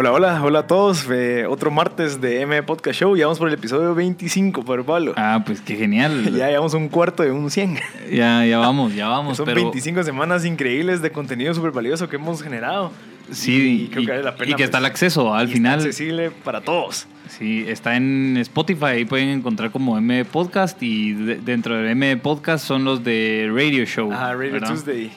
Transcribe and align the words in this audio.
Hola, 0.00 0.12
hola, 0.12 0.40
hola 0.44 0.58
a 0.60 0.66
todos. 0.68 1.08
Eh, 1.10 1.44
otro 1.48 1.72
martes 1.72 2.20
de 2.20 2.42
M 2.42 2.62
Podcast 2.62 3.00
Show. 3.00 3.16
Ya 3.16 3.26
vamos 3.26 3.40
por 3.40 3.48
el 3.48 3.54
episodio 3.54 3.96
25, 3.96 4.64
por 4.64 4.84
Pablo. 4.84 5.12
Ah, 5.16 5.42
pues 5.44 5.60
qué 5.60 5.74
genial. 5.74 6.32
ya 6.36 6.46
llevamos 6.46 6.72
un 6.74 6.88
cuarto 6.88 7.24
de 7.24 7.32
un 7.32 7.50
100. 7.50 7.80
Ya, 8.12 8.46
ya 8.46 8.58
vamos, 8.58 8.94
ya 8.94 9.08
vamos. 9.08 9.38
Son 9.38 9.52
25 9.52 10.04
semanas 10.04 10.44
increíbles 10.44 11.02
de 11.02 11.10
contenido 11.10 11.52
súper 11.52 11.72
valioso 11.72 12.08
que 12.08 12.14
hemos 12.14 12.44
generado. 12.44 12.92
Sí, 13.32 13.86
y, 13.86 13.88
creo 13.88 14.04
que 14.04 14.12
vale 14.12 14.22
la 14.22 14.36
pena. 14.36 14.52
Y 14.52 14.54
que 14.54 14.62
está 14.62 14.78
el 14.78 14.82
pues, 14.82 14.92
acceso 14.92 15.34
al 15.34 15.48
final. 15.48 15.78
Está 15.78 15.88
accesible 15.88 16.30
para 16.30 16.60
todos. 16.60 17.08
Sí, 17.26 17.64
está 17.66 17.96
en 17.96 18.36
Spotify, 18.36 18.84
ahí 18.84 19.04
pueden 19.04 19.30
encontrar 19.30 19.72
como 19.72 19.98
M 19.98 20.24
Podcast 20.26 20.80
y 20.80 21.12
dentro 21.14 21.76
de 21.76 21.90
M 21.90 22.16
Podcast 22.18 22.64
son 22.64 22.84
los 22.84 23.02
de 23.02 23.50
Radio 23.52 23.84
Show. 23.84 24.12
Ah, 24.12 24.32
Radio 24.32 24.60
Tuesday. 24.60 25.10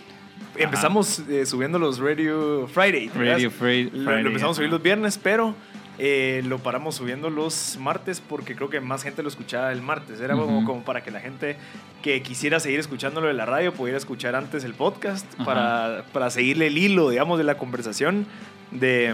Empezamos 0.64 1.20
eh, 1.30 1.46
subiendo 1.46 1.80
los 1.80 2.00
Radio 2.00 2.68
Friday. 2.68 3.10
Radio 3.16 3.52
Friday. 3.52 3.90
Lo, 3.92 4.18
empezamos 4.18 4.56
a 4.56 4.58
subir 4.58 4.70
los 4.70 4.82
viernes, 4.82 5.20
pero 5.22 5.56
eh, 6.04 6.42
lo 6.48 6.58
paramos 6.58 6.96
subiendo 6.96 7.30
los 7.30 7.78
martes 7.80 8.22
porque 8.22 8.56
creo 8.56 8.72
que 8.72 8.82
más 8.82 9.04
gente 9.04 9.22
lo 9.22 9.30
escuchaba 9.30 9.72
el 9.72 9.84
martes. 9.84 10.20
Era 10.20 10.36
como, 10.36 10.66
como, 10.66 10.84
para 10.84 11.04
que 11.04 11.12
la 11.12 11.20
gente 11.20 11.58
que 12.02 12.24
quisiera 12.24 12.60
seguir 12.60 12.80
escuchándolo 12.80 13.28
de 13.28 13.36
la 13.36 13.46
radio 13.46 13.72
pudiera 13.72 14.00
escuchar 14.00 14.36
antes 14.36 14.64
el 14.64 14.74
podcast 14.74 15.32
para, 15.46 16.04
para 16.12 16.32
seguirle 16.32 16.68
el 16.68 16.80
hilo, 16.80 17.12
digamos, 17.12 17.38
de 17.38 17.44
la 17.44 17.56
conversación 17.56 18.26
de, 18.72 19.14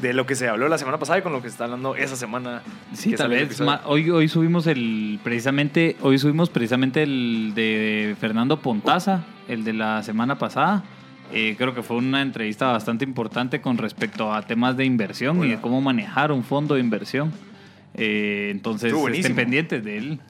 de, 0.00 0.14
lo 0.14 0.26
que 0.26 0.34
se 0.34 0.48
habló 0.48 0.68
la 0.68 0.78
semana 0.78 0.98
pasada 0.98 1.20
y 1.20 1.22
con 1.22 1.32
lo 1.32 1.42
que 1.42 1.48
se 1.48 1.52
está 1.52 1.64
hablando 1.66 1.94
esa 1.94 2.16
semana. 2.16 2.62
Sí, 2.92 3.12
tal 3.12 3.28
vez. 3.28 3.62
Hoy, 3.84 4.10
hoy 4.10 4.26
subimos 4.26 4.66
el 4.66 5.20
precisamente, 5.22 5.96
hoy 6.00 6.18
subimos 6.18 6.50
precisamente 6.50 7.04
el 7.04 7.52
de 7.54 8.16
Fernando 8.18 8.58
Pontaza, 8.58 9.24
el 9.46 9.62
de 9.62 9.74
la 9.74 10.02
semana 10.02 10.38
pasada. 10.38 10.82
Eh, 11.32 11.54
creo 11.58 11.74
que 11.74 11.82
fue 11.82 11.96
una 11.96 12.22
entrevista 12.22 12.70
bastante 12.72 13.04
importante 13.04 13.60
con 13.60 13.78
respecto 13.78 14.32
a 14.32 14.42
temas 14.42 14.76
de 14.76 14.84
inversión 14.84 15.44
y 15.44 15.50
de 15.50 15.60
cómo 15.60 15.80
manejar 15.80 16.32
un 16.32 16.44
fondo 16.44 16.74
de 16.74 16.80
inversión. 16.80 17.32
Eh, 17.94 18.48
entonces, 18.50 18.92
estén 18.92 19.34
pendientes 19.34 19.82
de 19.82 19.98
él. 19.98 20.20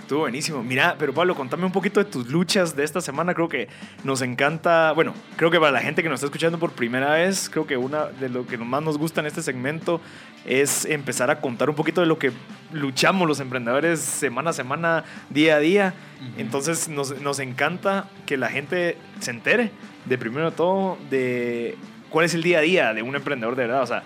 Estuvo 0.00 0.20
buenísimo. 0.20 0.62
Mira, 0.64 0.96
pero 0.98 1.14
Pablo, 1.14 1.34
contame 1.36 1.64
un 1.64 1.72
poquito 1.72 2.02
de 2.02 2.10
tus 2.10 2.28
luchas 2.28 2.74
de 2.74 2.82
esta 2.82 3.00
semana. 3.00 3.34
Creo 3.34 3.48
que 3.48 3.68
nos 4.02 4.20
encanta, 4.20 4.92
bueno, 4.92 5.14
creo 5.36 5.50
que 5.50 5.60
para 5.60 5.70
la 5.70 5.80
gente 5.80 6.02
que 6.02 6.08
nos 6.08 6.16
está 6.16 6.26
escuchando 6.26 6.58
por 6.58 6.72
primera 6.72 7.12
vez, 7.12 7.48
creo 7.48 7.66
que 7.66 7.76
una 7.76 8.06
de 8.06 8.28
lo 8.28 8.44
que 8.46 8.58
más 8.58 8.82
nos 8.82 8.98
gusta 8.98 9.20
en 9.20 9.28
este 9.28 9.42
segmento 9.42 10.00
es 10.44 10.84
empezar 10.86 11.30
a 11.30 11.40
contar 11.40 11.70
un 11.70 11.76
poquito 11.76 12.00
de 12.00 12.08
lo 12.08 12.18
que 12.18 12.32
luchamos 12.72 13.28
los 13.28 13.38
emprendedores 13.38 14.00
semana 14.00 14.50
a 14.50 14.52
semana, 14.52 15.04
día 15.30 15.54
a 15.54 15.60
día. 15.60 15.94
Entonces 16.36 16.88
nos, 16.88 17.20
nos 17.22 17.38
encanta 17.38 18.08
que 18.26 18.36
la 18.36 18.48
gente 18.48 18.98
se 19.20 19.30
entere 19.30 19.70
de 20.04 20.18
primero 20.18 20.52
todo 20.52 20.98
de 21.10 21.76
cuál 22.10 22.26
es 22.26 22.34
el 22.34 22.42
día 22.42 22.58
a 22.58 22.62
día 22.62 22.94
de 22.94 23.02
un 23.02 23.14
emprendedor 23.14 23.56
de 23.56 23.66
verdad. 23.66 23.82
O 23.82 23.86
sea, 23.86 24.02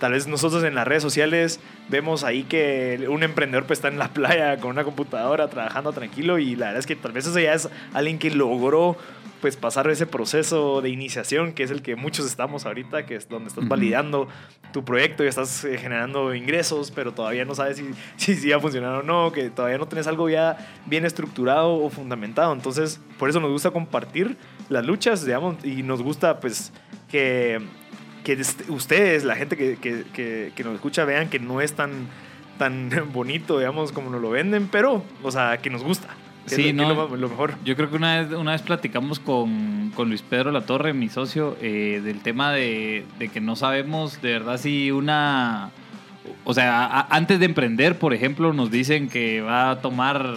Tal 0.00 0.12
vez 0.12 0.26
nosotros 0.26 0.64
en 0.64 0.74
las 0.74 0.86
redes 0.86 1.02
sociales 1.02 1.60
vemos 1.88 2.24
ahí 2.24 2.42
que 2.42 3.06
un 3.08 3.22
emprendedor 3.22 3.64
pues, 3.64 3.78
está 3.78 3.88
en 3.88 3.98
la 3.98 4.08
playa 4.08 4.58
con 4.58 4.70
una 4.70 4.84
computadora 4.84 5.48
trabajando 5.48 5.92
tranquilo 5.92 6.38
y 6.38 6.56
la 6.56 6.66
verdad 6.66 6.80
es 6.80 6.86
que 6.86 6.96
tal 6.96 7.12
vez 7.12 7.26
eso 7.26 7.38
ya 7.38 7.54
es 7.54 7.68
alguien 7.92 8.18
que 8.18 8.30
logró 8.30 8.96
pues 9.40 9.56
pasar 9.56 9.88
ese 9.90 10.06
proceso 10.06 10.80
de 10.80 10.88
iniciación 10.88 11.52
que 11.52 11.62
es 11.62 11.70
el 11.70 11.82
que 11.82 11.96
muchos 11.96 12.26
estamos 12.26 12.66
ahorita, 12.66 13.06
que 13.06 13.16
es 13.16 13.28
donde 13.28 13.48
estás 13.48 13.68
validando 13.68 14.26
tu 14.72 14.84
proyecto 14.84 15.22
y 15.22 15.28
estás 15.28 15.64
eh, 15.64 15.78
generando 15.78 16.34
ingresos, 16.34 16.90
pero 16.90 17.12
todavía 17.12 17.44
no 17.44 17.54
sabes 17.54 17.76
si, 17.76 17.90
si, 18.16 18.34
si 18.36 18.48
va 18.50 18.56
a 18.56 18.60
funcionar 18.60 18.96
o 18.96 19.02
no, 19.02 19.32
que 19.32 19.50
todavía 19.50 19.78
no 19.78 19.86
tienes 19.86 20.06
algo 20.06 20.28
ya 20.28 20.56
bien 20.86 21.04
estructurado 21.04 21.74
o 21.74 21.90
fundamentado. 21.90 22.52
Entonces, 22.52 23.00
por 23.18 23.28
eso 23.28 23.38
nos 23.38 23.50
gusta 23.50 23.70
compartir 23.70 24.36
las 24.68 24.86
luchas, 24.86 25.24
digamos, 25.24 25.64
y 25.64 25.82
nos 25.82 26.02
gusta 26.02 26.40
pues 26.40 26.72
que 27.10 27.60
que 28.24 28.42
ustedes, 28.68 29.22
la 29.22 29.36
gente 29.36 29.56
que, 29.56 29.76
que, 29.76 30.52
que, 30.54 30.64
nos 30.64 30.74
escucha, 30.74 31.04
vean 31.04 31.28
que 31.28 31.38
no 31.38 31.60
es 31.60 31.74
tan, 31.74 32.08
tan 32.58 32.90
bonito, 33.12 33.58
digamos, 33.58 33.92
como 33.92 34.10
nos 34.10 34.20
lo 34.20 34.30
venden, 34.30 34.68
pero, 34.72 35.04
o 35.22 35.30
sea, 35.30 35.58
que 35.58 35.70
nos 35.70 35.84
gusta. 35.84 36.08
Sí, 36.46 36.74
no, 36.74 36.92
lo, 36.92 37.28
mejor. 37.28 37.54
Yo 37.64 37.74
creo 37.74 37.88
que 37.88 37.96
una 37.96 38.20
vez, 38.20 38.32
una 38.32 38.52
vez 38.52 38.60
platicamos 38.60 39.18
con, 39.18 39.92
con 39.94 40.08
Luis 40.08 40.20
Pedro 40.20 40.50
Latorre, 40.50 40.92
mi 40.92 41.08
socio, 41.08 41.56
eh, 41.62 42.02
del 42.04 42.20
tema 42.20 42.52
de, 42.52 43.06
de, 43.18 43.28
que 43.28 43.40
no 43.40 43.56
sabemos 43.56 44.20
de 44.20 44.32
verdad 44.32 44.58
si 44.58 44.90
una... 44.90 45.70
O 46.44 46.52
sea, 46.52 47.06
antes 47.10 47.38
de 47.38 47.46
emprender, 47.46 47.98
por 47.98 48.12
ejemplo, 48.12 48.52
nos 48.52 48.70
dicen 48.70 49.08
que 49.08 49.40
va 49.40 49.70
a 49.70 49.80
tomar 49.80 50.36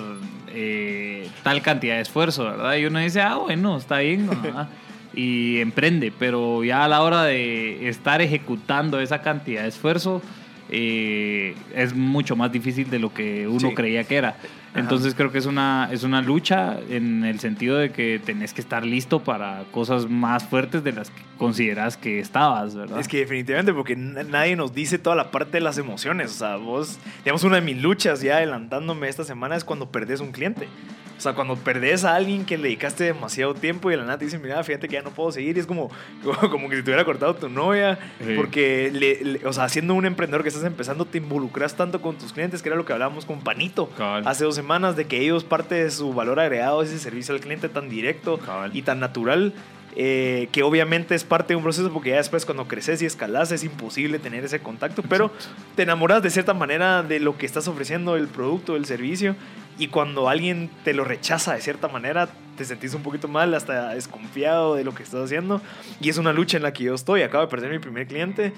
eh, 0.49 1.27
tal 1.43 1.61
cantidad 1.61 1.95
de 1.95 2.01
esfuerzo, 2.01 2.45
¿verdad? 2.45 2.75
Y 2.75 2.85
uno 2.85 2.99
dice, 2.99 3.21
ah, 3.21 3.35
bueno, 3.35 3.77
está 3.77 3.99
bien. 3.99 4.29
y 5.13 5.59
emprende, 5.59 6.13
pero 6.17 6.63
ya 6.63 6.83
a 6.83 6.87
la 6.87 7.01
hora 7.01 7.23
de 7.23 7.89
estar 7.89 8.21
ejecutando 8.21 8.99
esa 8.99 9.21
cantidad 9.21 9.63
de 9.63 9.69
esfuerzo, 9.69 10.21
eh, 10.69 11.55
es 11.75 11.95
mucho 11.95 12.35
más 12.35 12.51
difícil 12.51 12.89
de 12.89 12.99
lo 12.99 13.13
que 13.13 13.47
uno 13.47 13.73
creía 13.73 14.03
que 14.03 14.17
era. 14.17 14.35
Entonces 14.77 15.15
creo 15.15 15.31
que 15.31 15.37
es 15.37 15.45
una, 15.45 15.89
es 15.91 16.03
una 16.03 16.21
lucha 16.21 16.79
en 16.89 17.25
el 17.25 17.39
sentido 17.39 17.77
de 17.77 17.91
que 17.91 18.21
tenés 18.23 18.53
que 18.53 18.61
estar 18.61 18.85
listo 18.85 19.23
para 19.23 19.63
cosas 19.71 20.09
más 20.09 20.43
fuertes 20.45 20.83
de 20.83 20.91
las 20.93 21.09
que 21.09 21.21
consideras 21.37 21.97
que 21.97 22.19
estabas, 22.19 22.75
¿verdad? 22.75 22.99
Es 22.99 23.07
que 23.07 23.17
definitivamente, 23.17 23.73
porque 23.73 23.95
nadie 23.95 24.55
nos 24.55 24.73
dice 24.73 24.99
toda 24.99 25.15
la 25.15 25.31
parte 25.31 25.53
de 25.53 25.61
las 25.61 25.77
emociones. 25.77 26.31
O 26.31 26.35
sea, 26.35 26.55
vos, 26.57 26.99
digamos, 27.23 27.43
una 27.43 27.55
de 27.55 27.61
mis 27.61 27.81
luchas 27.81 28.21
ya 28.21 28.37
adelantándome 28.37 29.09
esta 29.09 29.23
semana 29.23 29.55
es 29.55 29.63
cuando 29.63 29.91
perdés 29.91 30.19
un 30.19 30.31
cliente. 30.31 30.67
O 31.17 31.19
sea, 31.19 31.33
cuando 31.33 31.55
perdés 31.55 32.05
a 32.05 32.15
alguien 32.15 32.45
que 32.45 32.57
le 32.57 32.63
dedicaste 32.63 33.05
demasiado 33.05 33.55
tiempo 33.55 33.89
y 33.89 33.93
de 33.93 33.97
la 33.97 34.03
nada 34.03 34.17
te 34.19 34.25
dice, 34.25 34.37
mira, 34.37 34.63
fíjate 34.63 34.87
que 34.87 34.93
ya 34.93 35.01
no 35.01 35.09
puedo 35.09 35.31
seguir, 35.31 35.57
y 35.57 35.59
es 35.59 35.65
como, 35.65 35.89
como 36.51 36.69
que 36.69 36.77
si 36.77 36.83
te 36.83 36.91
hubiera 36.91 37.05
cortado 37.05 37.35
tu 37.35 37.49
novia, 37.49 37.97
porque, 38.35 38.91
le, 38.93 39.45
o 39.45 39.53
sea, 39.53 39.67
siendo 39.69 39.93
un 39.95 40.05
emprendedor 40.05 40.43
que 40.43 40.49
estás 40.49 40.63
empezando, 40.63 41.05
te 41.05 41.17
involucras 41.17 41.75
tanto 41.75 42.01
con 42.01 42.17
tus 42.17 42.33
clientes, 42.33 42.61
que 42.61 42.69
era 42.69 42.75
lo 42.75 42.85
que 42.85 42.93
hablábamos 42.93 43.25
con 43.25 43.41
Panito 43.41 43.89
hace 44.25 44.43
dos 44.43 44.55
semanas, 44.55 44.95
de 44.95 45.05
que 45.05 45.19
ellos 45.19 45.43
parte 45.43 45.75
de 45.75 45.91
su 45.91 46.13
valor 46.13 46.39
agregado 46.39 46.81
es 46.81 46.89
ese 46.89 46.99
servicio 46.99 47.33
al 47.33 47.41
cliente 47.41 47.69
tan 47.69 47.89
directo 47.89 48.39
y 48.73 48.83
tan 48.83 48.99
natural. 48.99 49.53
Eh, 49.99 50.49
que 50.51 50.61
obviamente 50.61 51.15
es 51.15 51.23
parte 51.23 51.53
de 51.53 51.55
un 51.55 51.63
proceso 51.63 51.91
porque 51.91 52.11
ya 52.11 52.17
después 52.17 52.45
cuando 52.45 52.67
creces 52.67 53.01
y 53.01 53.07
escalas 53.07 53.51
es 53.51 53.63
imposible 53.63 54.19
tener 54.19 54.45
ese 54.45 54.59
contacto, 54.59 55.01
pero 55.01 55.31
te 55.75 55.81
enamoras 55.81 56.21
de 56.21 56.29
cierta 56.29 56.53
manera 56.53 57.01
de 57.01 57.19
lo 57.19 57.35
que 57.35 57.47
estás 57.47 57.67
ofreciendo, 57.67 58.15
el 58.15 58.27
producto, 58.27 58.75
el 58.75 58.85
servicio, 58.85 59.35
y 59.79 59.87
cuando 59.87 60.29
alguien 60.29 60.69
te 60.83 60.93
lo 60.93 61.03
rechaza 61.03 61.55
de 61.55 61.61
cierta 61.61 61.87
manera, 61.87 62.29
te 62.57 62.65
sentís 62.65 62.93
un 62.93 63.01
poquito 63.01 63.27
mal, 63.27 63.55
hasta 63.55 63.95
desconfiado 63.95 64.75
de 64.75 64.83
lo 64.83 64.93
que 64.93 65.01
estás 65.01 65.23
haciendo. 65.23 65.61
Y 65.99 66.09
es 66.09 66.17
una 66.17 66.33
lucha 66.33 66.57
en 66.57 66.63
la 66.63 66.73
que 66.73 66.83
yo 66.83 66.95
estoy. 66.95 67.21
Acabo 67.21 67.43
de 67.43 67.49
perder 67.49 67.71
mi 67.71 67.79
primer 67.79 68.07
cliente. 68.07 68.53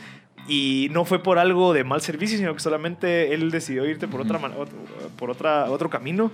Y 0.48 0.88
no 0.92 1.04
fue 1.06 1.22
por 1.22 1.38
algo 1.38 1.74
de 1.74 1.84
mal 1.84 2.02
servicio, 2.02 2.38
sino 2.38 2.54
que 2.54 2.62
solamente 2.62 3.34
él 3.34 3.52
decidió 3.52 3.86
irte 3.86 4.08
por, 4.08 4.22
otra, 4.22 4.40
por 5.18 5.30
otra, 5.30 5.70
otro 5.70 5.90
camino. 5.90 6.32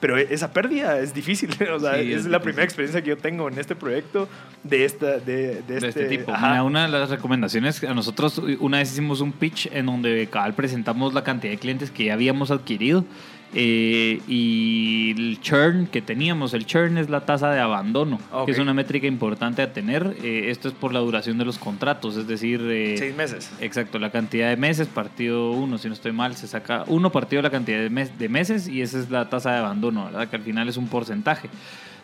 Pero 0.00 0.16
esa 0.16 0.52
pérdida 0.52 0.98
es 1.00 1.12
difícil. 1.14 1.50
O 1.74 1.80
sea, 1.80 1.98
es, 1.98 2.24
la 2.26 2.40
primera 2.40 2.64
experiencia 2.64 3.02
que 3.02 3.10
yo 3.10 3.16
tengo 3.16 3.48
en 3.48 3.58
este 3.58 3.76
proyecto 3.76 4.28
de, 4.64 4.84
esta, 4.84 5.18
de, 5.18 5.62
de, 5.62 5.78
este, 5.78 6.06
tipo. 6.06 6.32
una 6.32 6.82
de 6.82 6.88
las 6.88 7.10
recomendaciones, 7.10 7.84
a 7.84 7.94
nosotros 7.94 8.40
una 8.60 8.78
vez 8.78 8.92
hicimos 8.92 9.20
un 9.20 9.32
pitch 9.32 9.68
en 9.72 9.86
donde 9.86 10.26
cabal 10.28 10.54
presentamos 10.54 11.14
la 11.14 11.22
cantidad 11.22 11.52
de 11.52 11.58
clientes 11.58 11.90
que 11.90 12.06
ya 12.06 12.14
habíamos 12.14 12.50
adquirido 12.50 13.04
eh, 13.54 14.20
y 14.28 15.14
el 15.16 15.40
churn 15.40 15.86
que 15.86 16.02
teníamos, 16.02 16.54
el 16.54 16.66
churn 16.66 16.98
es 16.98 17.08
la 17.08 17.24
tasa 17.24 17.50
de 17.50 17.60
abandono, 17.60 18.18
que 18.44 18.52
es 18.52 18.58
una 18.58 18.74
métrica 18.74 19.06
importante 19.06 19.62
a 19.62 19.72
tener. 19.72 20.16
Eh, 20.22 20.50
esto 20.50 20.68
es 20.68 20.74
por 20.74 20.92
la 20.92 21.00
duración 21.00 21.38
de 21.38 21.44
los 21.44 21.58
contratos, 21.58 22.16
es 22.16 22.26
decir... 22.26 22.60
Eh, 22.64 22.96
Seis 22.98 23.16
meses. 23.16 23.50
Exacto, 23.60 23.98
la 23.98 24.10
cantidad 24.10 24.48
de 24.50 24.56
meses, 24.56 24.88
partido 24.88 25.50
uno, 25.52 25.78
si 25.78 25.88
no 25.88 25.94
estoy 25.94 26.12
mal, 26.12 26.36
se 26.36 26.46
saca 26.46 26.84
uno 26.88 27.10
partido 27.10 27.42
la 27.42 27.50
cantidad 27.50 27.78
de, 27.78 27.88
de 28.18 28.28
meses 28.28 28.68
y 28.68 28.82
esa 28.82 28.98
es 28.98 29.10
la 29.10 29.28
tasa 29.28 29.52
de 29.52 29.58
abandono, 29.58 30.04
¿verdad? 30.06 30.28
Que 30.28 30.36
al 30.36 30.42
final 30.42 30.68
es 30.68 30.76
un 30.76 30.88
porcentaje. 30.88 31.48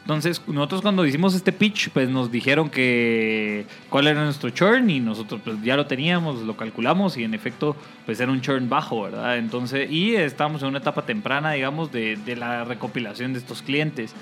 Entonces, 0.04 0.42
nosotros 0.46 0.82
cuando 0.82 1.06
hicimos 1.06 1.34
este 1.34 1.50
pitch, 1.50 1.88
pues 1.88 2.10
nos 2.10 2.30
dijeron 2.30 2.68
que 2.68 3.64
cuál 3.88 4.06
era 4.06 4.22
nuestro 4.22 4.50
churn 4.50 4.90
y 4.90 5.00
nosotros 5.00 5.40
pues 5.42 5.62
ya 5.62 5.76
lo 5.76 5.86
teníamos, 5.86 6.42
lo 6.42 6.58
calculamos 6.58 7.16
y 7.16 7.24
en 7.24 7.32
efecto 7.32 7.74
pues 8.04 8.20
era 8.20 8.30
un 8.30 8.42
churn 8.42 8.68
bajo, 8.68 9.04
¿verdad? 9.04 9.38
Entonces, 9.38 9.90
y 9.90 10.14
estábamos 10.14 10.60
en 10.60 10.68
una 10.68 10.78
etapa 10.78 11.06
temprana, 11.06 11.52
digamos, 11.52 11.90
de, 11.90 12.16
de 12.16 12.36
la 12.36 12.64
recopilación 12.64 13.32
de 13.32 13.38
estos 13.38 13.62
clientes. 13.62 14.14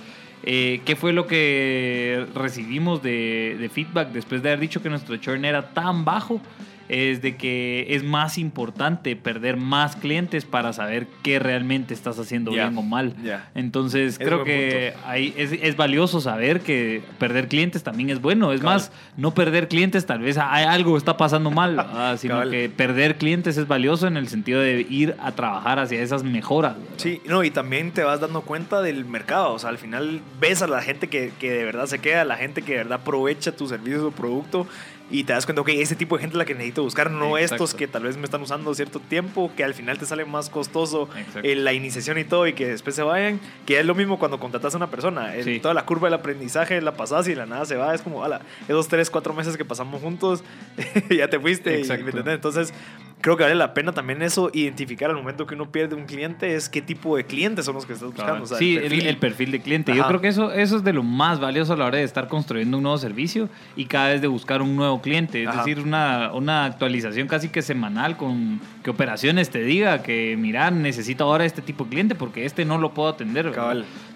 Eh, 0.45 0.83
¿Qué 0.85 0.95
fue 0.95 1.13
lo 1.13 1.27
que 1.27 2.27
recibimos 2.33 3.03
de, 3.03 3.57
de 3.59 3.69
feedback 3.69 4.11
después 4.13 4.41
de 4.41 4.51
haber 4.51 4.61
dicho 4.61 4.83
que 4.83 4.89
nuestro 4.89 5.17
churn 5.17 5.45
era 5.45 5.71
tan 5.75 6.05
bajo? 6.05 6.41
Es 6.89 7.23
de 7.23 7.37
que 7.37 7.87
es 7.91 8.05
más 8.05 8.39
importante 8.39 9.17
perder 9.17 9.57
más 9.57 9.97
clientes 9.97 10.45
para 10.45 10.73
saber 10.73 11.07
qué 11.23 11.39
realmente 11.39 11.95
estás 11.95 12.19
haciendo 12.19 12.51
bien 12.51 12.77
o 12.77 12.83
mal. 12.83 13.15
Entonces 13.55 14.19
creo 14.19 14.45
que 14.45 14.95
ahí 15.05 15.35
es, 15.37 15.53
es, 15.53 15.77
valioso 15.77 16.21
saber 16.21 16.61
que 16.61 17.03
perder 17.19 17.49
clientes 17.49 17.83
también 17.83 18.11
es 18.11 18.21
bueno. 18.21 18.53
Es 18.53 18.63
más, 18.63 18.93
no 19.17 19.35
perder 19.35 19.69
clientes 19.69 20.07
tal 20.07 20.21
vez 20.21 20.39
hay 20.39 20.65
algo 20.65 20.97
está 20.97 21.17
pasando 21.17 21.51
mal, 21.51 21.79
ah, 21.81 22.15
sino 22.19 22.49
que 22.49 22.69
perder 22.69 23.17
clientes 23.17 23.57
es 23.57 23.67
valioso 23.67 24.07
en 24.07 24.17
el 24.17 24.29
sentido 24.29 24.61
de 24.61 24.87
ir 24.89 25.17
a 25.21 25.33
trabajar 25.33 25.79
hacia 25.79 26.01
esas 26.01 26.23
mejoras. 26.23 26.77
Sí, 26.97 27.21
no, 27.27 27.45
y 27.45 27.51
también 27.51 27.93
te 27.93 28.03
vas 28.03 28.21
dando 28.21 28.43
cuenta 28.43 28.83
del 28.83 29.05
mercado. 29.05 29.55
O 29.55 29.59
sea, 29.59 29.71
al 29.71 29.79
final 29.79 30.21
ves 30.41 30.63
a 30.63 30.67
la 30.67 30.83
gente 30.83 31.09
que, 31.09 31.33
que 31.39 31.51
de 31.51 31.65
verdad 31.65 31.87
se 31.87 31.99
queda, 31.99 32.25
la 32.25 32.37
gente 32.37 32.63
que 32.63 32.73
de 32.73 32.79
verdad 32.79 33.01
aprovecha 33.01 33.53
tu 33.53 33.67
servicio 33.67 34.09
o 34.09 34.11
producto 34.11 34.67
y 35.13 35.25
te 35.25 35.35
das 35.35 35.45
cuenta, 35.45 35.61
ok, 35.61 35.69
ese 35.69 35.95
tipo 35.95 36.17
de 36.17 36.23
gente 36.23 36.35
es 36.35 36.39
la 36.39 36.47
que 36.47 36.55
necesito 36.55 36.83
buscar, 36.83 37.11
no 37.11 37.37
estos 37.37 37.75
que 37.75 37.87
tal 37.87 38.05
vez 38.05 38.17
me 38.17 38.25
están 38.25 38.41
usando 38.41 38.75
cierto 38.75 38.99
tiempo, 38.99 39.53
que 39.55 39.63
al 39.63 39.75
final 39.75 39.99
te 39.99 40.07
sale 40.07 40.25
más 40.25 40.49
costoso 40.49 41.09
eh, 41.43 41.55
la 41.55 41.75
iniciación 41.75 42.17
y 42.17 42.25
todo 42.25 42.47
y 42.47 42.55
que 42.55 42.67
después 42.67 42.97
se 42.97 43.03
vayan, 43.03 43.39
que 43.67 43.79
es 43.79 43.85
lo 43.85 43.95
mismo 43.95 44.19
cuando 44.19 44.41
contratas 44.41 44.75
a 44.75 44.79
una 44.79 44.91
persona, 44.91 45.35
toda 45.61 45.75
la 45.75 45.85
curva 45.85 46.09
del 46.09 46.15
aprendizaje 46.15 46.81
la 46.81 46.95
pasas 46.95 47.29
y 47.29 47.35
la 47.35 47.45
nada 47.45 47.67
se 47.67 47.77
va, 47.77 47.95
es 47.95 48.01
como, 48.01 48.25
ala, 48.25 48.41
esos 48.67 48.89
tres, 48.89 49.11
cuatro 49.11 49.35
meses 49.35 49.59
que 49.59 49.67
pasamos 49.67 50.01
juntos, 50.01 50.43
ya 51.11 51.29
te 51.29 51.39
fuiste, 51.39 51.81
y, 51.81 51.85
Entonces, 52.27 52.73
creo 53.23 53.37
que 53.37 53.45
vale 53.45 53.55
la 53.55 53.73
pena 53.73 53.93
también 53.93 54.21
eso, 54.21 54.51
identificar 54.53 55.09
al 55.09 55.17
momento 55.17 55.47
que 55.47 55.55
uno 55.55 55.71
pierde 55.71 55.95
un 55.95 56.05
cliente, 56.05 56.55
es 56.55 56.69
qué 56.69 56.83
tipo 56.83 57.17
de 57.17 57.25
clientes 57.25 57.65
son 57.65 57.77
los 57.77 57.87
que 57.87 57.95
estás 57.95 58.13
buscando. 58.13 58.45
sí, 58.47 58.77
el 58.77 59.17
perfil. 59.17 59.53
de 59.53 59.61
cliente. 59.63 59.95
Yo 59.95 60.07
creo 60.07 60.21
que 60.21 60.29
eso, 60.29 60.53
eso 60.53 60.77
es 60.77 60.85
de 60.85 60.93
lo 60.93 61.03
más 61.03 61.41
valioso 61.41 61.73
a 61.73 61.77
la 61.77 61.87
hora 61.87 61.99
de 61.99 62.05
estar 62.05 62.29
construyendo 62.29 62.77
un 62.77 62.83
nuevo 62.83 62.99
servicio 62.99 63.49
y 63.77 63.87
cada 63.87 64.11
vez 64.11 64.21
de 64.21 64.27
buscar 64.27 64.61
un 64.61 64.77
nuevo 64.77 65.01
cliente. 65.01 65.45
Es 65.45 65.57
decir, 65.57 65.79
una, 65.79 66.33
una 66.35 66.65
actualización 66.65 67.29
casi 67.29 67.49
que 67.49 67.63
semanal 67.63 68.17
con 68.17 68.61
que 68.83 68.91
operaciones 68.91 69.51
te 69.51 69.63
diga 69.63 70.03
que, 70.03 70.37
mira, 70.39 70.71
necesito 70.71 71.25
ahora 71.25 71.45
este 71.45 71.63
tipo 71.63 71.85
de 71.85 71.91
cliente 71.91 72.15
porque 72.15 72.45
este 72.45 72.65
no 72.65 72.79
lo 72.79 72.93
puedo 72.93 73.09
atender. 73.09 73.53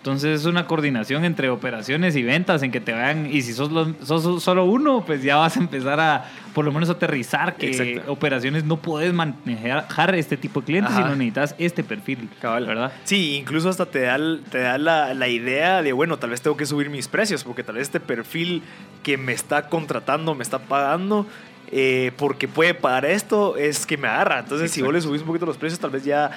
Entonces 0.06 0.42
es 0.42 0.46
una 0.46 0.68
coordinación 0.68 1.24
entre 1.24 1.48
operaciones 1.48 2.14
y 2.14 2.22
ventas 2.22 2.62
en 2.62 2.70
que 2.70 2.80
te 2.80 2.92
vayan, 2.92 3.28
y 3.28 3.42
si 3.42 3.52
sos, 3.52 3.70
sos 4.04 4.40
solo 4.40 4.64
uno, 4.64 5.04
pues 5.04 5.20
ya 5.24 5.34
vas 5.34 5.56
a 5.56 5.60
empezar 5.60 5.98
a 5.98 6.30
por 6.54 6.64
lo 6.64 6.70
menos 6.70 6.88
aterrizar 6.88 7.56
que 7.56 8.00
operaciones 8.06 8.64
no 8.64 8.76
puedes 8.76 9.12
manejar 9.12 10.14
este 10.14 10.36
tipo 10.36 10.60
de 10.60 10.66
clientes, 10.66 10.94
sino 10.94 11.08
necesitas 11.08 11.56
este 11.58 11.82
perfil, 11.82 12.28
Cabal. 12.40 12.66
¿verdad? 12.66 12.92
Sí, 13.02 13.34
incluso 13.34 13.68
hasta 13.68 13.86
te 13.86 14.02
da, 14.02 14.16
te 14.48 14.58
da 14.58 14.78
la, 14.78 15.12
la 15.12 15.26
idea 15.26 15.82
de, 15.82 15.92
bueno, 15.92 16.18
tal 16.18 16.30
vez 16.30 16.40
tengo 16.40 16.56
que 16.56 16.66
subir 16.66 16.88
mis 16.88 17.08
precios, 17.08 17.42
porque 17.42 17.64
tal 17.64 17.74
vez 17.74 17.82
este 17.82 17.98
perfil 17.98 18.62
que 19.02 19.18
me 19.18 19.32
está 19.32 19.68
contratando, 19.68 20.36
me 20.36 20.44
está 20.44 20.60
pagando, 20.60 21.26
eh, 21.72 22.12
porque 22.16 22.46
puede 22.46 22.74
pagar 22.74 23.06
esto, 23.06 23.56
es 23.56 23.86
que 23.86 23.96
me 23.96 24.06
agarra. 24.06 24.38
Entonces, 24.38 24.70
si 24.70 24.82
vos 24.82 24.94
le 24.94 25.00
subís 25.00 25.22
un 25.22 25.26
poquito 25.26 25.46
los 25.46 25.56
precios, 25.56 25.80
tal 25.80 25.90
vez 25.90 26.04
ya 26.04 26.30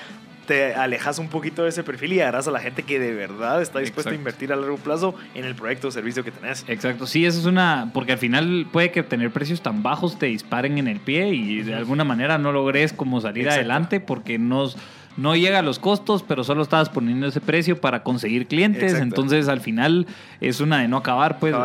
te 0.50 0.74
alejas 0.74 1.19
un 1.19 1.28
poquito 1.28 1.62
de 1.62 1.69
ese 1.69 1.84
perfil 1.84 2.13
y 2.13 2.22
harás 2.22 2.48
a 2.48 2.51
la 2.51 2.60
gente 2.60 2.81
que 2.81 2.98
de 2.98 3.13
verdad 3.13 3.62
está 3.62 3.78
dispuesta 3.78 4.10
a 4.10 4.16
invertir 4.16 4.51
a 4.51 4.56
largo 4.56 4.78
plazo 4.78 5.13
en 5.36 5.46
el 5.46 5.54
proyecto 5.54 5.90
o 5.90 5.92
servicio 5.92 6.24
que 6.24 6.31
tenés. 6.31 6.66
Exacto, 6.68 7.06
sí, 7.06 7.24
eso 7.24 7.38
es 7.38 7.46
una, 7.46 7.92
porque 7.94 8.13
al 8.13 8.18
final 8.18 8.66
puede 8.72 8.90
que 8.90 9.04
tener 9.04 9.30
precios 9.30 9.62
tan 9.62 9.84
bajos 9.84 10.18
te 10.18 10.25
disparen 10.25 10.80
en 10.80 10.88
el 10.88 11.00
pie 11.01 11.30
y 11.30 11.62
de 11.62 11.75
alguna 11.75 12.04
manera 12.04 12.40
no 12.40 12.51
logres 12.51 12.94
como 12.94 13.22
salir 13.22 13.48
adelante 13.48 14.00
porque 14.00 14.40
no, 14.40 14.72
no 15.18 15.36
llega 15.36 15.60
a 15.60 15.62
los 15.62 15.80
costos, 15.80 16.24
pero 16.24 16.44
solo 16.44 16.62
estabas 16.62 16.90
poniendo 16.90 17.28
ese 17.28 17.42
precio 17.42 17.80
para 17.80 18.04
conseguir 18.04 18.48
clientes, 18.48 18.94
entonces 18.94 19.48
al 19.48 19.60
final 19.60 20.08
es 20.42 20.62
una 20.62 20.80
de 20.80 20.88
no 20.88 20.98
acabar, 20.98 21.40
pues. 21.40 21.56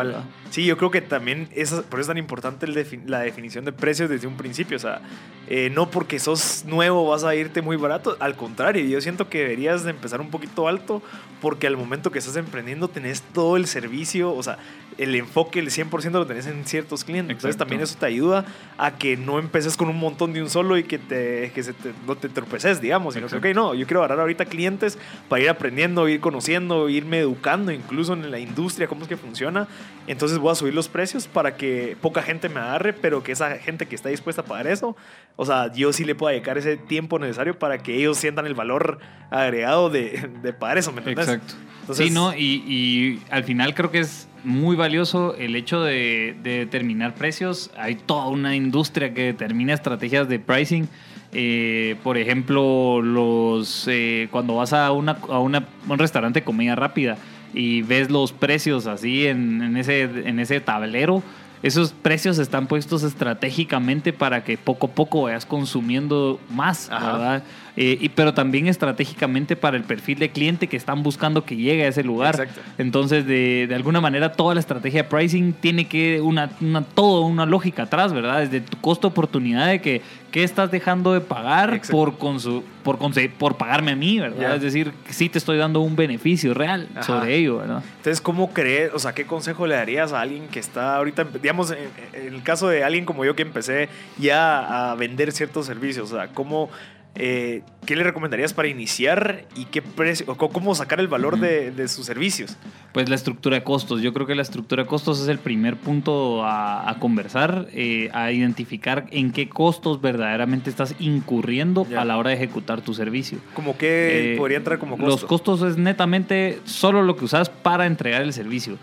Sí, 0.55 0.63
yo 0.63 0.77
creo 0.77 0.89
que 0.89 1.01
también 1.01 1.49
es, 1.53 1.71
por 1.71 1.99
eso 1.99 2.01
es 2.01 2.07
tan 2.07 2.17
importante 2.17 2.65
la 2.67 3.19
definición 3.19 3.65
de 3.65 3.73
precios 3.73 4.09
desde 4.09 4.25
un 4.27 4.37
principio. 4.37 4.77
O 4.77 4.79
sea, 4.79 5.01
eh, 5.47 5.69
no 5.73 5.91
porque 5.91 6.17
sos 6.17 6.63
nuevo 6.65 7.09
vas 7.09 7.25
a 7.25 7.35
irte 7.35 7.61
muy 7.61 7.75
barato. 7.75 8.15
Al 8.21 8.35
contrario, 8.35 8.85
yo 8.85 9.01
siento 9.01 9.27
que 9.27 9.39
deberías 9.39 9.83
de 9.83 9.89
empezar 9.89 10.21
un 10.21 10.29
poquito 10.29 10.69
alto 10.69 11.01
porque 11.41 11.67
al 11.67 11.75
momento 11.75 12.09
que 12.09 12.19
estás 12.19 12.37
emprendiendo 12.37 12.87
tenés 12.87 13.21
todo 13.21 13.57
el 13.57 13.67
servicio, 13.67 14.33
o 14.33 14.41
sea, 14.43 14.57
el 14.97 15.15
enfoque, 15.15 15.59
el 15.59 15.69
100% 15.69 16.11
lo 16.11 16.25
tenés 16.25 16.47
en 16.47 16.65
ciertos 16.65 17.03
clientes. 17.03 17.35
Entonces 17.35 17.57
también 17.57 17.81
eso 17.81 17.95
te 17.97 18.05
ayuda 18.05 18.45
a 18.77 18.97
que 18.97 19.17
no 19.17 19.39
empeces 19.39 19.77
con 19.77 19.89
un 19.89 19.99
montón 19.99 20.33
de 20.33 20.41
un 20.41 20.49
solo 20.49 20.77
y 20.77 20.83
que, 20.83 20.97
te, 20.97 21.51
que 21.53 21.63
se 21.63 21.73
no 22.07 22.15
te 22.15 22.29
tropeces, 22.29 22.81
digamos. 22.81 23.13
Sino 23.13 23.27
que, 23.27 23.35
ok, 23.37 23.45
no, 23.55 23.73
yo 23.73 23.85
quiero 23.85 24.01
agarrar 24.01 24.21
ahorita 24.21 24.45
clientes 24.45 24.97
para 25.27 25.41
ir 25.41 25.49
aprendiendo, 25.49 26.07
ir 26.07 26.19
conociendo, 26.19 26.89
irme 26.89 27.19
educando 27.19 27.71
incluso 27.71 28.13
en 28.13 28.31
la 28.31 28.39
industria, 28.39 28.87
cómo 28.87 29.03
es 29.03 29.07
que 29.07 29.17
funciona. 29.17 29.67
Entonces 30.07 30.37
voy 30.37 30.51
a 30.51 30.55
subir 30.55 30.73
los 30.73 30.87
precios 30.87 31.27
para 31.27 31.57
que 31.57 31.97
poca 32.01 32.21
gente 32.21 32.49
me 32.49 32.59
agarre, 32.59 32.93
pero 32.93 33.23
que 33.23 33.31
esa 33.31 33.57
gente 33.57 33.85
que 33.87 33.95
está 33.95 34.09
dispuesta 34.09 34.41
a 34.41 34.45
pagar 34.45 34.67
eso, 34.67 34.95
o 35.35 35.45
sea, 35.45 35.71
yo 35.73 35.91
sí 35.93 36.05
le 36.05 36.15
pueda 36.15 36.33
dedicar 36.33 36.57
ese 36.57 36.77
tiempo 36.77 37.19
necesario 37.19 37.57
para 37.59 37.79
que 37.79 37.95
ellos 37.95 38.17
sientan 38.17 38.45
el 38.45 38.53
valor 38.53 38.99
agregado 39.29 39.89
de, 39.89 40.29
de 40.41 40.53
pagar 40.53 40.77
eso, 40.77 40.91
¿me 40.91 40.99
entiendes? 40.99 41.27
Exacto. 41.27 41.93
sí, 41.93 42.09
¿no? 42.09 42.33
Y, 42.33 42.63
y 42.67 43.21
al 43.29 43.43
final 43.43 43.73
creo 43.73 43.91
que 43.91 43.99
es 43.99 44.27
muy 44.45 44.75
valioso 44.75 45.35
el 45.35 45.55
hecho 45.55 45.81
de, 45.81 46.35
determinar 46.41 47.15
precios. 47.15 47.71
Hay 47.77 47.95
toda 47.95 48.27
una 48.27 48.55
industria 48.55 49.13
que 49.13 49.23
determina 49.23 49.73
estrategias 49.73 50.29
de 50.29 50.39
pricing. 50.39 50.87
Eh, 51.33 51.95
por 52.03 52.17
ejemplo, 52.17 53.01
los 53.01 53.87
eh, 53.89 54.29
cuando 54.31 54.55
vas 54.55 54.71
a, 54.71 54.91
una, 54.91 55.17
a 55.29 55.39
una, 55.39 55.67
un 55.89 55.99
restaurante 55.99 56.39
de 56.39 56.45
comida 56.45 56.75
rápida 56.75 57.17
y 57.53 57.81
ves 57.81 58.09
los 58.09 58.31
precios 58.31 58.87
así 58.87 59.27
en, 59.27 59.61
en, 59.61 59.75
ese, 59.75 60.03
en 60.03 60.39
ese 60.39 60.61
tablero, 60.61 61.23
esos 61.63 61.93
precios 61.93 62.37
están 62.37 62.67
puestos 62.67 63.03
estratégicamente 63.03 64.13
para 64.13 64.43
que 64.43 64.57
poco 64.57 64.87
a 64.87 64.91
poco 64.91 65.23
vayas 65.23 65.45
consumiendo 65.45 66.39
más, 66.49 66.89
¿verdad? 66.89 67.43
Eh, 67.77 67.97
y, 67.99 68.09
pero 68.09 68.33
también 68.33 68.67
estratégicamente 68.67 69.55
para 69.55 69.75
el 69.75 69.83
perfil 69.83 70.19
de 70.19 70.29
cliente 70.29 70.67
que 70.67 70.77
están 70.77 71.03
buscando 71.03 71.43
que 71.43 71.57
llegue 71.57 71.83
a 71.83 71.87
ese 71.89 72.03
lugar. 72.03 72.35
Exacto. 72.35 72.61
Entonces, 72.77 73.25
de, 73.25 73.65
de, 73.67 73.75
alguna 73.75 73.99
manera, 73.99 74.31
toda 74.31 74.53
la 74.53 74.61
estrategia 74.61 75.03
de 75.03 75.09
pricing 75.09 75.53
tiene 75.53 75.87
que 75.87 76.21
una, 76.21 76.51
una, 76.61 76.83
todo 76.83 77.25
una 77.25 77.45
lógica 77.45 77.83
atrás, 77.83 78.13
¿verdad? 78.13 78.39
Desde 78.39 78.61
tu 78.61 78.77
costo 78.79 79.09
oportunidad 79.09 79.67
de 79.67 79.81
que 79.81 80.01
qué 80.35 80.43
estás 80.43 80.69
dejando 80.69 81.13
de 81.13 81.21
pagar 81.21 81.79
por, 81.89 82.15
por, 82.15 82.97
por 83.37 83.55
pagarme 83.55 83.93
a 83.93 83.95
mí, 83.95 84.19
¿verdad? 84.19 84.55
Es 84.55 84.61
decir, 84.61 84.91
sí 85.07 85.29
te 85.29 85.37
estoy 85.37 85.57
dando 85.57 85.79
un 85.79 85.95
beneficio 85.95 86.53
real 86.53 86.89
sobre 86.99 87.37
ello, 87.37 87.59
¿verdad? 87.59 87.81
Entonces, 87.99 88.19
¿cómo 88.19 88.51
crees, 88.51 88.91
o 88.93 88.99
sea, 88.99 89.13
qué 89.13 89.25
consejo 89.25 89.65
le 89.65 89.75
darías 89.75 90.11
a 90.11 90.19
alguien 90.19 90.49
que 90.49 90.59
está 90.59 90.97
ahorita, 90.97 91.23
digamos, 91.41 91.71
en, 91.71 91.87
en 92.11 92.33
el 92.33 92.43
caso 92.43 92.67
de 92.67 92.83
alguien 92.83 93.05
como 93.05 93.23
yo 93.23 93.33
que 93.33 93.43
empecé 93.43 93.87
ya 94.17 94.91
a 94.91 94.95
vender 94.95 95.31
ciertos 95.31 95.67
servicios, 95.67 96.11
o 96.11 96.17
sea, 96.17 96.27
cómo 96.27 96.69
eh, 97.15 97.61
¿qué 97.85 97.95
le 97.95 98.03
recomendarías 98.03 98.53
para 98.53 98.67
iniciar 98.67 99.45
y 99.55 99.65
qué 99.65 99.81
precio, 99.81 100.25
o 100.27 100.35
cómo 100.35 100.75
sacar 100.75 100.99
el 100.99 101.07
valor 101.07 101.39
de, 101.39 101.87
sus 101.87 102.05
servicios? 102.05 102.57
Pues 102.91 103.07
la 103.07 103.15
estructura 103.15 103.55
de 103.55 103.63
costos. 103.63 104.01
Yo 104.01 104.13
creo 104.13 104.27
que 104.27 104.35
la 104.35 104.41
estructura 104.41 104.83
de 104.83 104.89
costos 104.89 105.21
es 105.21 105.27
el 105.29 105.39
primer 105.39 105.77
punto 105.77 106.43
a, 106.45 106.95
conversar, 106.99 107.67
eh, 107.73 108.09
a 108.13 108.31
identificar 108.31 109.05
en 109.11 109.31
qué 109.31 109.47
costos 109.47 110.01
verdaderamente 110.01 110.69
estás 110.69 110.95
incurriendo 110.99 111.87
a 111.97 112.03
la 112.03 112.17
hora 112.17 112.31
de 112.31 112.35
ejecutar 112.35 112.81
tu 112.81 112.93
servicio. 112.93 113.39
¿Cómo 113.53 113.77
qué 113.77 114.33
eh, 114.33 114.37
podría 114.37 114.57
entrar 114.57 114.77
como 114.77 114.97
costo? 114.97 115.09
Los 115.09 115.25
costos 115.25 115.61
es 115.61 115.77
netamente 115.77 116.59
solo 116.65 117.01
lo 117.03 117.15
que 117.15 117.25
usas 117.25 117.49
para 117.49 117.85
entregar 117.85 118.21
el 118.21 118.33
servicio. 118.33 118.77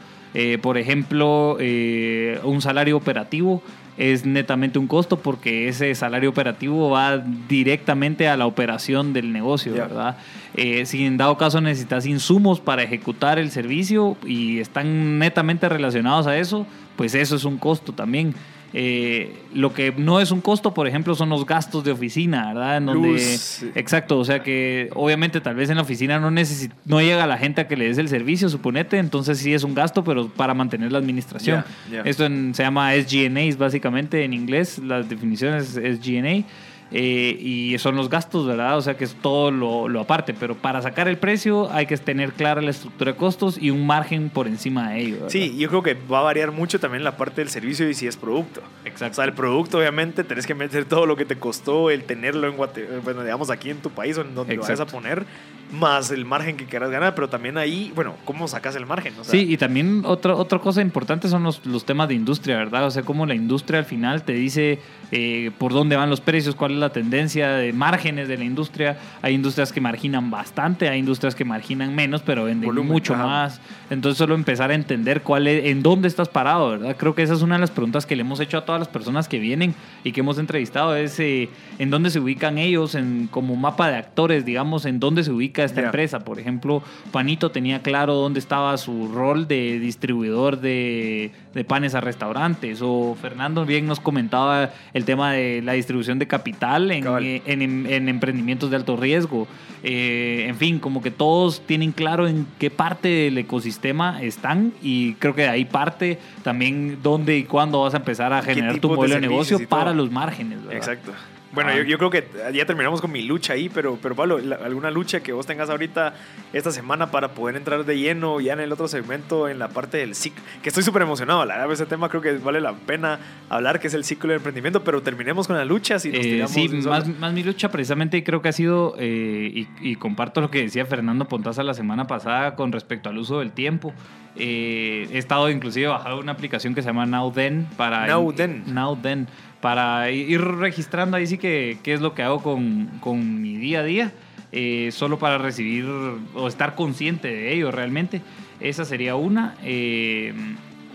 por 0.63 0.79
ejemplo, 0.79 1.59
un 1.59 2.63
salario 2.63 2.97
operativo 2.97 3.63
es 3.99 4.25
netamente 4.25 4.79
un 4.79 4.87
costo 4.87 5.19
porque 5.19 5.69
ese 5.69 5.95
salario 5.95 6.31
operativo 6.31 6.91
va 6.91 7.19
directamente 7.19 8.29
a 8.29 8.37
la 8.37 8.47
operación 8.47 9.13
del 9.13 9.33
negocio, 9.33 9.75
¿verdad? 9.75 10.17
Eh, 10.55 10.87
si 10.87 11.05
en 11.05 11.17
dado 11.17 11.37
caso 11.37 11.61
necesitas 11.61 12.07
insumos 12.07 12.61
para 12.61 12.83
ejecutar 12.83 13.39
el 13.39 13.51
servicio 13.51 14.17
y 14.27 14.61
están 14.61 15.19
netamente 15.19 15.69
relacionados 15.69 16.27
a 16.27 16.39
eso, 16.39 16.67
pues 16.97 17.15
eso 17.15 17.37
es 17.37 17.45
un 17.45 17.59
costo 17.59 17.93
también. 17.93 18.35
Eh, 18.75 19.37
lo 19.55 19.75
que 19.75 19.93
no 19.97 20.21
es 20.21 20.31
un 20.31 20.41
costo, 20.41 20.73
por 20.73 20.89
ejemplo, 20.89 21.15
son 21.15 21.29
los 21.29 21.45
gastos 21.45 21.85
de 21.85 21.93
oficina, 21.93 22.49
¿verdad? 22.55 22.79
En 22.79 22.87
donde, 22.87 23.39
Exacto, 23.75 24.19
o 24.19 24.25
sea 24.25 24.43
que 24.43 24.89
obviamente 24.95 25.41
tal 25.41 25.55
vez 25.55 25.69
en 25.69 25.77
la 25.77 25.83
oficina 25.83 26.19
no, 26.19 26.31
no 26.31 27.01
llega 27.01 27.27
la 27.27 27.39
gente 27.39 27.61
a 27.61 27.69
que 27.69 27.77
le 27.77 27.89
des 27.89 27.99
el 27.99 28.09
servicio, 28.09 28.49
suponete, 28.49 28.99
entonces 28.99 29.39
sí 29.39 29.53
es 29.53 29.63
un 29.63 29.75
gasto, 29.75 30.03
pero 30.05 30.29
para 30.29 30.55
mantener 30.55 30.91
la 30.91 30.99
administración. 30.99 31.65
Esto 32.05 32.27
se 32.27 32.63
llama 32.63 32.93
SG&A, 32.95 33.57
básicamente 33.57 34.25
en 34.25 34.33
inglés, 34.33 34.79
las 34.79 35.09
definiciones 35.09 35.75
SG&A. 35.75 36.45
Eh, 36.93 37.37
y 37.41 37.79
son 37.79 37.97
los 37.97 38.11
gastos, 38.11 38.47
¿verdad? 38.47 38.77
O 38.77 38.83
sea 38.83 38.97
que 38.97 39.05
es 39.05 39.15
todo 39.15 39.51
lo, 39.51 39.89
lo, 39.89 40.01
aparte, 40.01 40.35
pero 40.35 40.57
para 40.57 40.83
sacar 40.83 41.09
el 41.09 41.17
precio 41.17 41.71
hay 41.73 41.87
que 41.87 41.97
tener 41.97 42.33
clara 42.33 42.61
la 42.61 42.71
estructura 42.71 43.13
de 43.13 43.17
costos 43.17 43.57
y 43.61 43.71
un 43.71 43.87
margen 43.87 44.29
por 44.29 44.47
encima 44.47 44.91
de 44.91 45.01
ello. 45.01 45.17
Sí, 45.31 45.57
yo 45.57 45.69
creo 45.69 45.83
que 45.83 45.95
va 45.95 46.19
a 46.19 46.23
variar 46.23 46.53
mucho 46.53 46.79
también 46.81 47.03
la 47.03 47.17
parte 47.17 47.41
del 47.41 47.49
servicio 47.49 47.89
y 47.89 47.95
si 47.95 48.07
es 48.07 48.17
producto. 48.17 48.61
Exacto. 48.85 49.13
O 49.13 49.17
sea, 49.17 49.25
el 49.25 49.33
producto 49.33 49.79
obviamente 49.79 50.23
tenés 50.25 50.47
que 50.47 50.55
meter 50.55 50.85
todo 50.85 51.07
lo 51.07 51.17
que 51.17 51.25
te 51.25 51.37
costó 51.37 51.91
el 51.91 52.05
tenerlo 52.05 52.47
en 52.49 52.57
Guatemala, 52.57 53.01
bueno, 53.03 53.23
digamos 53.23 53.51
aquí 53.51 53.71
en 53.71 53.79
tu 53.79 53.91
país 53.91 54.19
o 54.19 54.23
en 54.23 54.35
donde 54.35 54.57
lo 54.57 54.63
vas 54.63 54.81
a 54.81 54.87
poner 54.87 55.25
más 55.73 56.11
el 56.11 56.25
margen 56.25 56.57
que 56.57 56.67
quieras 56.67 56.91
ganar, 56.91 57.15
pero 57.15 57.29
también 57.29 57.57
ahí, 57.57 57.93
bueno, 57.95 58.15
¿cómo 58.25 58.47
sacas 58.47 58.77
el 58.77 58.87
margen? 58.87 59.15
sí, 59.23 59.47
y 59.49 59.57
también 59.57 60.03
otra, 60.05 60.35
otra 60.35 60.59
cosa 60.59 60.83
importante 60.83 61.29
son 61.29 61.43
los, 61.43 61.65
los 61.65 61.85
temas 61.85 62.09
de 62.09 62.15
industria, 62.15 62.59
¿verdad? 62.59 62.87
O 62.87 62.91
sea, 62.91 63.03
cómo 63.03 63.27
la 63.27 63.35
industria 63.35 63.79
al 63.79 63.87
final 63.87 64.23
te 64.23 64.33
dice 64.33 64.79
eh, 65.11 65.51
por 65.59 65.73
dónde 65.73 65.97
van 65.97 66.11
los 66.11 66.21
precios, 66.21 66.55
cuál 66.55 66.73
es 66.73 66.79
la 66.83 66.91
tendencia 66.91 67.53
de 67.53 67.73
márgenes 67.73 68.29
de 68.29 68.37
la 68.37 68.45
industria. 68.45 68.99
Hay 69.23 69.35
industrias 69.35 69.73
que 69.73 69.81
marginan 69.81 70.31
bastante, 70.31 70.89
hay 70.89 70.99
industrias 70.99 71.35
que 71.35 71.45
marginan 71.45 71.95
menos, 71.95 72.23
pero 72.23 72.45
venden 72.45 72.75
mucho 72.87 73.15
más. 73.15 73.61
Entonces, 73.89 74.19
solo 74.19 74.35
empezar 74.35 74.71
a 74.71 74.75
entender 74.75 75.23
cuál 75.23 75.47
es, 75.47 75.67
en 75.67 75.83
dónde 75.83 76.09
estás 76.09 76.29
parado, 76.29 76.71
¿verdad? 76.71 76.97
Creo 76.99 77.15
que 77.15 77.23
esa 77.23 77.35
es 77.35 77.43
una 77.43 77.55
de 77.55 77.61
las 77.61 77.71
preguntas 77.71 78.05
que 78.05 78.17
le 78.17 78.23
hemos 78.23 78.41
hecho 78.41 78.59
a 78.59 78.65
todas 78.65 78.81
las 78.81 78.89
personas 78.89 79.29
que 79.29 79.39
vienen 79.39 79.75
y 80.05 80.13
que 80.13 80.21
hemos 80.21 80.39
entrevistado, 80.39 80.95
es 80.97 81.19
eh, 81.21 81.49
en 81.79 81.91
dónde 81.91 82.11
se 82.11 82.21
ubican 82.21 82.59
ellos, 82.59 82.95
en 82.95 83.29
como 83.31 83.57
mapa 83.57 83.91
de 83.91 83.97
actores, 83.97 84.45
digamos, 84.45 84.85
en 84.85 85.01
dónde 85.01 85.25
se 85.25 85.31
ubica 85.31 85.65
esta 85.65 85.83
empresa. 85.83 86.21
Por 86.21 86.39
ejemplo, 86.39 86.83
Panito 87.11 87.51
tenía 87.51 87.83
claro 87.83 88.15
dónde 88.15 88.41
estaba 88.41 88.77
su 88.77 89.09
rol 89.09 89.49
de 89.49 89.79
distribuidor 89.79 90.61
de, 90.61 91.33
panes 91.67 91.95
a 91.95 92.01
restaurantes. 92.01 92.81
O 92.83 93.17
Fernando 93.21 93.65
bien 93.65 93.87
nos 93.87 94.01
comentaba 94.01 94.71
el 94.93 95.05
tema 95.05 95.33
de 95.33 95.63
la 95.63 95.73
distribución 95.73 96.19
de 96.19 96.27
capital 96.27 96.91
en, 96.91 97.07
eh, 97.23 97.43
en, 97.47 98.09
emprendimientos 98.09 98.71
de 98.71 98.77
alto 98.77 98.97
riesgo. 98.97 99.47
Eh, 99.83 100.47
en 100.49 100.57
fin, 100.57 100.79
como 100.79 101.03
que 101.03 101.11
todos 101.11 101.61
tienen 101.67 101.93
claro 101.93 102.29
en 102.29 102.47
qué 102.59 102.71
parte 102.71 103.09
del 103.09 103.39
ecosistema 103.39 104.23
están 104.23 104.73
y 104.83 105.15
creo 105.15 105.35
que 105.35 105.43
de 105.43 105.49
ahí 105.49 105.65
parte 105.65 106.19
también 106.43 106.99
dónde 107.03 107.37
y 107.37 107.45
cuándo 107.45 107.83
vas 107.83 107.95
a 107.95 107.99
empezar 107.99 108.33
a 108.33 108.43
generar 108.43 108.79
tu 108.79 108.89
modelo 108.89 109.17
de, 109.17 109.21
negocio 109.21 109.69
para 109.69 109.93
los 109.93 110.11
márgenes. 110.11 110.59
Exacto. 110.71 111.13
Bueno, 111.53 111.71
ah. 111.71 111.83
yo, 111.83 111.99
creo 111.99 112.11
que 112.11 112.27
ya 112.55 112.65
terminamos 112.65 113.01
con 113.01 113.13
mi 113.13 113.23
lucha 113.23 113.53
ahí, 113.53 113.69
pero, 113.69 113.99
pero 114.01 114.15
Pablo, 114.15 114.41
¿alguna 114.65 114.91
lucha 114.91 115.21
que 115.21 115.33
vos 115.33 115.47
tengas 115.47 115.69
ahorita 115.69 116.15
esta 116.53 116.71
semana 116.71 117.11
para 117.11 117.35
poder 117.35 117.57
entrar 117.57 117.85
de 117.85 117.99
lleno 117.99 118.41
ya 118.41 118.55
en 118.55 118.61
el 118.61 118.73
otro 118.73 118.89
segmento, 118.89 119.49
en 119.49 119.59
la 119.59 119.69
parte 119.69 119.99
del 119.99 120.15
ciclo? 120.15 120.43
Que 120.63 120.71
estoy 120.71 120.83
súper 120.83 121.03
emocionado, 121.03 121.45
la 121.45 121.59
verdad, 121.59 121.73
ese 121.73 121.87
tema 121.87 122.09
creo 122.09 122.23
que 122.23 122.33
vale 122.39 122.61
la 122.61 122.73
pena 122.73 123.21
hablar, 123.51 123.81
que 123.81 123.89
es 123.89 123.95
el 123.95 124.05
ciclo 124.05 124.31
del 124.31 124.39
emprendimiento, 124.39 124.83
pero 124.83 125.03
terminemos 125.03 125.47
con 125.47 125.57
la 125.57 125.65
lucha. 125.65 125.99
Si 125.99 126.11
nos 126.11 126.25
eh, 126.25 126.45
sí, 126.49 126.69
más, 126.69 127.07
más, 127.19 127.33
mi 127.33 127.43
lucha 127.43 127.71
precisamente 127.71 128.25
creo 128.25 128.41
que 128.41 128.49
ha 128.49 128.53
sido, 128.53 128.95
eh, 128.99 129.67
y, 129.81 129.97
comparto 129.97 130.41
lo 130.41 130.51
que 130.51 130.63
decía 130.63 130.87
Fernando 130.87 131.29
Pontaza 131.29 131.63
la 131.63 131.75
semana 131.75 132.07
pasada 132.07 132.57
con 132.57 132.73
respecto 132.73 133.11
al 133.11 133.19
uso 133.19 133.41
del 133.41 133.53
tiempo. 133.53 133.93
Eh, 134.37 135.09
he 135.13 135.19
estado 135.19 135.51
inclusive 135.51 135.89
bajado 135.89 136.19
una 136.19 136.33
aplicación 136.33 136.75
que 136.75 136.83
se 136.83 136.89
llama 136.89 137.07
Now 137.07 137.33
Then 137.33 137.69
para... 137.77 138.07
Now 138.07 138.33
Then. 138.33 138.65
Now 138.73 138.99
Then 139.01 139.29
para 139.63 140.11
ir 140.11 140.41
registrando 140.41 141.17
ahí 141.17 141.27
sí 141.27 141.39
que 141.39 141.79
qué 141.85 141.95
es 141.95 142.01
lo 142.01 142.15
que 142.15 142.25
hago 142.25 142.43
con, 142.43 142.89
con 143.01 143.41
mi 143.41 143.57
día 143.57 143.79
a 143.79 143.85
día, 143.85 144.13
eh, 144.51 144.91
solo 144.91 145.21
para 145.21 145.39
recibir 145.39 145.87
o 146.35 146.49
estar 146.49 146.75
consciente 146.75 147.29
de 147.29 147.55
ello 147.55 147.71
realmente. 147.71 148.21
Esa 148.59 148.85
sería 148.85 149.15
una. 149.15 149.55
Eh, 149.63 150.35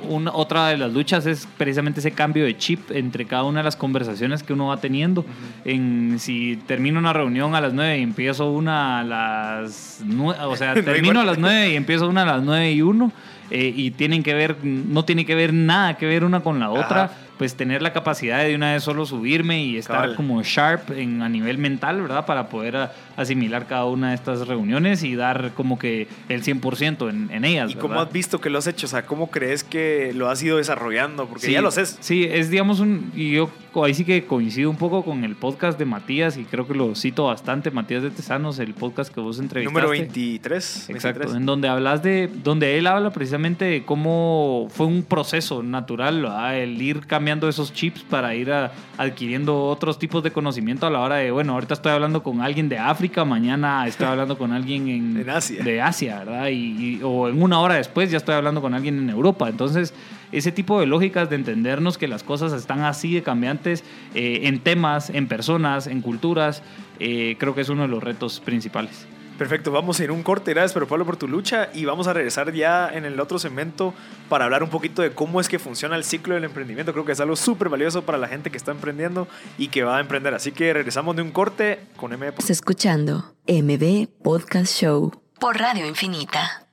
una, 0.08 0.32
otra 0.34 0.68
de 0.68 0.78
las 0.78 0.94
luchas 0.94 1.26
es 1.26 1.48
precisamente 1.58 2.00
ese 2.00 2.12
cambio 2.12 2.46
de 2.46 2.58
chip 2.58 2.92
entre 2.92 3.26
cada 3.26 3.44
una 3.44 3.60
de 3.60 3.64
las 3.64 3.76
conversaciones 3.76 4.44
que 4.44 4.54
uno 4.54 4.68
va 4.68 4.78
teniendo. 4.78 5.26
En 5.66 6.18
si 6.20 6.58
termino 6.68 7.00
una 7.00 7.14
reunión 7.14 7.56
a 7.56 7.62
las 7.62 7.74
9 7.74 8.00
y 8.00 8.04
empiezo 8.04 8.52
una 8.52 9.00
a 9.00 9.04
las 9.04 10.02
9, 10.06 10.40
o 10.46 10.56
sea, 10.56 10.74
termino 10.84 11.22
a 11.22 11.26
las 11.26 11.38
9 11.38 11.72
y 11.72 11.76
empiezo 11.76 12.08
una 12.08 12.24
a 12.24 12.26
las 12.26 12.44
9 12.44 12.72
y 12.72 12.82
1 12.82 13.12
eh, 13.50 13.74
y 13.76 13.92
tienen 13.92 14.24
que 14.24 14.34
ver, 14.34 14.58
no 14.64 15.06
tiene 15.06 15.26
que 15.26 15.36
ver 15.36 15.54
nada 15.54 15.96
que 15.96 16.06
ver 16.06 16.24
una 16.24 16.42
con 16.42 16.60
la 16.60 16.70
otra 16.70 17.12
pues 17.38 17.56
tener 17.56 17.82
la 17.82 17.94
capacidad 17.94 18.44
de 18.44 18.56
una 18.56 18.74
vez 18.74 18.84
solo 18.84 19.06
subirme 19.06 19.64
y 19.64 19.78
estar 19.78 20.16
como 20.16 20.42
sharp 20.44 20.92
en, 20.92 21.22
a 21.22 21.30
nivel 21.30 21.58
mental, 21.58 22.02
¿verdad? 22.02 22.26
Para 22.26 22.50
poder 22.50 22.90
asimilar 23.16 23.68
cada 23.68 23.86
una 23.86 24.10
de 24.10 24.16
estas 24.16 24.48
reuniones 24.48 25.04
y 25.04 25.16
dar 25.16 25.52
como 25.54 25.78
que 25.78 26.08
el 26.30 26.44
100% 26.44 27.10
en, 27.10 27.30
en 27.32 27.46
ellas. 27.46 27.72
¿Y 27.72 27.76
cómo 27.76 28.00
has 28.00 28.12
visto 28.12 28.40
que 28.42 28.50
lo 28.50 28.58
has 28.60 28.68
hecho? 28.68 28.88
O 28.88 28.90
sea, 28.90 29.06
¿cómo 29.06 29.30
crees 29.30 29.64
que 29.64 30.12
lo 30.14 30.30
has 30.30 30.42
ido 30.42 30.58
desarrollando? 30.58 31.28
Porque 31.28 31.52
ya 31.52 31.62
lo 31.62 31.72
sé. 31.72 31.86
Sí, 31.86 32.28
es 32.30 32.50
digamos 32.50 32.80
un... 32.80 33.12
Y 33.16 33.32
yo 33.32 33.50
ahí 33.84 33.94
sí 33.94 34.06
que 34.06 34.26
coincido 34.26 34.70
un 34.70 34.78
poco 34.78 35.04
con 35.04 35.24
el 35.24 35.36
podcast 35.36 35.78
de 35.80 35.86
Matías 35.86 36.38
y 36.38 36.44
creo 36.46 36.68
que 36.68 36.74
lo 36.74 36.96
cito 36.96 37.26
bastante, 37.26 37.72
Matías 37.72 38.04
de 38.04 38.10
Tesanos, 38.10 38.60
el 38.60 38.74
podcast 38.74 39.14
que 39.14 39.20
vos 39.20 39.40
entrevistaste. 39.40 39.82
Número 39.82 39.90
23. 39.90 40.90
Exacto, 40.90 41.36
en 41.36 41.46
donde 41.46 41.68
hablas 41.68 42.04
de... 42.04 42.30
Donde 42.44 42.78
él 42.78 42.88
habla 42.88 43.12
precisamente 43.12 43.66
de 43.66 43.86
cómo 43.86 44.68
fue 44.70 44.86
un 44.86 45.04
proceso 45.04 45.64
natural, 45.64 46.26
el 46.54 46.82
ir 46.82 47.06
cambiando 47.08 47.50
esos 47.50 47.74
chips 47.74 48.02
para 48.04 48.36
ir 48.36 48.52
adquiriendo 48.98 49.66
otros 49.66 50.00
tipos 50.00 50.24
de 50.24 50.32
conocimiento 50.32 50.88
a 50.88 50.90
la 50.90 51.00
hora 51.02 51.16
de, 51.16 51.32
bueno, 51.32 51.54
ahorita 51.54 51.74
estoy 51.74 51.92
hablando 51.92 52.24
con 52.24 52.42
alguien 52.42 52.70
de 52.70 52.78
África, 52.78 53.26
mañana 53.26 53.88
estoy 53.88 54.08
hablando 54.08 54.38
con 54.38 54.52
alguien 54.52 54.88
en, 54.88 55.30
Asia. 55.30 55.64
de 55.64 55.82
Asia, 55.82 56.20
¿verdad? 56.20 56.48
Y, 56.50 57.00
o 57.04 57.30
en 57.30 57.42
una 57.42 57.60
hora 57.60 57.76
después 57.76 58.12
ya 58.12 58.18
estoy 58.18 58.36
hablando 58.36 58.62
con 58.62 58.74
alguien 58.74 58.98
en 58.98 59.10
Europa. 59.10 59.50
Entonces, 59.50 59.94
ese 60.32 60.52
tipo 60.52 60.80
de 60.80 60.86
lógicas 60.86 61.30
de 61.30 61.36
entendernos 61.36 61.98
que 61.98 62.08
las 62.08 62.24
cosas 62.24 62.54
están 62.54 62.82
así 62.82 63.14
de 63.14 63.24
cambiantes 63.24 63.84
eh, 64.14 64.42
en 64.44 64.60
temas, 64.60 65.10
en 65.10 65.28
personas, 65.28 65.88
en 65.88 66.02
culturas, 66.02 66.64
eh, 67.00 67.36
creo 67.40 67.56
que 67.56 67.62
es 67.62 67.70
uno 67.70 67.84
de 67.84 67.88
los 67.88 68.04
retos 68.04 68.40
principales. 68.40 69.08
Perfecto, 69.38 69.72
vamos 69.72 70.00
a 70.00 70.04
ir 70.04 70.10
un 70.10 70.24
corte, 70.24 70.52
gracias 70.52 70.74
pero 70.74 70.88
Pablo 70.88 71.06
por 71.06 71.16
tu 71.16 71.28
lucha 71.28 71.70
y 71.72 71.86
vamos 71.86 72.08
a 72.08 72.14
regresar 72.14 72.52
ya 72.54 72.90
en 72.92 73.06
el 73.06 73.20
otro 73.20 73.38
segmento 73.38 73.94
para 74.30 74.46
hablar 74.46 74.64
un 74.64 74.70
poquito 74.70 75.04
de 75.04 75.12
cómo 75.12 75.40
es 75.40 75.48
que 75.48 75.60
funciona 75.60 75.96
el 75.96 76.04
ciclo 76.04 76.34
del 76.34 76.44
emprendimiento. 76.44 76.92
Creo 76.92 77.06
que 77.06 77.12
es 77.12 77.20
algo 77.20 77.36
súper 77.36 77.70
valioso 77.70 78.02
para 78.02 78.18
la 78.18 78.28
gente 78.28 78.50
que 78.50 78.58
está 78.58 78.72
emprendiendo 78.72 79.28
y 79.60 79.68
que 79.68 79.84
va 79.84 79.98
a 79.98 80.00
emprender. 80.00 80.34
Así 80.34 80.52
que 80.52 80.74
regresamos 80.74 81.16
de 81.16 81.22
un 81.22 81.30
corte 81.30 81.80
con 81.98 82.12
MB. 82.12 82.34
Escuchando 82.50 83.36
MB 83.48 84.08
Podcast 84.24 84.76
Show 84.76 85.12
por 85.40 85.58
Radio 85.58 85.86
Infinita. 85.86 86.67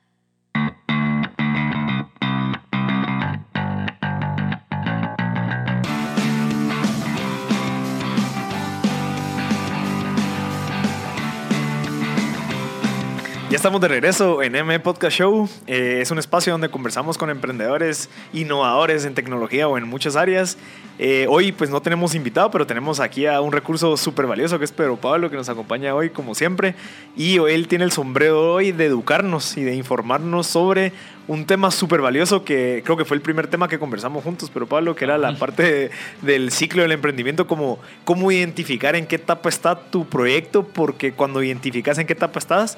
Ya 13.55 13.57
estamos 13.57 13.79
de 13.79 13.87
regreso 13.87 14.43
en 14.43 14.53
M 14.53 14.77
Podcast 14.81 15.15
Show. 15.15 15.47
Eh, 15.65 15.99
es 16.01 16.11
un 16.11 16.19
espacio 16.19 16.51
donde 16.51 16.67
conversamos 16.67 17.17
con 17.17 17.29
emprendedores, 17.29 18.09
innovadores 18.33 19.05
en 19.05 19.13
tecnología 19.13 19.69
o 19.69 19.77
en 19.77 19.87
muchas 19.87 20.17
áreas. 20.17 20.57
Eh, 20.99 21.25
hoy 21.29 21.53
pues 21.53 21.69
no 21.69 21.81
tenemos 21.81 22.15
invitado, 22.15 22.51
pero 22.51 22.67
tenemos 22.67 22.99
aquí 22.99 23.27
a 23.27 23.39
un 23.39 23.53
recurso 23.53 23.95
súper 23.95 24.27
valioso 24.27 24.59
que 24.59 24.65
es 24.65 24.73
Pedro 24.73 24.97
Pablo, 24.97 25.29
que 25.29 25.37
nos 25.37 25.47
acompaña 25.47 25.95
hoy 25.95 26.09
como 26.09 26.35
siempre. 26.35 26.75
Y 27.15 27.37
él 27.37 27.69
tiene 27.69 27.85
el 27.85 27.93
sombrero 27.93 28.55
hoy 28.55 28.73
de 28.73 28.87
educarnos 28.87 29.55
y 29.55 29.63
de 29.63 29.73
informarnos 29.73 30.47
sobre 30.47 30.91
un 31.27 31.45
tema 31.45 31.71
súper 31.71 32.01
valioso 32.01 32.43
que 32.43 32.81
creo 32.83 32.97
que 32.97 33.05
fue 33.05 33.15
el 33.15 33.21
primer 33.21 33.47
tema 33.47 33.67
que 33.67 33.79
conversamos 33.79 34.23
juntos, 34.23 34.51
pero 34.53 34.67
Pablo, 34.67 34.95
que 34.95 35.05
era 35.05 35.17
la 35.17 35.33
parte 35.35 35.89
del 36.21 36.51
ciclo 36.51 36.83
del 36.83 36.91
emprendimiento, 36.91 37.47
como 37.47 37.79
cómo 38.03 38.31
identificar 38.31 38.95
en 38.95 39.07
qué 39.07 39.15
etapa 39.15 39.49
está 39.49 39.75
tu 39.75 40.05
proyecto, 40.05 40.63
porque 40.63 41.13
cuando 41.13 41.41
identificas 41.41 41.97
en 41.97 42.05
qué 42.05 42.13
etapa 42.13 42.37
estás, 42.37 42.77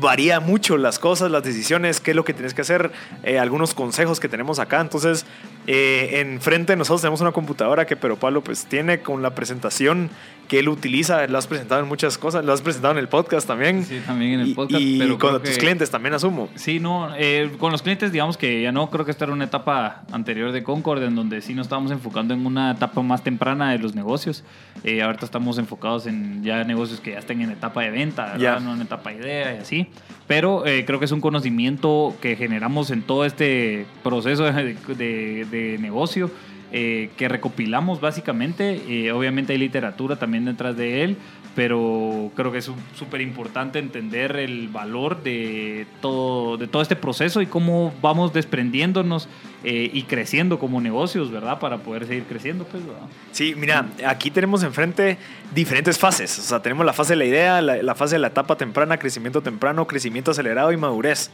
varía 0.00 0.40
mucho 0.40 0.76
las 0.76 0.98
cosas, 0.98 1.30
las 1.30 1.42
decisiones, 1.42 2.00
qué 2.00 2.12
es 2.12 2.16
lo 2.16 2.24
que 2.24 2.32
tienes 2.32 2.54
que 2.54 2.62
hacer, 2.62 2.90
eh, 3.22 3.38
algunos 3.38 3.74
consejos 3.74 4.20
que 4.20 4.28
tenemos 4.28 4.58
acá. 4.58 4.80
Entonces, 4.80 5.26
eh, 5.66 6.20
enfrente 6.20 6.72
de 6.72 6.76
nosotros 6.76 7.00
tenemos 7.00 7.20
una 7.20 7.32
computadora 7.32 7.86
que 7.86 7.96
Pero 7.96 8.16
Pablo 8.16 8.42
pues 8.42 8.66
tiene 8.66 9.00
con 9.00 9.22
la 9.22 9.34
presentación 9.34 10.10
que 10.48 10.58
él 10.58 10.68
utiliza, 10.68 11.26
lo 11.26 11.38
has 11.38 11.46
presentado 11.46 11.80
en 11.80 11.88
muchas 11.88 12.18
cosas, 12.18 12.44
lo 12.44 12.52
has 12.52 12.60
presentado 12.60 12.92
en 12.92 12.98
el 12.98 13.08
podcast 13.08 13.46
también. 13.46 13.84
Sí, 13.84 14.00
también 14.04 14.34
en 14.34 14.40
el 14.40 14.54
podcast. 14.54 14.82
Y, 14.82 14.98
pero 14.98 15.18
con 15.18 15.42
tus 15.42 15.56
clientes 15.56 15.90
también 15.90 16.14
asumo. 16.14 16.48
Sí, 16.54 16.80
no, 16.80 17.10
eh, 17.16 17.50
con 17.58 17.72
los 17.72 17.82
clientes 17.82 18.12
digamos 18.12 18.36
que 18.36 18.62
ya 18.62 18.72
no, 18.72 18.90
creo 18.90 19.04
que 19.04 19.10
esta 19.10 19.24
era 19.24 19.32
una 19.32 19.44
etapa 19.44 20.02
anterior 20.12 20.52
de 20.52 20.62
Concord 20.62 21.02
en 21.02 21.14
donde 21.14 21.40
sí 21.40 21.54
nos 21.54 21.66
estábamos 21.66 21.92
enfocando 21.92 22.34
en 22.34 22.44
una 22.44 22.72
etapa 22.72 23.00
más 23.02 23.22
temprana 23.22 23.72
de 23.72 23.78
los 23.78 23.94
negocios. 23.94 24.44
Eh, 24.82 25.02
ahorita 25.02 25.24
estamos 25.24 25.56
enfocados 25.58 26.06
en 26.06 26.42
ya 26.44 26.62
negocios 26.64 27.00
que 27.00 27.12
ya 27.12 27.20
estén 27.20 27.40
en 27.40 27.50
etapa 27.50 27.82
de 27.82 27.90
venta, 27.90 28.36
ya. 28.36 28.60
no 28.60 28.74
en 28.74 28.82
etapa 28.82 29.10
de 29.10 29.16
idea 29.16 29.54
y 29.54 29.58
así. 29.58 29.86
Pero 30.26 30.66
eh, 30.66 30.84
creo 30.86 30.98
que 30.98 31.04
es 31.04 31.12
un 31.12 31.20
conocimiento 31.20 32.14
que 32.20 32.36
generamos 32.36 32.90
en 32.90 33.02
todo 33.02 33.24
este 33.24 33.86
proceso 34.02 34.44
de, 34.44 34.74
de 34.74 35.46
negocio 35.78 36.30
eh, 36.76 37.10
que 37.16 37.28
recopilamos 37.28 38.00
básicamente. 38.00 38.82
Eh, 38.88 39.12
obviamente 39.12 39.52
hay 39.52 39.58
literatura 39.60 40.16
también 40.16 40.44
detrás 40.44 40.76
de 40.76 41.04
él, 41.04 41.16
pero 41.54 42.32
creo 42.34 42.50
que 42.50 42.58
es 42.58 42.68
súper 42.96 43.20
importante 43.20 43.78
entender 43.78 44.34
el 44.34 44.66
valor 44.66 45.22
de 45.22 45.86
todo, 46.00 46.56
de 46.56 46.66
todo 46.66 46.82
este 46.82 46.96
proceso 46.96 47.40
y 47.40 47.46
cómo 47.46 47.94
vamos 48.02 48.32
desprendiéndonos 48.32 49.28
eh, 49.62 49.88
y 49.92 50.02
creciendo 50.02 50.58
como 50.58 50.80
negocios, 50.80 51.30
¿verdad? 51.30 51.60
Para 51.60 51.78
poder 51.78 52.06
seguir 52.06 52.24
creciendo, 52.24 52.64
pues, 52.64 52.82
Sí, 53.30 53.54
mira, 53.56 53.86
aquí 54.04 54.32
tenemos 54.32 54.64
enfrente 54.64 55.16
diferentes 55.54 55.96
fases. 55.96 56.36
O 56.40 56.42
sea, 56.42 56.60
tenemos 56.60 56.84
la 56.84 56.92
fase 56.92 57.12
de 57.12 57.18
la 57.18 57.24
idea, 57.24 57.62
la 57.62 57.94
fase 57.94 58.16
de 58.16 58.18
la 58.18 58.28
etapa 58.28 58.56
temprana, 58.56 58.98
crecimiento 58.98 59.42
temprano, 59.42 59.86
crecimiento 59.86 60.32
acelerado 60.32 60.72
y 60.72 60.76
madurez 60.76 61.30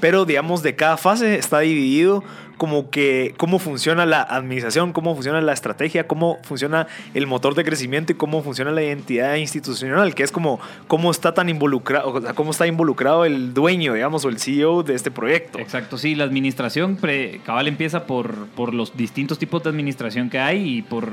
pero 0.00 0.24
digamos 0.24 0.62
de 0.62 0.76
cada 0.76 0.96
fase 0.96 1.36
está 1.36 1.60
dividido 1.60 2.24
como 2.56 2.90
que 2.90 3.34
cómo 3.36 3.58
funciona 3.58 4.06
la 4.06 4.22
administración, 4.22 4.92
cómo 4.92 5.14
funciona 5.14 5.40
la 5.40 5.52
estrategia, 5.52 6.06
cómo 6.06 6.38
funciona 6.42 6.86
el 7.14 7.26
motor 7.26 7.54
de 7.54 7.64
crecimiento 7.64 8.12
y 8.12 8.14
cómo 8.14 8.42
funciona 8.42 8.70
la 8.70 8.82
identidad 8.82 9.34
institucional, 9.36 10.14
que 10.14 10.22
es 10.22 10.32
como 10.32 10.60
cómo 10.86 11.10
está 11.10 11.34
tan 11.34 11.48
involucrado, 11.48 12.12
o 12.12 12.20
sea, 12.20 12.34
cómo 12.34 12.52
está 12.52 12.66
involucrado 12.66 13.24
el 13.24 13.54
dueño, 13.54 13.94
digamos, 13.94 14.24
o 14.24 14.28
el 14.28 14.38
CEO 14.38 14.82
de 14.82 14.94
este 14.94 15.10
proyecto. 15.10 15.58
Exacto, 15.58 15.98
sí, 15.98 16.14
la 16.14 16.24
administración 16.24 16.98
cabal 17.44 17.68
empieza 17.68 18.06
por, 18.06 18.46
por 18.48 18.74
los 18.74 18.96
distintos 18.96 19.38
tipos 19.38 19.62
de 19.62 19.70
administración 19.70 20.30
que 20.30 20.38
hay 20.38 20.78
y 20.78 20.82
por 20.82 21.10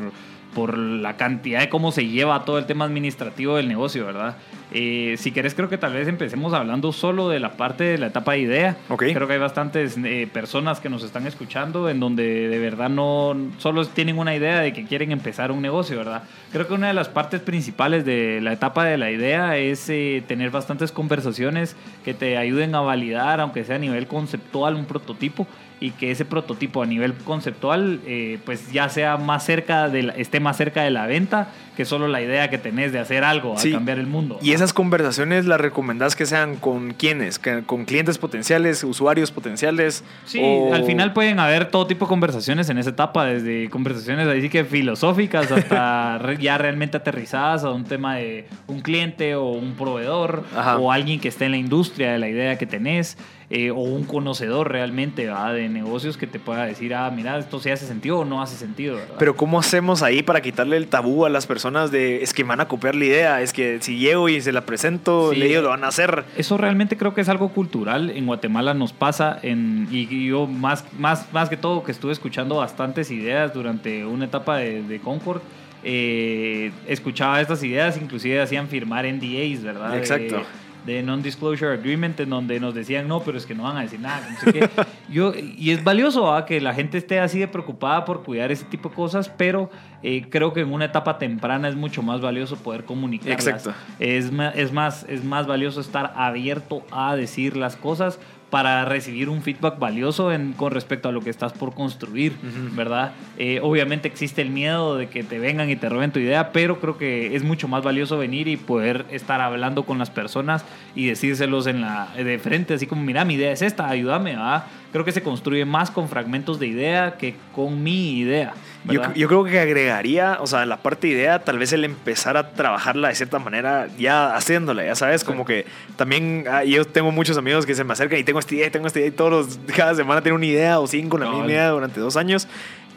por 0.54 0.78
la 0.78 1.18
cantidad 1.18 1.60
de 1.60 1.70
cómo 1.70 1.92
se 1.92 2.08
lleva 2.08 2.46
todo 2.46 2.58
el 2.58 2.66
tema 2.66 2.86
administrativo 2.86 3.56
del 3.56 3.68
negocio, 3.68 4.06
¿verdad? 4.06 4.36
Eh, 4.74 5.16
si 5.18 5.32
querés, 5.32 5.54
creo 5.54 5.70
que 5.70 5.78
tal 5.78 5.94
vez 5.94 6.08
empecemos 6.08 6.54
hablando 6.54 6.92
solo 6.94 7.30
de 7.30 7.40
la 7.40 7.54
parte 7.54 7.84
de 7.84 7.98
la 7.98 8.08
etapa 8.08 8.34
de 8.34 8.40
idea. 8.40 8.78
Creo 8.98 9.28
que 9.28 9.34
hay 9.34 9.40
bastantes 9.40 9.98
eh, 9.98 10.30
personas 10.32 10.80
que 10.80 10.90
nos 10.90 11.04
están 11.04 11.28
escuchando 11.28 11.90
en 11.90 12.00
donde 12.00 12.48
de 12.48 12.60
verdad 12.60 12.90
no 12.90 13.36
solo 13.58 13.86
tienen 13.86 14.18
una 14.18 14.36
idea 14.36 14.60
de 14.60 14.72
que 14.74 14.86
quieren 14.86 15.12
empezar 15.12 15.52
un 15.52 15.62
negocio, 15.62 15.98
¿verdad? 15.98 16.24
Creo 16.52 16.68
que 16.68 16.74
una 16.74 16.88
de 16.88 16.94
las 16.94 17.10
partes 17.10 17.42
principales 17.42 18.06
de 18.06 18.40
la 18.42 18.54
etapa 18.54 18.86
de 18.86 18.98
la 18.98 19.12
idea 19.12 19.58
es 19.58 19.90
eh, 19.90 20.24
tener 20.28 20.52
bastantes 20.52 20.92
conversaciones 20.92 21.76
que 22.06 22.14
te 22.14 22.38
ayuden 22.38 22.76
a 22.76 22.82
validar, 22.82 23.42
aunque 23.42 23.64
sea 23.64 23.76
a 23.76 23.80
nivel 23.80 24.08
conceptual, 24.08 24.76
un 24.76 24.86
prototipo 24.86 25.48
y 25.82 25.92
que 25.92 26.12
ese 26.12 26.26
prototipo 26.26 26.84
a 26.84 26.86
nivel 26.86 27.16
conceptual 27.16 28.00
eh, 28.06 28.38
pues 28.46 28.72
ya 28.72 28.88
sea 28.88 29.18
más 29.18 29.44
cerca 29.44 29.90
de 29.90 30.14
esté 30.16 30.40
más 30.40 30.56
cerca 30.56 30.84
de 30.84 30.92
la 30.92 31.08
venta 31.08 31.50
que 31.76 31.86
solo 31.86 32.08
la 32.08 32.22
idea 32.22 32.50
que 32.50 32.60
tenés 32.60 32.92
de 32.92 33.00
hacer 33.00 33.24
algo 33.24 33.58
a 33.58 33.62
cambiar 33.62 33.98
el 33.98 34.06
mundo. 34.06 34.38
Y 34.42 34.52
esas 34.52 34.74
conversaciones 34.74 35.46
las 35.46 35.60
recomendás 35.60 36.16
que 36.16 36.26
sean 36.26 36.58
con 36.58 36.92
quiénes, 36.94 37.40
con 37.40 37.86
clientes 37.86 38.18
potenciales, 38.18 38.84
usuarios 38.84 39.32
potenciales. 39.32 40.04
Sí, 40.26 40.44
al 40.72 40.84
final 40.84 41.14
pueden 41.14 41.40
haber 41.40 41.70
todo 41.70 41.88
tipo 41.88 42.06
de 42.06 42.10
conversaciones 42.10 42.70
en 42.70 42.78
esa 42.78 42.92
etapa, 42.92 43.26
desde 43.26 43.70
conversaciones 43.70 44.28
así 44.28 44.50
que 44.50 44.66
filosóficas 44.66 45.52
hasta 45.52 46.20
ya 46.40 46.58
realmente 46.58 46.98
aterrizadas 46.98 47.64
a 47.64 47.72
un 47.72 47.86
tema 47.86 48.18
de 48.18 48.46
un 48.68 48.82
cliente 48.82 49.36
o 49.36 49.46
un 49.46 49.74
proveedor 49.74 50.44
o 50.78 50.92
alguien 50.92 51.20
que 51.20 51.30
esté 51.30 51.46
en 51.46 51.52
la 51.52 51.58
industria 51.58 52.12
de 52.12 52.20
la 52.20 52.30
idea 52.30 52.58
que 52.58 52.68
tenés. 52.68 53.18
Eh, 53.54 53.70
o 53.70 53.82
un 53.82 54.06
conocedor 54.06 54.72
realmente 54.72 55.26
de 55.28 55.68
negocios 55.68 56.16
que 56.16 56.26
te 56.26 56.40
pueda 56.40 56.64
decir, 56.64 56.96
ah, 56.96 57.12
mira, 57.14 57.38
esto 57.38 57.60
sí 57.60 57.70
hace 57.70 57.86
sentido 57.86 58.20
o 58.20 58.24
no 58.24 58.42
hace 58.42 58.56
sentido. 58.56 58.98
Pero 59.20 59.36
¿cómo 59.36 59.60
hacemos 59.60 60.04
ahí 60.04 60.24
para 60.24 60.40
quitarle 60.40 60.78
el 60.78 60.88
tabú 60.88 61.26
a 61.26 61.30
las 61.30 61.48
personas 61.48 61.92
de, 61.92 62.24
es 62.24 62.34
que 62.34 62.46
van 62.46 62.62
a 62.62 62.70
copiar 62.70 62.96
la 62.96 63.04
idea, 63.04 63.42
es 63.42 63.52
que 63.52 63.82
si 63.82 63.98
llego 63.98 64.30
y 64.30 64.40
se 64.40 64.54
la 64.54 64.62
presento, 64.62 65.34
le 65.34 65.50
digo, 65.50 65.64
lo 65.64 65.68
van 65.68 65.84
a 65.84 65.88
hacer? 65.88 66.24
Eso 66.38 66.56
realmente 66.56 66.96
creo 66.96 67.14
que 67.14 67.20
es 67.20 67.28
algo 67.28 67.50
cultural. 67.50 68.12
En 68.12 68.26
Guatemala 68.26 68.74
nos 68.74 68.94
pasa, 68.94 69.38
en, 69.42 69.90
y 69.92 70.28
yo 70.30 70.48
más, 70.48 70.86
más, 70.98 71.28
más 71.34 71.50
que 71.50 71.58
todo 71.58 71.84
que 71.84 71.92
estuve 71.92 72.14
escuchando 72.14 72.56
bastantes 72.56 73.12
ideas 73.12 73.54
durante 73.54 74.06
una 74.06 74.24
etapa 74.24 74.60
de, 74.60 74.82
de 74.82 75.02
Concord, 75.02 75.42
eh, 75.84 76.72
escuchaba 76.88 77.42
estas 77.42 77.62
ideas, 77.64 77.98
inclusive 77.98 78.42
hacían 78.42 78.70
firmar 78.70 79.06
NDAs, 79.06 79.62
¿verdad? 79.62 79.98
Exacto 79.98 80.42
de 80.86 81.04
Non-Disclosure 81.04 81.74
Agreement 81.74 82.20
en 82.20 82.30
donde 82.30 82.60
nos 82.60 82.74
decían, 82.74 83.08
no, 83.08 83.22
pero 83.22 83.38
es 83.38 83.46
que 83.46 83.56
no 83.56 83.64
van 83.64 83.78
a 83.78 83.82
decir 83.82 84.00
nada. 84.00 84.28
No 84.30 84.40
sé 84.40 84.54
qué. 84.54 84.70
Yo, 85.10 85.34
y 85.36 85.72
es 85.72 85.84
valioso 85.84 86.34
que 86.46 86.62
la 86.62 86.74
gente 86.74 86.98
esté 86.98 87.20
así 87.20 87.40
de 87.40 87.48
preocupada 87.48 88.06
por 88.06 88.24
cuidar 88.24 88.52
ese 88.52 88.66
tipo 88.66 88.90
de 88.90 88.96
cosas, 88.96 89.30
pero 89.30 89.70
eh, 90.04 90.26
creo 90.30 90.54
que 90.54 90.62
en 90.62 90.74
una 90.74 90.86
etapa 90.86 91.18
temprana 91.18 91.68
es 91.70 91.76
mucho 91.76 92.02
más 92.02 92.22
valioso 92.22 92.56
poder 92.58 92.86
comunicar. 92.86 93.32
Exacto. 93.32 93.74
Es, 94.00 94.32
es, 94.56 94.72
más, 94.72 95.06
es 95.08 95.24
más 95.24 95.48
valioso 95.48 95.82
estar 95.82 96.14
abierto 96.16 96.84
a 96.92 97.16
decir 97.16 97.58
las 97.58 97.76
cosas 97.76 98.20
para 98.52 98.86
recibir 98.86 99.30
un 99.30 99.42
feedback 99.42 99.80
valioso 99.80 100.32
en, 100.32 100.52
con 100.52 100.72
respecto 100.72 101.10
a 101.10 101.12
lo 101.14 101.22
que 101.22 101.30
estás 101.30 101.54
por 101.54 101.74
construir, 101.74 102.34
¿verdad? 102.76 103.14
Eh, 103.38 103.60
obviamente 103.64 104.10
existe 104.10 104.42
el 104.42 104.50
miedo 104.50 104.98
de 104.98 105.08
que 105.08 105.24
te 105.24 105.40
vengan 105.40 105.70
y 105.70 105.78
te 105.78 105.88
roben 105.88 106.12
tu 106.12 106.20
idea, 106.20 106.52
pero 106.52 106.80
creo 106.80 106.98
que 106.98 107.34
es 107.34 107.44
mucho 107.44 107.70
más 107.70 107.82
valioso 107.82 108.18
venir 108.18 108.50
y 108.50 108.58
poder 108.58 109.06
estar 109.10 109.40
hablando 109.40 109.84
con 109.84 109.98
las 109.98 110.10
personas 110.10 110.66
y 110.96 111.08
decírselos 111.08 111.66
en 111.66 111.80
la, 111.80 112.10
de 112.16 112.38
frente, 112.40 112.74
así 112.74 112.88
como, 112.88 113.02
mira, 113.02 113.24
mi 113.24 113.36
idea 113.36 113.54
es 113.54 113.62
esta, 113.62 113.88
ayúdame, 113.88 114.32
¿verdad? 114.32 114.66
Creo 114.92 115.06
que 115.06 115.12
se 115.12 115.24
construye 115.24 115.66
más 115.66 115.90
con 115.92 116.10
fragmentos 116.10 116.60
de 116.60 116.68
idea 116.68 117.18
que 117.18 117.36
con 117.54 117.82
mi 117.82 118.20
idea. 118.20 118.54
Yo, 118.86 119.14
yo, 119.14 119.28
creo 119.28 119.44
que 119.44 119.60
agregaría, 119.60 120.38
o 120.42 120.48
sea, 120.48 120.66
la 120.66 120.78
parte 120.78 121.08
de 121.08 121.14
idea, 121.14 121.40
tal 121.40 121.60
vez 121.60 121.72
el 121.72 121.86
empezar 121.86 122.36
a 122.36 122.52
trabajarla 122.52 123.10
de 123.10 123.16
cierta 123.16 123.38
manera, 123.38 123.88
ya 124.00 124.36
haciéndola, 124.36 124.84
ya 124.84 124.96
sabes, 124.96 125.24
como 125.24 125.46
que 125.46 125.68
también 125.98 126.46
ah, 126.50 126.64
yo 126.64 126.84
tengo 126.86 127.12
muchos 127.12 127.38
amigos 127.38 127.68
que 127.68 127.76
se 127.76 127.84
me 127.84 127.94
acercan 127.94 128.18
y 128.18 128.24
tengo 128.24 128.40
esta 128.40 128.56
idea, 128.56 128.72
tengo 128.72 128.88
esta 128.88 129.00
idea 129.00 129.10
y 129.10 129.12
todos 129.12 129.60
cada 129.76 129.94
semana 129.94 130.22
tienen 130.22 130.38
una 130.38 130.48
idea 130.48 130.80
o 130.80 130.88
cinco, 130.88 131.20
la 131.20 131.30
misma 131.30 131.46
idea 131.46 131.70
durante 131.70 132.00
dos 132.00 132.18
años. 132.18 132.48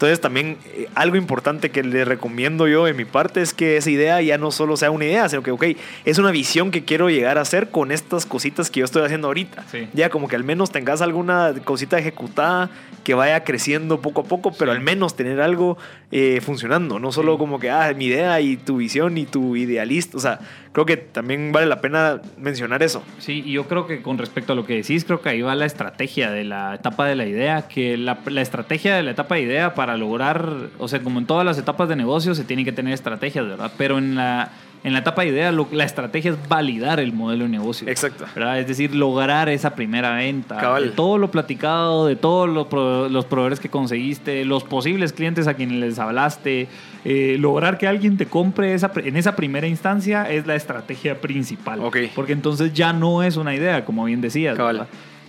Entonces 0.04 0.20
también 0.20 0.58
eh, 0.74 0.86
algo 0.94 1.16
importante 1.16 1.70
que 1.70 1.82
le 1.82 2.04
recomiendo 2.04 2.68
yo 2.68 2.84
de 2.84 2.92
mi 2.92 3.06
parte 3.06 3.40
es 3.40 3.54
que 3.54 3.78
esa 3.78 3.88
idea 3.88 4.20
ya 4.20 4.36
no 4.36 4.50
solo 4.50 4.76
sea 4.76 4.90
una 4.90 5.06
idea, 5.06 5.26
sino 5.30 5.42
que, 5.42 5.50
ok, 5.50 5.64
es 6.04 6.18
una 6.18 6.30
visión 6.30 6.70
que 6.70 6.84
quiero 6.84 7.08
llegar 7.08 7.38
a 7.38 7.40
hacer 7.40 7.70
con 7.70 7.90
estas 7.90 8.26
cositas 8.26 8.68
que 8.70 8.80
yo 8.80 8.84
estoy 8.84 9.02
haciendo 9.02 9.28
ahorita. 9.28 9.64
Ya 9.94 10.10
como 10.10 10.28
que 10.28 10.36
al 10.36 10.44
menos 10.44 10.70
tengas 10.70 11.00
alguna 11.00 11.54
cosita 11.64 11.98
ejecutada 11.98 12.68
que 13.02 13.14
vaya 13.14 13.44
creciendo 13.44 14.02
poco 14.02 14.20
a 14.20 14.24
poco, 14.24 14.52
pero 14.52 14.72
al 14.72 14.80
menos 14.80 15.16
tener 15.16 15.40
algo 15.40 15.78
eh, 16.12 16.42
funcionando, 16.42 16.98
no 16.98 17.10
solo 17.10 17.38
como 17.38 17.58
que, 17.58 17.70
ah, 17.70 17.90
mi 17.96 18.06
idea 18.06 18.38
y 18.42 18.58
tu 18.58 18.76
visión 18.76 19.16
y 19.16 19.24
tu 19.24 19.56
idealista, 19.56 20.18
o 20.18 20.20
sea, 20.20 20.40
creo 20.74 20.86
que 20.86 20.96
también 20.96 21.52
vale 21.52 21.66
la 21.66 21.80
pena 21.80 22.20
mencionar 22.36 22.82
eso. 22.82 23.04
Sí, 23.18 23.44
y 23.46 23.52
yo 23.52 23.68
creo 23.68 23.86
que 23.86 24.02
con 24.02 24.18
respecto 24.18 24.52
a 24.52 24.56
lo 24.56 24.66
que 24.66 24.74
decís, 24.74 25.04
creo 25.04 25.22
que 25.22 25.28
ahí 25.28 25.40
va 25.40 25.54
la 25.54 25.66
estrategia 25.66 26.32
de 26.32 26.42
la 26.42 26.74
etapa 26.74 27.06
de 27.06 27.14
la 27.14 27.26
idea, 27.26 27.68
que 27.68 27.96
la, 27.96 28.18
estrategia 28.42 28.96
de 28.96 29.04
la 29.04 29.12
etapa 29.12 29.36
de 29.36 29.42
idea 29.42 29.74
para 29.74 29.96
lograr, 29.96 30.44
o 30.78 30.88
sea, 30.88 31.00
como 31.00 31.20
en 31.20 31.26
todas 31.26 31.46
las 31.46 31.58
etapas 31.58 31.88
de 31.88 31.94
negocio 31.94 32.34
se 32.34 32.42
tienen 32.42 32.64
que 32.64 32.72
tener 32.72 32.92
estrategias, 32.92 33.46
¿verdad? 33.46 33.70
Pero 33.78 33.98
en 33.98 34.16
la 34.16 34.50
en 34.84 34.92
la 34.92 34.98
etapa 34.98 35.22
de 35.22 35.28
idea, 35.28 35.50
la 35.50 35.84
estrategia 35.84 36.32
es 36.32 36.48
validar 36.48 37.00
el 37.00 37.14
modelo 37.14 37.44
de 37.44 37.50
negocio. 37.50 37.88
Exacto. 37.88 38.26
¿verdad? 38.34 38.60
Es 38.60 38.68
decir, 38.68 38.94
lograr 38.94 39.48
esa 39.48 39.74
primera 39.74 40.14
venta. 40.14 40.78
De 40.78 40.90
todo 40.90 41.16
lo 41.16 41.30
platicado, 41.30 42.06
de 42.06 42.16
todos 42.16 42.46
los, 42.46 42.66
proveedores 42.66 43.60
que 43.60 43.70
conseguiste, 43.70 44.44
los 44.44 44.62
posibles 44.62 45.14
clientes 45.14 45.48
a 45.48 45.54
quienes 45.54 45.78
les 45.78 45.98
hablaste. 45.98 46.68
Eh, 47.06 47.36
lograr 47.40 47.78
que 47.78 47.86
alguien 47.86 48.18
te 48.18 48.26
compre 48.26 48.74
esa, 48.74 48.92
en 48.96 49.16
esa 49.16 49.34
primera 49.34 49.66
instancia 49.66 50.30
es 50.30 50.46
la 50.46 50.54
estrategia 50.54 51.18
principal. 51.18 51.80
Okay. 51.80 52.10
Porque 52.14 52.34
entonces 52.34 52.74
ya 52.74 52.92
no 52.92 53.22
es 53.22 53.38
una 53.38 53.54
idea, 53.54 53.86
como 53.86 54.04
bien 54.04 54.20
decías. 54.20 54.58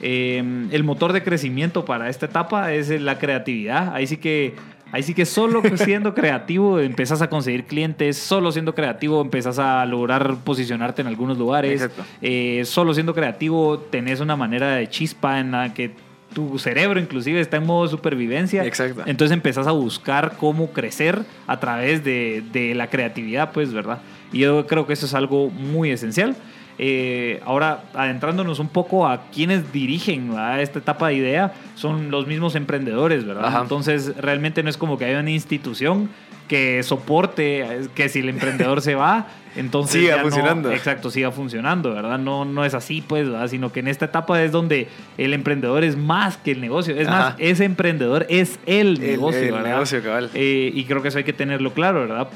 Eh, 0.02 0.68
el 0.72 0.84
motor 0.84 1.14
de 1.14 1.24
crecimiento 1.24 1.86
para 1.86 2.10
esta 2.10 2.26
etapa 2.26 2.74
es 2.74 2.90
la 2.90 3.18
creatividad. 3.20 3.96
Ahí 3.96 4.06
sí 4.06 4.18
que 4.18 4.54
Ahí 4.92 5.04
sí 5.04 5.14
que 5.14 5.26
solo 5.26 5.62
siendo 5.78 6.14
creativo 6.14 6.80
empezás 6.80 7.22
a 7.22 7.30
conseguir 7.30 7.66
clientes, 7.66 8.18
solo 8.18 8.52
siendo 8.52 8.76
creativo 8.76 9.22
empezás 9.22 9.60
a 9.60 9.86
lograr 9.86 10.38
posicionarte 10.44 11.02
en 11.02 11.08
algunos 11.08 11.38
lugares. 11.38 11.90
Eh, 12.22 12.64
solo 12.66 12.94
siendo 12.94 13.14
creativo 13.14 13.80
tenés 13.80 14.20
una 14.20 14.36
manera 14.36 14.76
de 14.76 14.88
chispa 14.90 15.40
en 15.40 15.52
la 15.52 15.74
que 15.74 15.92
tu 16.34 16.60
cerebro 16.60 17.00
inclusive 17.00 17.40
está 17.40 17.58
en 17.58 17.66
modo 17.66 17.88
supervivencia. 17.88 18.66
Exacto. 18.66 19.04
Entonces 19.06 19.34
empezás 19.34 19.68
a 19.68 19.72
buscar 19.72 20.36
cómo 20.38 20.72
crecer 20.72 21.24
a 21.48 21.60
través 21.60 22.04
de, 22.04 22.44
de 22.52 22.76
la 22.76 22.90
creatividad, 22.90 23.52
pues, 23.54 23.74
¿verdad? 23.74 24.00
Y 24.34 24.40
yo 24.40 24.68
creo 24.68 24.86
que 24.86 24.94
eso 24.94 25.06
es 25.06 25.14
algo 25.14 25.50
muy 25.50 25.92
esencial. 25.92 26.36
Eh, 26.78 27.42
ahora, 27.46 27.86
adentrándonos 27.94 28.60
un 28.60 28.68
poco 28.68 29.08
a 29.08 29.28
quienes 29.32 29.72
dirigen 29.72 30.34
esta 30.60 30.80
etapa 30.80 31.08
de 31.08 31.16
idea, 31.16 31.54
son 31.76 32.12
los 32.12 32.28
mismos 32.28 32.56
emprendedores, 32.56 33.26
¿verdad? 33.26 33.62
Entonces, 33.62 34.16
realmente 34.18 34.62
no 34.64 34.70
es 34.70 34.78
como 34.78 34.98
que 34.98 35.06
haya 35.06 35.20
una 35.20 35.32
institución 35.32 36.10
que 36.48 36.84
soporte 36.84 37.88
que 37.96 38.08
si 38.10 38.20
el 38.20 38.30
emprendedor 38.30 38.82
se 38.82 38.94
va, 38.96 39.28
entonces 39.56 40.02
siga 40.02 40.20
funcionando. 40.20 40.72
exacto, 40.72 41.10
siga 41.10 41.32
funcionando, 41.32 41.94
¿verdad? 41.94 42.20
No, 42.20 42.46
no 42.46 42.66
es 42.66 42.74
así, 42.74 43.02
pues, 43.02 43.30
¿verdad? 43.30 43.48
Sino 43.48 43.72
que 43.72 43.80
en 43.80 43.88
esta 43.88 44.06
etapa 44.06 44.42
es 44.44 44.52
donde 44.52 44.88
el 45.18 45.34
emprendedor 45.34 45.84
es 45.84 45.98
más 45.98 46.38
que 46.38 46.52
el 46.52 46.62
negocio. 46.62 46.96
Es 46.96 47.08
más, 47.08 47.36
ese 47.40 47.66
emprendedor 47.66 48.26
es 48.30 48.60
el, 48.66 49.00
negocio, 49.00 49.58
el 49.58 49.64
negocio, 49.64 50.04
cabal. 50.04 50.30
Eh, 50.34 50.72
y 50.74 50.84
creo 50.84 51.02
que 51.02 51.08
eso 51.08 51.18
hay 51.18 51.24
que 51.24 51.34
tenerlo 51.34 51.74
claro, 51.74 52.02
¿verdad? 52.02 52.28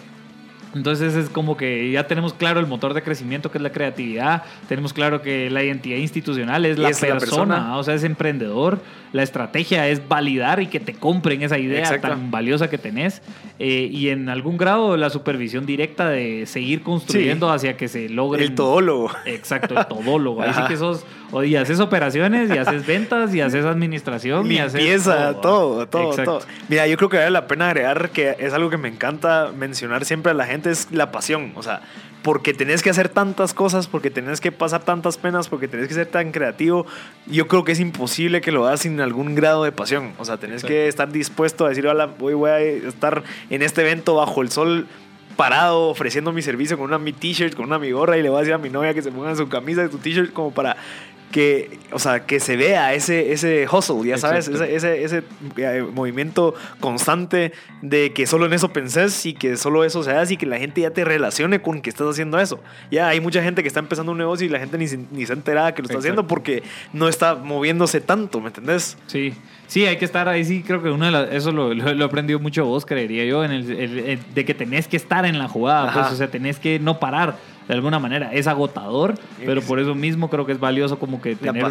Entonces 0.76 1.16
es 1.16 1.30
como 1.30 1.58
que 1.58 1.92
ya 1.92 2.08
tenemos 2.08 2.34
claro 2.34 2.60
el 2.60 2.68
motor 2.68 2.94
de 2.94 3.02
crecimiento 3.02 3.52
que 3.52 3.58
es 3.58 3.62
la 3.62 3.72
creatividad, 3.72 4.44
tenemos 4.68 4.94
claro 4.94 5.22
que 5.22 5.50
la 5.50 5.64
identidad 5.64 5.98
institucional 5.98 6.66
es, 6.66 6.78
la, 6.78 6.90
persona, 6.90 7.78
o 7.78 7.84
sea, 7.84 7.96
es 7.96 8.04
emprendedor, 8.04 8.80
la 9.12 9.24
estrategia 9.24 9.88
es 9.88 10.08
validar 10.08 10.62
y 10.62 10.68
que 10.68 10.80
te 10.80 10.94
compren 10.94 11.42
esa 11.42 11.58
idea 11.58 12.00
tan 12.00 12.30
valiosa 12.30 12.70
que 12.70 12.78
tenés 12.78 13.22
eh, 13.58 13.90
y 13.92 14.10
en 14.10 14.30
algún 14.30 14.58
grado 14.58 14.96
la 14.96 15.10
supervisión 15.10 15.66
directa 15.66 16.08
de 16.10 16.46
seguir 16.46 16.84
construyendo 16.84 17.52
hacia 17.52 17.76
que 17.76 17.88
se 17.88 18.08
logre. 18.10 18.44
El 18.44 18.54
todólogo. 18.54 19.12
Exacto, 19.26 19.78
el 19.78 19.88
todólogo. 19.88 20.44
Ahí 20.44 20.54
sí 20.54 20.62
que 20.68 20.78
sos, 20.78 21.04
y 21.44 21.56
haces 21.56 21.80
operaciones 21.80 22.50
y 22.50 22.58
haces 22.58 22.86
ventas 22.86 23.34
y 23.34 23.42
haces 23.42 23.66
administración 23.66 24.48
Limpieza, 24.48 24.82
y 24.82 24.90
haces 24.90 25.04
todo, 25.42 25.88
todo, 25.88 26.16
todo. 26.16 26.42
Mira, 26.68 26.88
yo 26.88 26.98
creo 26.98 27.10
que 27.10 27.18
vale 27.18 27.32
la 27.32 27.48
pena 27.48 27.68
agregar 27.68 28.10
que 28.10 28.36
es 28.40 28.54
algo 28.54 28.70
que 28.70 28.78
me 28.78 28.88
encanta 28.88 29.52
mencionar 29.56 30.06
siempre 30.06 30.32
a 30.32 30.36
la 30.36 30.46
gente 30.46 30.72
es 30.72 30.92
la 30.92 31.12
pasión. 31.12 31.54
O 31.56 31.64
sea, 31.64 31.82
porque 32.22 32.54
tenés 32.54 32.82
que 32.82 32.90
hacer 32.90 33.10
tantas 33.10 33.54
cosas, 33.54 33.88
porque 33.88 34.10
tenés 34.10 34.42
que 34.42 34.52
pasar 34.52 34.84
tantas 34.84 35.18
penas, 35.18 35.48
porque 35.48 35.68
tenés 35.68 35.88
que 35.88 35.94
ser 35.94 36.08
tan 36.08 36.32
creativo, 36.32 36.86
yo 37.28 37.48
creo 37.48 37.64
que 37.64 37.72
es 37.72 37.80
imposible 37.80 38.42
que 38.42 38.52
lo 38.52 38.68
hagas 38.68 38.82
sin 38.82 39.00
algún 39.00 39.36
grado 39.36 39.64
de 39.64 39.72
pasión. 39.72 40.14
O 40.18 40.26
sea, 40.26 40.38
tenés 40.38 40.64
que 40.64 40.88
estar 40.88 41.12
dispuesto 41.12 41.66
a 41.66 41.70
decir, 41.70 41.88
hola, 41.88 42.10
hoy 42.20 42.34
voy 42.34 42.50
a 42.50 42.60
estar 42.60 43.24
en 43.50 43.62
este 43.62 43.82
evento 43.82 44.16
bajo 44.16 44.42
el 44.42 44.52
sol 44.52 44.88
parado 45.40 45.88
ofreciendo 45.88 46.34
mi 46.34 46.42
servicio 46.42 46.78
con 46.78 46.88
una 46.88 47.00
mi 47.00 47.14
t-shirt, 47.14 47.56
con 47.56 47.66
una 47.68 47.80
mi 47.80 47.92
gorra 47.92 48.18
y 48.18 48.22
le 48.22 48.28
voy 48.28 48.38
a 48.38 48.40
decir 48.42 48.54
a 48.54 48.58
mi 48.58 48.70
novia 48.70 48.94
que 48.94 49.02
se 49.02 49.10
ponga 49.10 49.34
su 49.38 49.48
camisa 49.48 49.86
y 49.86 49.90
su 49.90 49.98
t-shirt 49.98 50.34
como 50.34 50.52
para 50.52 50.76
que, 51.32 51.80
o 51.92 52.00
sea, 52.00 52.26
que 52.26 52.40
se 52.40 52.58
vea 52.58 52.94
ese, 52.94 53.32
ese 53.32 53.68
hustle, 53.72 54.08
ya 54.08 54.18
sabes, 54.18 54.48
ese, 54.48 54.76
ese, 54.76 55.04
ese, 55.04 55.24
eh, 55.58 55.86
movimiento 55.94 56.56
constante 56.80 57.52
de 57.82 58.14
que 58.14 58.26
solo 58.26 58.46
en 58.48 58.54
eso 58.54 58.74
pensés 58.74 59.26
y 59.26 59.34
que 59.34 59.56
solo 59.58 59.84
eso 59.84 60.04
se 60.04 60.12
hace 60.12 60.34
y 60.34 60.38
que 60.38 60.46
la 60.46 60.58
gente 60.58 60.82
ya 60.82 60.92
te 60.92 61.06
relacione 61.06 61.62
con 61.62 61.82
que 61.82 61.90
estás 61.90 62.08
haciendo 62.08 62.40
eso. 62.40 62.60
Ya 62.90 63.08
hay 63.08 63.22
mucha 63.22 63.44
gente 63.44 63.62
que 63.62 63.68
está 63.68 63.80
empezando 63.80 64.12
un 64.12 64.18
negocio 64.18 64.46
y 64.46 64.50
la 64.50 64.60
gente 64.60 64.78
ni, 64.78 64.86
ni 65.12 65.26
se 65.26 65.34
entera 65.34 65.74
que 65.74 65.82
lo 65.82 65.88
está 65.88 66.00
haciendo 66.00 66.26
porque 66.28 66.64
no 66.94 67.08
está 67.08 67.36
moviéndose 67.36 68.02
tanto, 68.02 68.42
¿me 68.42 68.48
entendés? 68.48 68.98
Sí. 69.08 69.34
Sí, 69.70 69.86
hay 69.86 69.98
que 69.98 70.06
estar 70.06 70.28
ahí, 70.28 70.44
sí, 70.44 70.64
creo 70.64 70.82
que 70.82 70.90
uno 70.90 71.06
de 71.06 71.12
las, 71.12 71.32
eso 71.32 71.52
lo, 71.52 71.76
lo, 71.76 71.92
he 71.92 72.04
aprendido 72.04 72.40
mucho 72.40 72.66
vos, 72.66 72.88
creería 72.88 73.24
yo, 73.26 73.46
en 73.46 73.52
el, 73.52 74.20
de 74.34 74.44
que 74.44 74.56
tenés 74.56 74.88
que 74.88 74.98
estar 74.98 75.26
en 75.26 75.38
la 75.38 75.48
jugada, 75.48 75.94
pues, 75.94 76.12
o 76.12 76.16
sea, 76.16 76.28
tenés 76.28 76.58
que 76.58 76.80
no 76.80 77.00
parar 77.00 77.36
de 77.70 77.76
alguna 77.76 78.00
manera. 78.00 78.34
Es 78.34 78.48
agotador, 78.48 79.14
pero 79.46 79.62
por 79.62 79.80
eso 79.80 79.94
mismo 79.94 80.28
creo 80.32 80.44
que 80.44 80.54
es 80.54 80.60
valioso 80.60 80.98
como 80.98 81.22
que 81.22 81.36
tener 81.36 81.64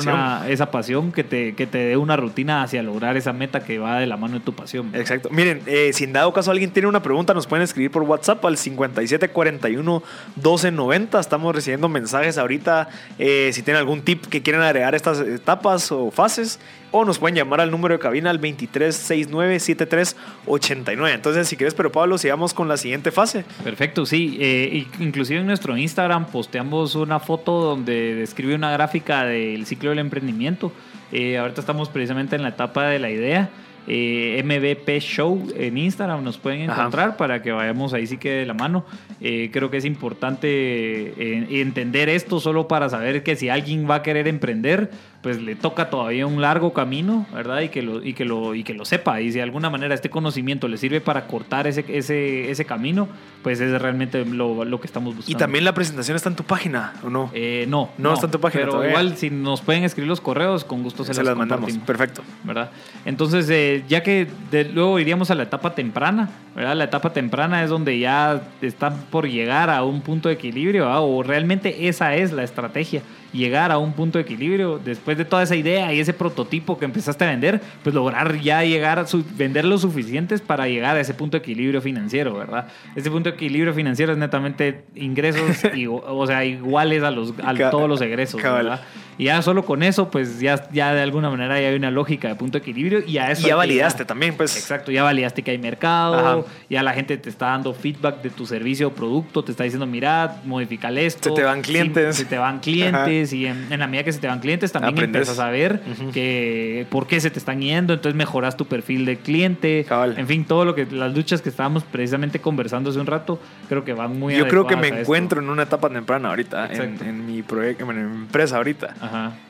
esa 0.48 0.70
pasión 0.70 1.11
que 1.11 1.24
te, 1.24 1.56
que 1.56 1.66
te 1.66 1.78
dé 1.78 1.96
una 1.96 2.16
rutina 2.16 2.62
hacia 2.62 2.84
lograr 2.84 3.16
esa 3.16 3.32
meta 3.32 3.64
que 3.64 3.80
va 3.80 3.98
de 3.98 4.06
la 4.06 4.16
mano 4.16 4.34
de 4.34 4.40
tu 4.40 4.52
pasión. 4.52 4.94
Exacto. 4.94 5.28
Miren, 5.32 5.61
eh, 5.66 5.90
si 5.92 6.04
en 6.04 6.12
dado 6.12 6.32
caso 6.32 6.52
alguien 6.52 6.70
tiene 6.70 6.87
una 6.87 7.02
pregunta, 7.02 7.34
nos 7.34 7.48
pueden 7.48 7.64
escribir 7.64 7.90
por 7.90 8.04
WhatsApp 8.04 8.44
al 8.44 8.56
5741 8.56 10.02
1290. 10.37 11.18
Estamos 11.18 11.52
recibiendo 11.52 11.88
mensajes 11.88 12.38
ahorita. 12.38 12.88
Eh, 13.18 13.50
si 13.52 13.62
tienen 13.62 13.80
algún 13.80 14.02
tip 14.02 14.24
que 14.26 14.40
quieren 14.40 14.62
agregar 14.62 14.94
estas 14.94 15.18
etapas 15.18 15.90
o 15.90 16.12
fases, 16.12 16.61
o 16.90 17.05
nos 17.05 17.18
pueden 17.18 17.37
llamar 17.37 17.61
al 17.61 17.70
número 17.70 17.94
de 17.94 18.01
cabina 18.01 18.31
al 18.31 18.40
2369-7389. 18.40 21.14
Entonces, 21.14 21.48
si 21.48 21.57
quieres, 21.57 21.74
pero 21.74 21.92
Pablo, 21.92 22.18
sigamos 22.18 22.55
con 22.55 22.68
la 22.68 22.77
siguiente 22.77 23.11
fase. 23.11 23.44
Perfecto, 23.62 24.07
sí. 24.07 24.38
Eh, 24.40 24.87
inclusive 24.98 25.40
en 25.40 25.46
nuestro 25.46 25.77
Instagram 25.77 26.27
posteamos 26.27 26.94
una 26.94 27.20
foto 27.20 27.61
donde 27.61 28.14
describe 28.14 28.55
una 28.55 28.70
gráfica 28.70 29.24
del 29.24 29.66
ciclo 29.66 29.90
del 29.90 29.98
emprendimiento. 29.98 30.72
Eh, 31.12 31.38
ahorita 31.38 31.61
estamos 31.61 31.88
precisamente 31.88 32.37
en 32.37 32.42
la 32.42 32.51
etapa 32.51 32.87
de 32.87 32.98
la 32.98 33.11
idea. 33.11 33.51
Eh, 33.90 34.42
MVP 34.44 35.01
Show 35.01 35.48
en 35.57 35.79
Instagram 35.79 36.22
nos 36.22 36.37
pueden 36.37 36.61
encontrar 36.61 37.16
para 37.16 37.40
que 37.40 37.53
vayamos 37.53 37.94
ahí 37.94 38.07
sí 38.07 38.18
que 38.18 38.31
de 38.31 38.46
la 38.46 38.53
mano. 38.53 38.85
Eh, 39.22 39.48
creo 39.51 39.70
que 39.70 39.79
es 39.79 39.87
importante 39.87 41.61
entender 41.61 42.11
esto 42.11 42.38
solo 42.38 42.68
para 42.68 42.90
saber 42.90 43.22
que 43.22 43.35
si 43.35 43.48
alguien 43.48 43.88
va 43.88 43.96
a 43.96 44.03
querer 44.03 44.29
emprender, 44.29 44.90
pues 45.22 45.42
le 45.42 45.57
toca 45.57 45.90
todavía 45.90 46.26
un 46.26 46.40
largo 46.40 46.72
camino, 46.72 47.26
¿verdad? 47.35 47.61
Y 47.62 47.70
que 47.70 47.83
lo, 47.83 48.04
y 48.04 48.12
que 48.14 48.24
lo, 48.24 48.54
y 48.54 48.62
que 48.62 48.72
lo 48.72 48.85
sepa. 48.85 49.20
Y 49.20 49.33
si 49.33 49.38
de 49.38 49.42
alguna 49.42 49.68
manera 49.68 49.94
este 49.94 50.11
conocimiento 50.11 50.68
le 50.68 50.76
sirve 50.76 51.00
para 51.00 51.26
cortar 51.26 51.66
ese, 51.66 51.85
ese, 51.88 52.50
ese 52.50 52.64
camino, 52.64 53.09
pues 53.42 53.61
es 53.61 53.81
realmente 53.83 54.24
lo, 54.24 54.64
lo, 54.64 54.81
que 54.81 54.87
estamos 54.87 55.16
buscando. 55.16 55.37
¿Y 55.37 55.38
también 55.38 55.64
la 55.64 55.74
presentación 55.74 56.16
está 56.16 56.28
en 56.28 56.37
tu 56.37 56.44
página 56.44 56.94
o 57.02 57.11
no? 57.11 57.31
Eh, 57.35 57.66
no, 57.68 57.90
no. 57.98 58.14
está 58.14 58.26
en 58.26 58.33
tu 58.33 58.40
página. 58.40 58.66
Pero 58.66 58.88
igual, 58.88 59.16
si 59.16 59.31
nos 59.31 59.61
pueden 59.61 59.83
escribir 59.83 60.09
los 60.09 60.20
correos, 60.20 60.64
con 60.64 60.85
gusto 60.85 61.02
se, 61.04 61.22
las, 61.24 61.37
mandamos. 61.37 61.76
Perfecto. 61.78 62.22
¿Verdad? 62.44 62.70
Entonces, 63.04 63.50
eh, 63.50 63.83
ya 63.88 64.04
que 64.04 64.28
luego 64.72 65.00
iríamos 65.00 65.33
a 65.33 65.35
la 65.35 65.42
etapa 65.42 65.74
temprana, 65.74 66.28
¿verdad? 66.54 66.76
La 66.76 66.85
etapa 66.85 67.12
temprana 67.12 67.64
es 67.64 67.70
donde 67.70 67.98
ya 67.98 68.40
están 68.62 68.96
por 69.11 69.28
llegar 69.28 69.68
a 69.68 69.83
un 69.83 70.00
punto 70.00 70.28
de 70.28 70.37
equilibrio, 70.37 70.85
¿verdad? 70.85 71.00
o 71.02 71.24
realmente 71.24 71.88
esa 71.88 72.14
es 72.14 72.33
la 72.33 72.44
estrategia 72.44 73.02
llegar 73.32 73.72
a 73.72 73.78
un 73.78 73.92
punto 73.92 74.18
de 74.18 74.22
equilibrio 74.22 74.78
después 74.78 75.18
de 75.18 75.24
toda 75.24 75.42
esa 75.42 75.56
idea 75.56 75.92
y 75.92 76.00
ese 76.00 76.12
prototipo 76.12 76.78
que 76.78 76.84
empezaste 76.84 77.24
a 77.24 77.28
vender, 77.28 77.60
pues 77.82 77.94
lograr 77.94 78.40
ya 78.40 78.64
llegar 78.64 78.98
a 78.98 79.06
vender 79.36 79.64
lo 79.64 79.78
suficientes 79.78 80.40
para 80.40 80.68
llegar 80.68 80.96
a 80.96 81.00
ese 81.00 81.14
punto 81.14 81.36
de 81.36 81.42
equilibrio 81.42 81.80
financiero, 81.80 82.34
¿verdad? 82.34 82.68
Ese 82.96 83.10
punto 83.10 83.30
de 83.30 83.36
equilibrio 83.36 83.74
financiero 83.74 84.12
es 84.12 84.18
netamente 84.18 84.84
ingresos, 84.94 85.62
y, 85.74 85.86
o 85.86 86.26
sea, 86.26 86.44
iguales 86.44 87.02
a, 87.02 87.10
los, 87.10 87.34
a 87.42 87.70
todos 87.70 87.88
los 87.88 88.00
egresos, 88.00 88.42
¿verdad? 88.42 88.80
Y 89.18 89.24
ya 89.24 89.42
solo 89.42 89.64
con 89.64 89.83
eso, 89.83 90.11
pues 90.11 90.38
ya, 90.38 90.70
ya 90.70 90.94
de 90.94 91.02
alguna 91.02 91.28
manera 91.28 91.61
ya 91.61 91.68
hay 91.68 91.74
una 91.74 91.90
lógica 91.90 92.28
de 92.28 92.37
punto 92.37 92.57
de 92.57 92.62
equilibrio 92.62 93.02
y 93.04 93.18
a 93.18 93.33
eso... 93.33 93.46
Y 93.46 93.50
ya 93.50 93.57
validaste 93.57 94.04
también, 94.04 94.37
pues. 94.37 94.57
Exacto, 94.57 94.92
ya 94.92 95.02
validaste 95.02 95.42
que 95.42 95.50
hay 95.50 95.59
mercado, 95.59 96.46
ya 96.70 96.85
la 96.85 96.92
gente 96.92 97.18
te 97.18 97.28
está 97.28 97.46
dando 97.46 97.74
feedback 97.74 98.22
de 98.22 98.31
tu 98.31 98.46
servicio 98.46 98.88
o 98.88 98.92
producto, 98.92 99.42
te 99.42 99.50
está 99.50 99.64
diciendo, 99.64 99.87
mira, 99.87 100.40
modificale 100.44 101.04
esto. 101.04 101.31
Se 101.31 101.35
te 101.35 101.42
van 101.42 101.62
clientes. 101.62 102.14
Se 102.14 102.26
te 102.26 102.38
van 102.38 102.61
clientes 102.61 103.33
y 103.33 103.46
en, 103.46 103.76
la 103.76 103.88
medida 103.88 104.04
que 104.04 104.12
se 104.12 104.20
te 104.20 104.28
van 104.28 104.38
clientes 104.38 104.70
también 104.70 104.96
empiezas 104.96 105.31
a 105.31 105.42
saber 105.42 105.81
que 106.12 106.87
por 106.88 107.09
qué 107.09 107.20
se 107.20 107.31
te 107.31 107.40
están 107.40 107.61
yendo, 107.61 107.94
entonces 107.94 108.16
mejoras 108.16 108.57
tu 108.57 108.66
perfil 108.66 109.04
de 109.04 109.16
cliente. 109.18 109.85
En 110.16 110.28
fin, 110.28 110.44
todo 110.44 110.64
lo 110.64 110.76
que 110.76 110.87
las 110.87 111.12
luchas 111.12 111.42
que 111.42 111.48
estábamos 111.48 111.83
precisamente 111.83 112.38
conversando 112.38 112.90
hace 112.90 113.00
un 113.00 113.07
rato, 113.07 113.40
creo 113.68 113.85
que 113.85 113.94
van 113.94 114.16
muy 114.16 114.37
Yo 114.37 114.46
creo 114.46 114.68
que 114.68 114.76
me 114.76 114.87
encuentro 114.88 115.40
en 115.40 115.50
una 115.50 115.64
etapa 115.64 115.90
temprana 115.90 116.28
ahorita, 116.28 116.68
en, 116.72 117.26
mi 117.26 117.42
proyecto, 117.42 117.90
en 117.90 117.96
mi 117.96 118.22
empresa 118.22 118.59
ahorita 118.59 118.94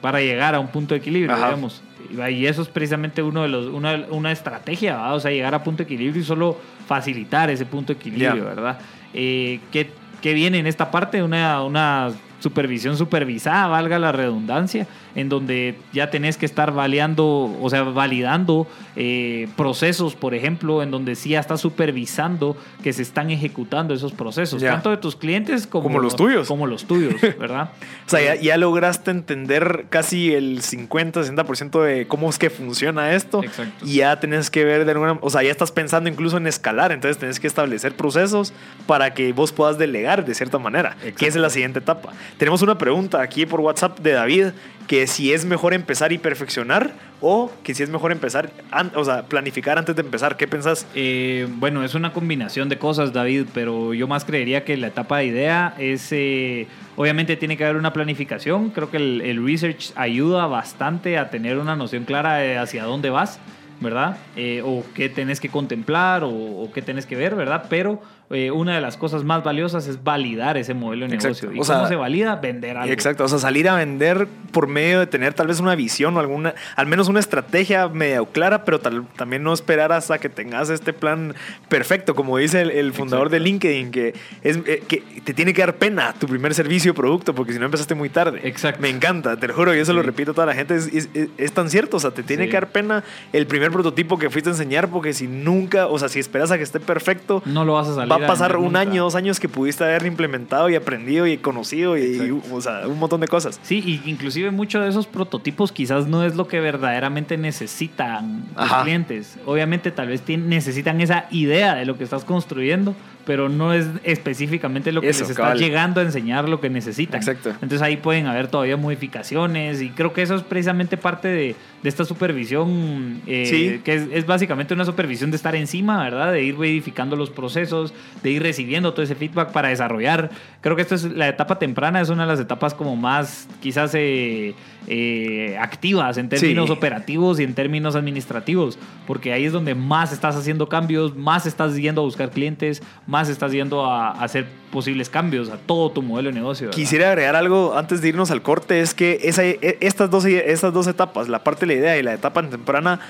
para 0.00 0.20
llegar 0.20 0.54
a 0.54 0.60
un 0.60 0.68
punto 0.68 0.94
de 0.94 1.00
equilibrio, 1.00 1.34
digamos. 1.34 1.82
Y 2.30 2.46
eso 2.46 2.62
es 2.62 2.68
precisamente 2.68 3.22
uno 3.22 3.42
de 3.42 3.48
los, 3.48 3.66
una, 3.66 4.06
una 4.10 4.32
estrategia, 4.32 5.12
o 5.12 5.20
sea, 5.20 5.30
llegar 5.30 5.54
a 5.54 5.62
punto 5.62 5.78
de 5.78 5.84
equilibrio 5.84 6.22
y 6.22 6.24
solo 6.24 6.58
facilitar 6.86 7.50
ese 7.50 7.66
punto 7.66 7.92
de 7.92 7.98
equilibrio, 7.98 8.44
¿verdad? 8.44 8.78
Eh, 9.12 9.60
¿qué, 9.72 9.90
¿qué, 10.22 10.32
viene 10.32 10.58
en 10.58 10.66
esta 10.66 10.90
parte? 10.90 11.22
Una, 11.22 11.62
una 11.62 12.10
supervisión 12.38 12.96
supervisada, 12.96 13.66
valga 13.66 13.98
la 13.98 14.12
redundancia, 14.12 14.86
en 15.14 15.28
donde 15.28 15.76
ya 15.92 16.10
tenés 16.10 16.36
que 16.36 16.46
estar 16.46 16.72
validando, 16.72 17.56
o 17.60 17.70
sea, 17.70 17.82
validando 17.82 18.66
eh, 18.94 19.48
procesos, 19.56 20.14
por 20.14 20.34
ejemplo, 20.34 20.82
en 20.82 20.90
donde 20.90 21.14
sí 21.16 21.30
ya 21.30 21.40
estás 21.40 21.60
supervisando 21.60 22.56
que 22.82 22.92
se 22.92 23.02
están 23.02 23.30
ejecutando 23.30 23.94
esos 23.94 24.12
procesos, 24.12 24.62
tanto 24.62 24.90
de 24.90 24.96
tus 24.96 25.16
clientes 25.16 25.66
como, 25.66 25.98
los 25.98 26.14
tuyos. 26.14 26.46
Como 26.46 26.66
los 26.66 26.84
tuyos, 26.84 27.20
¿verdad? 27.38 27.70
o 28.06 28.10
sea, 28.10 28.36
ya, 28.36 28.56
lograste 28.56 29.10
entender 29.10 29.86
casi 29.88 30.32
el 30.32 30.60
50-60% 30.60 31.82
de 31.82 32.06
cómo 32.06 32.30
es 32.30 32.38
que 32.38 32.50
funciona 32.50 33.12
esto. 33.12 33.42
Exacto. 33.42 33.84
Y 33.84 33.96
ya 33.96 34.20
tenés 34.20 34.50
que 34.50 34.64
ver 34.64 34.84
de 34.84 34.92
alguna, 34.92 35.18
o 35.20 35.30
sea, 35.30 35.42
ya 35.42 35.50
estás 35.50 35.72
pensando 35.72 36.08
incluso 36.08 36.36
en 36.36 36.46
escalar, 36.46 36.92
entonces 36.92 37.18
tenés 37.18 37.40
que 37.40 37.46
establecer 37.46 37.94
procesos 37.94 38.52
para 38.86 39.14
que 39.14 39.32
vos 39.32 39.52
puedas 39.52 39.78
delegar 39.78 40.24
de 40.24 40.34
cierta 40.34 40.58
manera, 40.58 40.96
que 41.16 41.26
es 41.26 41.36
la 41.36 41.50
siguiente 41.50 41.80
etapa. 41.80 42.12
Tenemos 42.36 42.62
una 42.62 42.78
pregunta 42.78 43.20
aquí 43.20 43.46
por 43.46 43.60
WhatsApp 43.60 43.98
de 44.00 44.12
David 44.12 44.46
que 44.88 45.06
si 45.06 45.32
es 45.32 45.44
mejor 45.44 45.74
empezar 45.74 46.12
y 46.12 46.18
perfeccionar 46.18 46.92
o 47.20 47.52
que 47.62 47.74
si 47.74 47.82
es 47.82 47.90
mejor 47.90 48.10
empezar, 48.10 48.50
o 48.94 49.04
sea, 49.04 49.24
planificar 49.26 49.76
antes 49.78 49.94
de 49.94 50.02
empezar. 50.02 50.36
¿Qué 50.36 50.48
pensás? 50.48 50.86
Eh, 50.94 51.46
bueno, 51.56 51.84
es 51.84 51.94
una 51.94 52.12
combinación 52.12 52.68
de 52.68 52.78
cosas, 52.78 53.12
David, 53.12 53.46
pero 53.52 53.92
yo 53.92 54.08
más 54.08 54.24
creería 54.24 54.64
que 54.64 54.76
la 54.76 54.88
etapa 54.88 55.18
de 55.18 55.26
idea 55.26 55.74
es, 55.78 56.08
eh, 56.10 56.66
obviamente 56.96 57.36
tiene 57.36 57.56
que 57.56 57.64
haber 57.64 57.76
una 57.76 57.92
planificación. 57.92 58.70
Creo 58.70 58.90
que 58.90 58.96
el, 58.96 59.44
research 59.44 59.92
ayuda 59.94 60.46
bastante 60.46 61.18
a 61.18 61.28
tener 61.28 61.58
una 61.58 61.76
noción 61.76 62.04
clara 62.04 62.36
de 62.36 62.56
hacia 62.58 62.84
dónde 62.84 63.10
vas. 63.10 63.38
¿verdad? 63.80 64.16
Eh, 64.34 64.60
o 64.64 64.82
qué 64.92 65.08
tenés 65.08 65.38
que 65.38 65.50
contemplar 65.50 66.24
o, 66.24 66.30
o, 66.30 66.72
qué 66.72 66.82
tenés 66.82 67.06
que 67.06 67.14
ver, 67.14 67.36
¿verdad? 67.36 67.66
Pero 67.70 68.02
eh, 68.30 68.50
una 68.50 68.74
de 68.74 68.80
las 68.80 68.96
cosas 68.96 69.22
más 69.24 69.44
valiosas 69.44 69.86
es 69.86 70.02
validar 70.02 70.56
ese 70.56 70.74
modelo 70.74 71.06
de 71.06 71.16
negocio. 71.16 71.52
¿Y 71.52 71.58
cómo 71.58 71.86
se 71.86 71.96
valida? 71.96 72.36
Vender 72.36 72.76
algo. 72.76 72.92
Exacto, 72.92 73.24
o 73.24 73.28
sea, 73.28 73.38
salir 73.38 73.68
a 73.68 73.76
vender 73.76 74.26
por 74.52 74.66
medio 74.66 75.00
de 75.00 75.06
tener 75.06 75.34
tal 75.34 75.48
vez 75.48 75.60
una 75.60 75.74
visión 75.74 76.16
o 76.16 76.20
alguna, 76.20 76.54
al 76.76 76.86
menos 76.86 77.08
una 77.08 77.20
estrategia 77.20 77.88
medio 77.88 78.26
clara, 78.26 78.64
pero 78.64 78.78
también 78.78 79.42
no 79.42 79.52
esperar 79.52 79.92
hasta 79.92 80.18
que 80.18 80.28
tengas 80.28 80.70
este 80.70 80.92
plan 80.92 81.34
perfecto, 81.68 82.14
como 82.14 82.38
dice 82.38 82.62
el, 82.62 82.92
fundador 82.92 83.28
de 83.28 83.40
LinkedIn, 83.40 83.90
que, 83.90 84.14
es, 84.42 84.58
eh, 84.66 84.82
que 84.88 85.02
te 85.24 85.34
tiene 85.34 85.52
que 85.52 85.60
dar 85.60 85.76
pena 85.76 86.14
tu 86.18 86.26
primer 86.26 86.54
servicio 86.54 86.92
o 86.92 86.94
producto, 86.94 87.34
porque 87.34 87.52
si 87.52 87.58
no 87.58 87.66
empezaste 87.66 87.94
muy 87.94 88.08
tarde. 88.08 88.40
Exacto. 88.44 88.80
Me 88.80 88.88
encanta, 88.88 89.36
te 89.36 89.46
lo 89.46 89.54
juro, 89.54 89.74
y 89.74 89.78
eso 89.78 89.92
lo 89.92 90.02
repito 90.02 90.30
a 90.30 90.34
toda 90.34 90.46
la 90.46 90.54
gente, 90.54 90.74
es, 90.74 91.08
es, 91.14 91.52
tan 91.52 91.68
cierto, 91.70 91.98
o 91.98 92.00
sea, 92.00 92.10
te 92.10 92.22
tiene 92.22 92.46
que 92.46 92.54
dar 92.54 92.68
pena 92.68 93.04
el 93.32 93.46
primer 93.46 93.58
primer 93.58 93.72
prototipo 93.72 94.18
que 94.18 94.30
fuiste 94.30 94.50
a 94.50 94.52
enseñar, 94.52 94.88
porque 94.88 95.12
si 95.12 95.26
nunca, 95.26 95.88
o 95.88 95.98
sea, 95.98 96.08
si 96.08 96.20
esperas 96.20 96.52
a 96.52 96.56
que 96.56 96.62
esté 96.62 96.78
perfecto, 96.78 97.42
no 97.44 97.64
lo 97.64 97.74
vas 97.74 97.88
a 97.88 97.94
salir. 97.96 98.12
Va 98.12 98.17
a 98.22 98.26
pasar 98.26 98.56
un 98.56 98.76
año, 98.76 99.04
dos 99.04 99.14
años 99.14 99.40
que 99.40 99.48
pudiste 99.48 99.84
haber 99.84 100.06
implementado 100.06 100.68
y 100.68 100.74
aprendido 100.74 101.26
y 101.26 101.38
conocido 101.38 101.96
y, 101.96 102.02
y, 102.02 102.42
o 102.52 102.60
sea, 102.60 102.86
un 102.86 102.98
montón 102.98 103.20
de 103.20 103.28
cosas. 103.28 103.60
Sí, 103.62 103.82
y 103.84 104.10
inclusive 104.10 104.50
muchos 104.50 104.82
de 104.82 104.90
esos 104.90 105.06
prototipos 105.06 105.72
quizás 105.72 106.06
no 106.06 106.24
es 106.24 106.36
lo 106.36 106.48
que 106.48 106.60
verdaderamente 106.60 107.36
necesitan 107.36 108.44
los 108.56 108.72
clientes. 108.82 109.38
Obviamente 109.46 109.90
tal 109.90 110.08
vez 110.08 110.22
necesitan 110.28 111.00
esa 111.00 111.26
idea 111.30 111.74
de 111.74 111.86
lo 111.86 111.96
que 111.96 112.04
estás 112.04 112.24
construyendo, 112.24 112.94
pero 113.24 113.48
no 113.48 113.74
es 113.74 113.86
específicamente 114.04 114.90
lo 114.90 115.00
que 115.02 115.10
Eso, 115.10 115.20
les 115.20 115.30
está 115.30 115.42
cabal. 115.42 115.58
llegando 115.58 116.00
a 116.00 116.04
enseñar 116.04 116.48
lo 116.48 116.60
que 116.60 116.70
necesitan. 116.70 117.20
Exacto. 117.20 117.50
Entonces 117.50 117.82
ahí 117.82 117.98
pueden 117.98 118.26
haber 118.26 118.48
todavía 118.48 118.76
modificaciones 118.76 119.82
y 119.82 119.90
creo 119.90 120.12
que 120.12 120.22
eso 120.22 120.34
es 120.34 120.42
precisamente 120.42 120.96
parte 120.96 121.28
de, 121.28 121.56
de 121.82 121.88
esta 121.88 122.04
supervisión, 122.04 123.22
eh, 123.26 123.46
Sí. 123.46 123.80
que 123.84 123.94
es, 123.94 124.02
es 124.12 124.26
básicamente 124.26 124.74
una 124.74 124.84
supervisión 124.84 125.30
de 125.30 125.36
estar 125.36 125.54
encima, 125.54 126.02
¿verdad? 126.02 126.32
De 126.32 126.42
ir 126.42 126.56
verificando 126.56 127.14
los 127.16 127.30
procesos, 127.30 127.94
de 128.22 128.30
ir 128.30 128.42
recibiendo 128.42 128.92
todo 128.92 129.02
ese 129.04 129.14
feedback 129.14 129.52
para 129.52 129.68
desarrollar. 129.68 130.30
Creo 130.60 130.74
que 130.76 130.82
esto 130.82 130.94
es 130.94 131.04
la 131.04 131.28
etapa 131.28 131.58
temprana, 131.58 132.00
es 132.00 132.08
una 132.08 132.22
de 132.24 132.28
las 132.28 132.40
etapas 132.40 132.74
como 132.74 132.96
más 132.96 133.48
quizás 133.60 133.92
eh, 133.94 134.54
eh, 134.86 135.56
activas 135.60 136.16
en 136.18 136.28
términos 136.28 136.66
Sí. 136.66 136.72
operativos 136.72 137.38
y 137.40 137.44
en 137.44 137.54
términos 137.54 137.94
administrativos, 137.94 138.78
porque 139.06 139.32
ahí 139.32 139.44
es 139.44 139.52
donde 139.52 139.74
más 139.74 140.12
estás 140.12 140.34
haciendo 140.34 140.68
cambios, 140.68 141.14
más 141.16 141.46
estás 141.46 141.76
yendo 141.76 142.00
a 142.00 142.04
buscar 142.04 142.30
clientes, 142.30 142.82
más 143.06 143.28
estás 143.28 143.52
yendo 143.52 143.84
a, 143.84 144.08
a 144.10 144.24
hacer 144.24 144.46
posibles 144.72 145.08
cambios 145.08 145.48
a 145.48 145.56
todo 145.56 145.90
tu 145.90 146.02
modelo 146.02 146.28
de 146.28 146.34
negocio. 146.34 146.66
¿verdad? 146.66 146.76
Quisiera 146.76 147.08
agregar 147.10 147.36
algo 147.36 147.74
antes 147.76 148.00
de 148.02 148.08
irnos 148.08 148.30
al 148.30 148.42
corte, 148.42 148.80
es 148.80 148.92
que 148.94 149.18
esa, 149.22 149.44
e- 149.44 149.78
estas, 149.80 150.10
dos, 150.10 150.24
estas 150.26 150.72
dos 150.74 150.86
etapas, 150.86 151.28
la 151.28 151.42
parte 151.44 151.64
la 151.68 151.74
idea 151.74 151.98
y 151.98 152.02
la 152.02 152.14
etapa 152.14 152.42
temprana, 152.42 153.00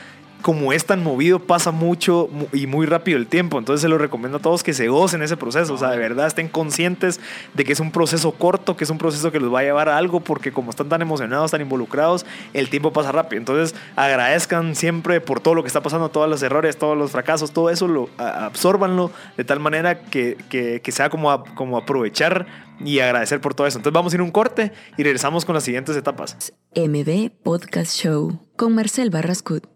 como 0.42 0.72
es 0.72 0.84
tan 0.86 1.02
movido, 1.02 1.40
pasa 1.40 1.70
mucho 1.72 2.28
mu- 2.30 2.46
y 2.52 2.66
muy 2.66 2.86
rápido 2.86 3.18
el 3.18 3.26
tiempo. 3.26 3.58
Entonces 3.58 3.82
se 3.82 3.88
lo 3.88 3.98
recomiendo 3.98 4.38
a 4.38 4.40
todos 4.40 4.62
que 4.62 4.72
se 4.72 4.88
gocen 4.88 5.22
ese 5.22 5.36
proceso. 5.36 5.74
O 5.74 5.78
sea, 5.78 5.90
de 5.90 5.98
verdad 5.98 6.26
estén 6.28 6.48
conscientes 6.48 7.20
de 7.54 7.64
que 7.64 7.72
es 7.72 7.80
un 7.80 7.90
proceso 7.90 8.32
corto, 8.32 8.76
que 8.76 8.84
es 8.84 8.90
un 8.90 8.98
proceso 8.98 9.32
que 9.32 9.40
los 9.40 9.52
va 9.52 9.60
a 9.60 9.62
llevar 9.64 9.88
a 9.88 9.96
algo, 9.96 10.20
porque 10.20 10.52
como 10.52 10.70
están 10.70 10.88
tan 10.88 11.02
emocionados, 11.02 11.50
tan 11.50 11.60
involucrados, 11.60 12.24
el 12.54 12.70
tiempo 12.70 12.92
pasa 12.92 13.10
rápido. 13.12 13.38
Entonces 13.40 13.74
agradezcan 13.96 14.74
siempre 14.76 15.20
por 15.20 15.40
todo 15.40 15.54
lo 15.54 15.62
que 15.62 15.66
está 15.66 15.82
pasando, 15.82 16.08
todos 16.08 16.28
los 16.30 16.42
errores, 16.42 16.76
todos 16.78 16.96
los 16.96 17.10
fracasos, 17.10 17.50
todo 17.52 17.68
eso, 17.70 17.88
lo, 17.88 18.08
a- 18.18 18.46
absórbanlo 18.46 19.10
de 19.36 19.44
tal 19.44 19.60
manera 19.60 20.00
que, 20.02 20.36
que, 20.48 20.80
que 20.82 20.92
sea 20.92 21.10
como, 21.10 21.30
a- 21.30 21.44
como 21.54 21.76
aprovechar 21.76 22.46
y 22.80 23.00
agradecer 23.00 23.40
por 23.40 23.54
todo 23.54 23.66
eso. 23.66 23.78
Entonces 23.78 23.94
vamos 23.94 24.12
a 24.12 24.16
ir 24.16 24.20
a 24.20 24.24
un 24.24 24.30
corte 24.30 24.72
y 24.96 25.02
regresamos 25.02 25.44
con 25.44 25.54
las 25.54 25.64
siguientes 25.64 25.96
etapas. 25.96 26.36
MB 26.76 27.30
Podcast 27.42 27.92
Show 27.96 28.38
con 28.56 28.74
Marcel 28.74 29.10
Barrascut. 29.10 29.66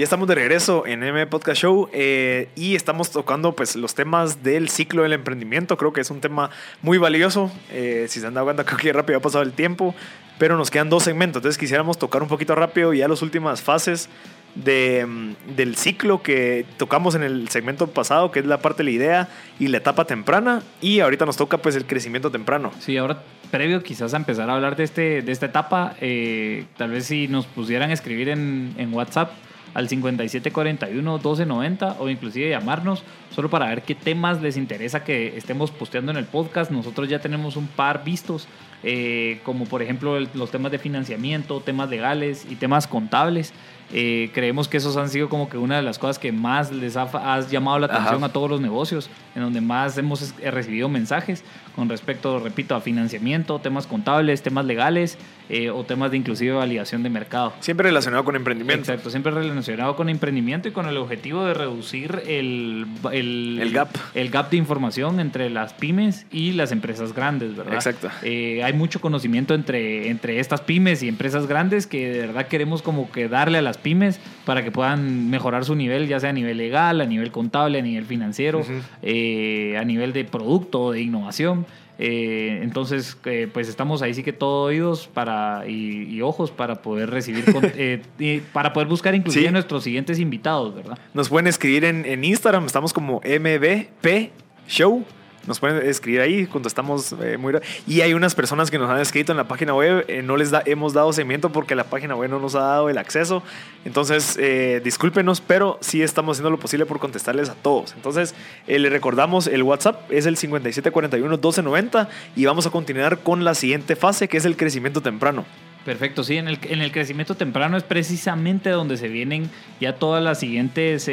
Ya 0.00 0.04
estamos 0.04 0.26
de 0.28 0.34
regreso 0.34 0.86
en 0.86 1.02
M 1.02 1.26
Podcast 1.26 1.60
Show 1.60 1.90
eh, 1.92 2.48
y 2.56 2.74
estamos 2.74 3.10
tocando 3.10 3.52
pues 3.54 3.76
los 3.76 3.94
temas 3.94 4.42
del 4.42 4.70
ciclo 4.70 5.02
del 5.02 5.12
emprendimiento. 5.12 5.76
Creo 5.76 5.92
que 5.92 6.00
es 6.00 6.10
un 6.10 6.22
tema 6.22 6.48
muy 6.80 6.96
valioso. 6.96 7.52
Eh, 7.70 8.06
si 8.08 8.18
se 8.18 8.26
han 8.26 8.32
dado 8.32 8.46
cuenta, 8.46 8.64
creo 8.64 8.78
que 8.78 8.92
rápido 8.94 9.18
ha 9.18 9.20
pasado 9.20 9.44
el 9.44 9.52
tiempo, 9.52 9.94
pero 10.38 10.56
nos 10.56 10.70
quedan 10.70 10.88
dos 10.88 11.02
segmentos. 11.02 11.40
Entonces 11.40 11.58
quisiéramos 11.58 11.98
tocar 11.98 12.22
un 12.22 12.28
poquito 12.28 12.54
rápido 12.54 12.94
ya 12.94 13.08
las 13.08 13.20
últimas 13.20 13.60
fases 13.60 14.08
mm, 14.56 15.54
del 15.54 15.76
ciclo 15.76 16.22
que 16.22 16.64
tocamos 16.78 17.14
en 17.14 17.22
el 17.22 17.50
segmento 17.50 17.86
pasado, 17.86 18.30
que 18.30 18.38
es 18.38 18.46
la 18.46 18.56
parte 18.56 18.78
de 18.78 18.84
la 18.84 18.90
idea 18.92 19.28
y 19.58 19.68
la 19.68 19.76
etapa 19.76 20.06
temprana. 20.06 20.62
Y 20.80 21.00
ahorita 21.00 21.26
nos 21.26 21.36
toca 21.36 21.58
pues 21.58 21.76
el 21.76 21.84
crecimiento 21.84 22.30
temprano. 22.30 22.72
Sí, 22.78 22.96
ahora 22.96 23.22
previo 23.50 23.82
quizás 23.82 24.14
a 24.14 24.16
empezar 24.16 24.48
a 24.48 24.54
hablar 24.54 24.76
de, 24.76 24.84
este, 24.84 25.20
de 25.20 25.30
esta 25.30 25.44
etapa, 25.44 25.94
eh, 26.00 26.64
tal 26.78 26.90
vez 26.90 27.04
si 27.04 27.28
nos 27.28 27.44
pusieran 27.44 27.90
a 27.90 27.92
escribir 27.92 28.30
en 28.30 28.88
WhatsApp 28.94 29.32
al 29.74 29.88
5741-1290 29.88 31.96
o 31.98 32.08
inclusive 32.08 32.50
llamarnos 32.50 33.02
solo 33.34 33.48
para 33.50 33.68
ver 33.68 33.82
qué 33.82 33.94
temas 33.94 34.40
les 34.42 34.56
interesa 34.56 35.04
que 35.04 35.36
estemos 35.36 35.70
posteando 35.70 36.10
en 36.10 36.16
el 36.18 36.24
podcast. 36.24 36.70
Nosotros 36.70 37.08
ya 37.08 37.20
tenemos 37.20 37.56
un 37.56 37.66
par 37.68 38.02
vistos, 38.04 38.48
eh, 38.82 39.40
como 39.44 39.66
por 39.66 39.82
ejemplo 39.82 40.16
el- 40.16 40.28
los 40.34 40.50
temas 40.50 40.72
de 40.72 40.78
financiamiento, 40.78 41.60
temas 41.60 41.88
legales 41.90 42.46
y 42.50 42.56
temas 42.56 42.86
contables. 42.86 43.52
Eh, 43.92 44.30
creemos 44.32 44.68
que 44.68 44.76
esos 44.76 44.96
han 44.96 45.08
sido 45.08 45.28
como 45.28 45.48
que 45.48 45.58
una 45.58 45.74
de 45.76 45.82
las 45.82 45.98
cosas 45.98 46.20
que 46.20 46.30
más 46.30 46.70
les 46.70 46.96
ha, 46.96 47.06
fa- 47.06 47.34
ha 47.34 47.40
llamado 47.48 47.80
la 47.80 47.86
atención 47.86 48.16
Ajá. 48.18 48.26
a 48.26 48.32
todos 48.32 48.48
los 48.48 48.60
negocios, 48.60 49.10
en 49.34 49.42
donde 49.42 49.60
más 49.60 49.98
hemos 49.98 50.32
eh, 50.40 50.50
recibido 50.52 50.88
mensajes 50.88 51.42
con 51.80 51.88
respecto, 51.88 52.38
repito, 52.40 52.74
a 52.74 52.82
financiamiento, 52.82 53.58
temas 53.58 53.86
contables, 53.86 54.42
temas 54.42 54.66
legales 54.66 55.16
eh, 55.48 55.70
o 55.70 55.82
temas 55.82 56.10
de 56.10 56.18
inclusive 56.18 56.52
validación 56.52 57.02
de 57.02 57.08
mercado. 57.08 57.54
Siempre 57.60 57.84
relacionado 57.88 58.22
con 58.22 58.36
emprendimiento. 58.36 58.92
Exacto, 58.92 59.08
siempre 59.08 59.32
relacionado 59.32 59.96
con 59.96 60.10
emprendimiento 60.10 60.68
y 60.68 60.72
con 60.72 60.86
el 60.86 60.98
objetivo 60.98 61.46
de 61.46 61.54
reducir 61.54 62.22
el, 62.26 62.84
el, 63.12 63.58
El 63.62 63.72
gap. 63.72 63.88
el 64.14 64.28
gap 64.28 64.50
de 64.50 64.58
información 64.58 65.20
entre 65.20 65.48
las 65.48 65.72
pymes 65.72 66.26
y 66.30 66.52
las 66.52 66.70
empresas 66.70 67.14
grandes, 67.14 67.56
¿verdad? 67.56 67.76
Exacto. 67.76 68.10
Eh, 68.24 68.62
hay 68.62 68.74
mucho 68.74 69.00
conocimiento 69.00 69.54
entre, 69.54 70.10
entre 70.10 70.38
estas 70.38 70.60
pymes 70.60 71.02
y 71.02 71.08
empresas 71.08 71.46
grandes 71.46 71.86
que 71.86 72.10
de 72.10 72.26
verdad 72.26 72.46
queremos 72.46 72.82
como 72.82 73.10
que 73.10 73.26
darle 73.26 73.56
a 73.56 73.62
las 73.62 73.78
pymes 73.78 74.20
para 74.44 74.62
que 74.62 74.70
puedan 74.70 75.30
mejorar 75.30 75.64
su 75.64 75.74
nivel, 75.74 76.08
ya 76.08 76.20
sea 76.20 76.28
a 76.28 76.34
nivel 76.34 76.58
legal, 76.58 77.00
a 77.00 77.06
nivel 77.06 77.32
contable, 77.32 77.78
a 77.78 77.82
nivel 77.82 78.04
financiero, 78.04 78.60
eh, 79.00 79.78
a 79.80 79.84
nivel 79.86 80.12
de 80.12 80.24
producto, 80.26 80.92
de 80.92 81.00
innovación. 81.00 81.64
Eh, 82.02 82.60
entonces, 82.62 83.18
eh, 83.26 83.46
pues 83.52 83.68
estamos 83.68 84.00
ahí 84.00 84.14
sí 84.14 84.22
que 84.22 84.32
todo 84.32 84.64
oídos 84.64 85.06
para, 85.12 85.64
y, 85.68 86.04
y 86.08 86.22
ojos 86.22 86.50
para 86.50 86.76
poder 86.80 87.10
recibir, 87.10 87.44
con- 87.52 87.62
eh, 87.76 88.00
y 88.18 88.38
para 88.38 88.72
poder 88.72 88.88
buscar 88.88 89.14
inclusive 89.14 89.46
Sí. 89.46 89.52
nuestros 89.52 89.84
siguientes 89.84 90.18
invitados, 90.18 90.74
¿verdad? 90.74 90.98
Nos 91.12 91.28
pueden 91.28 91.46
escribir 91.46 91.84
en, 91.84 92.06
en 92.06 92.24
Instagram, 92.24 92.64
estamos 92.64 92.94
como 92.94 93.20
MBP 93.22 94.30
Show. 94.66 95.04
Nos 95.46 95.58
pueden 95.58 95.86
escribir 95.88 96.20
ahí 96.20 96.46
cuando 96.46 96.68
estamos 96.68 97.14
eh, 97.22 97.36
muy... 97.36 97.54
Y 97.86 98.02
hay 98.02 98.14
unas 98.14 98.34
personas 98.34 98.70
que 98.70 98.78
nos 98.78 98.90
han 98.90 99.00
escrito 99.00 99.32
en 99.32 99.38
la 99.38 99.48
página 99.48 99.74
web, 99.74 100.04
eh, 100.08 100.22
no 100.22 100.36
les 100.36 100.50
hemos 100.66 100.92
dado 100.92 101.12
seguimiento 101.12 101.50
porque 101.50 101.74
la 101.74 101.84
página 101.84 102.14
web 102.14 102.30
no 102.30 102.38
nos 102.38 102.54
ha 102.54 102.60
dado 102.60 102.90
el 102.90 102.98
acceso. 102.98 103.42
Entonces, 103.84 104.36
eh, 104.38 104.80
discúlpenos, 104.84 105.40
pero 105.40 105.78
sí 105.80 106.02
estamos 106.02 106.36
haciendo 106.36 106.50
lo 106.50 106.58
posible 106.58 106.84
por 106.84 106.98
contestarles 106.98 107.48
a 107.48 107.54
todos. 107.54 107.94
Entonces, 107.94 108.34
eh, 108.66 108.78
les 108.78 108.92
recordamos, 108.92 109.46
el 109.46 109.62
WhatsApp 109.62 110.10
es 110.10 110.26
el 110.26 110.36
5741-1290 110.36 112.08
y 112.36 112.44
vamos 112.44 112.66
a 112.66 112.70
continuar 112.70 113.20
con 113.20 113.44
la 113.44 113.54
siguiente 113.54 113.96
fase, 113.96 114.28
que 114.28 114.36
es 114.36 114.44
el 114.44 114.56
crecimiento 114.56 115.00
temprano. 115.00 115.46
Perfecto, 115.84 116.22
sí, 116.24 116.36
en 116.36 116.48
el, 116.48 116.58
en 116.64 116.82
el 116.82 116.92
crecimiento 116.92 117.34
temprano 117.34 117.78
es 117.78 117.84
precisamente 117.84 118.68
donde 118.68 118.98
se 118.98 119.08
vienen 119.08 119.50
ya 119.80 119.94
todas 119.94 120.22
las 120.22 120.38
siguientes, 120.38 121.08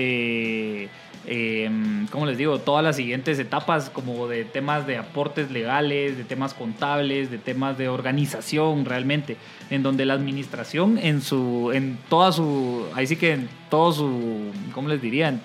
eh, 1.27 1.57
eh, 1.67 1.69
¿cómo 2.11 2.25
les 2.25 2.37
digo? 2.37 2.59
Todas 2.59 2.83
las 2.83 2.95
siguientes 2.95 3.39
etapas 3.39 3.89
como 3.89 4.27
de 4.27 4.45
temas 4.45 4.87
de 4.87 4.97
aportes 4.97 5.51
legales, 5.51 6.17
de 6.17 6.23
temas 6.23 6.53
contables, 6.53 7.31
de 7.31 7.37
temas 7.37 7.77
de 7.77 7.89
organización 7.89 8.85
realmente, 8.85 9.37
en 9.69 9.83
donde 9.83 10.05
la 10.05 10.13
administración 10.13 10.97
en 10.97 11.21
su, 11.21 11.71
en 11.73 11.97
toda 12.09 12.31
su, 12.31 12.85
ahí 12.95 13.07
sí 13.07 13.15
que 13.15 13.33
en 13.33 13.49
todo 13.69 13.91
su, 13.91 14.51
¿cómo 14.73 14.87
les 14.89 15.01
diría? 15.01 15.29
En, 15.29 15.41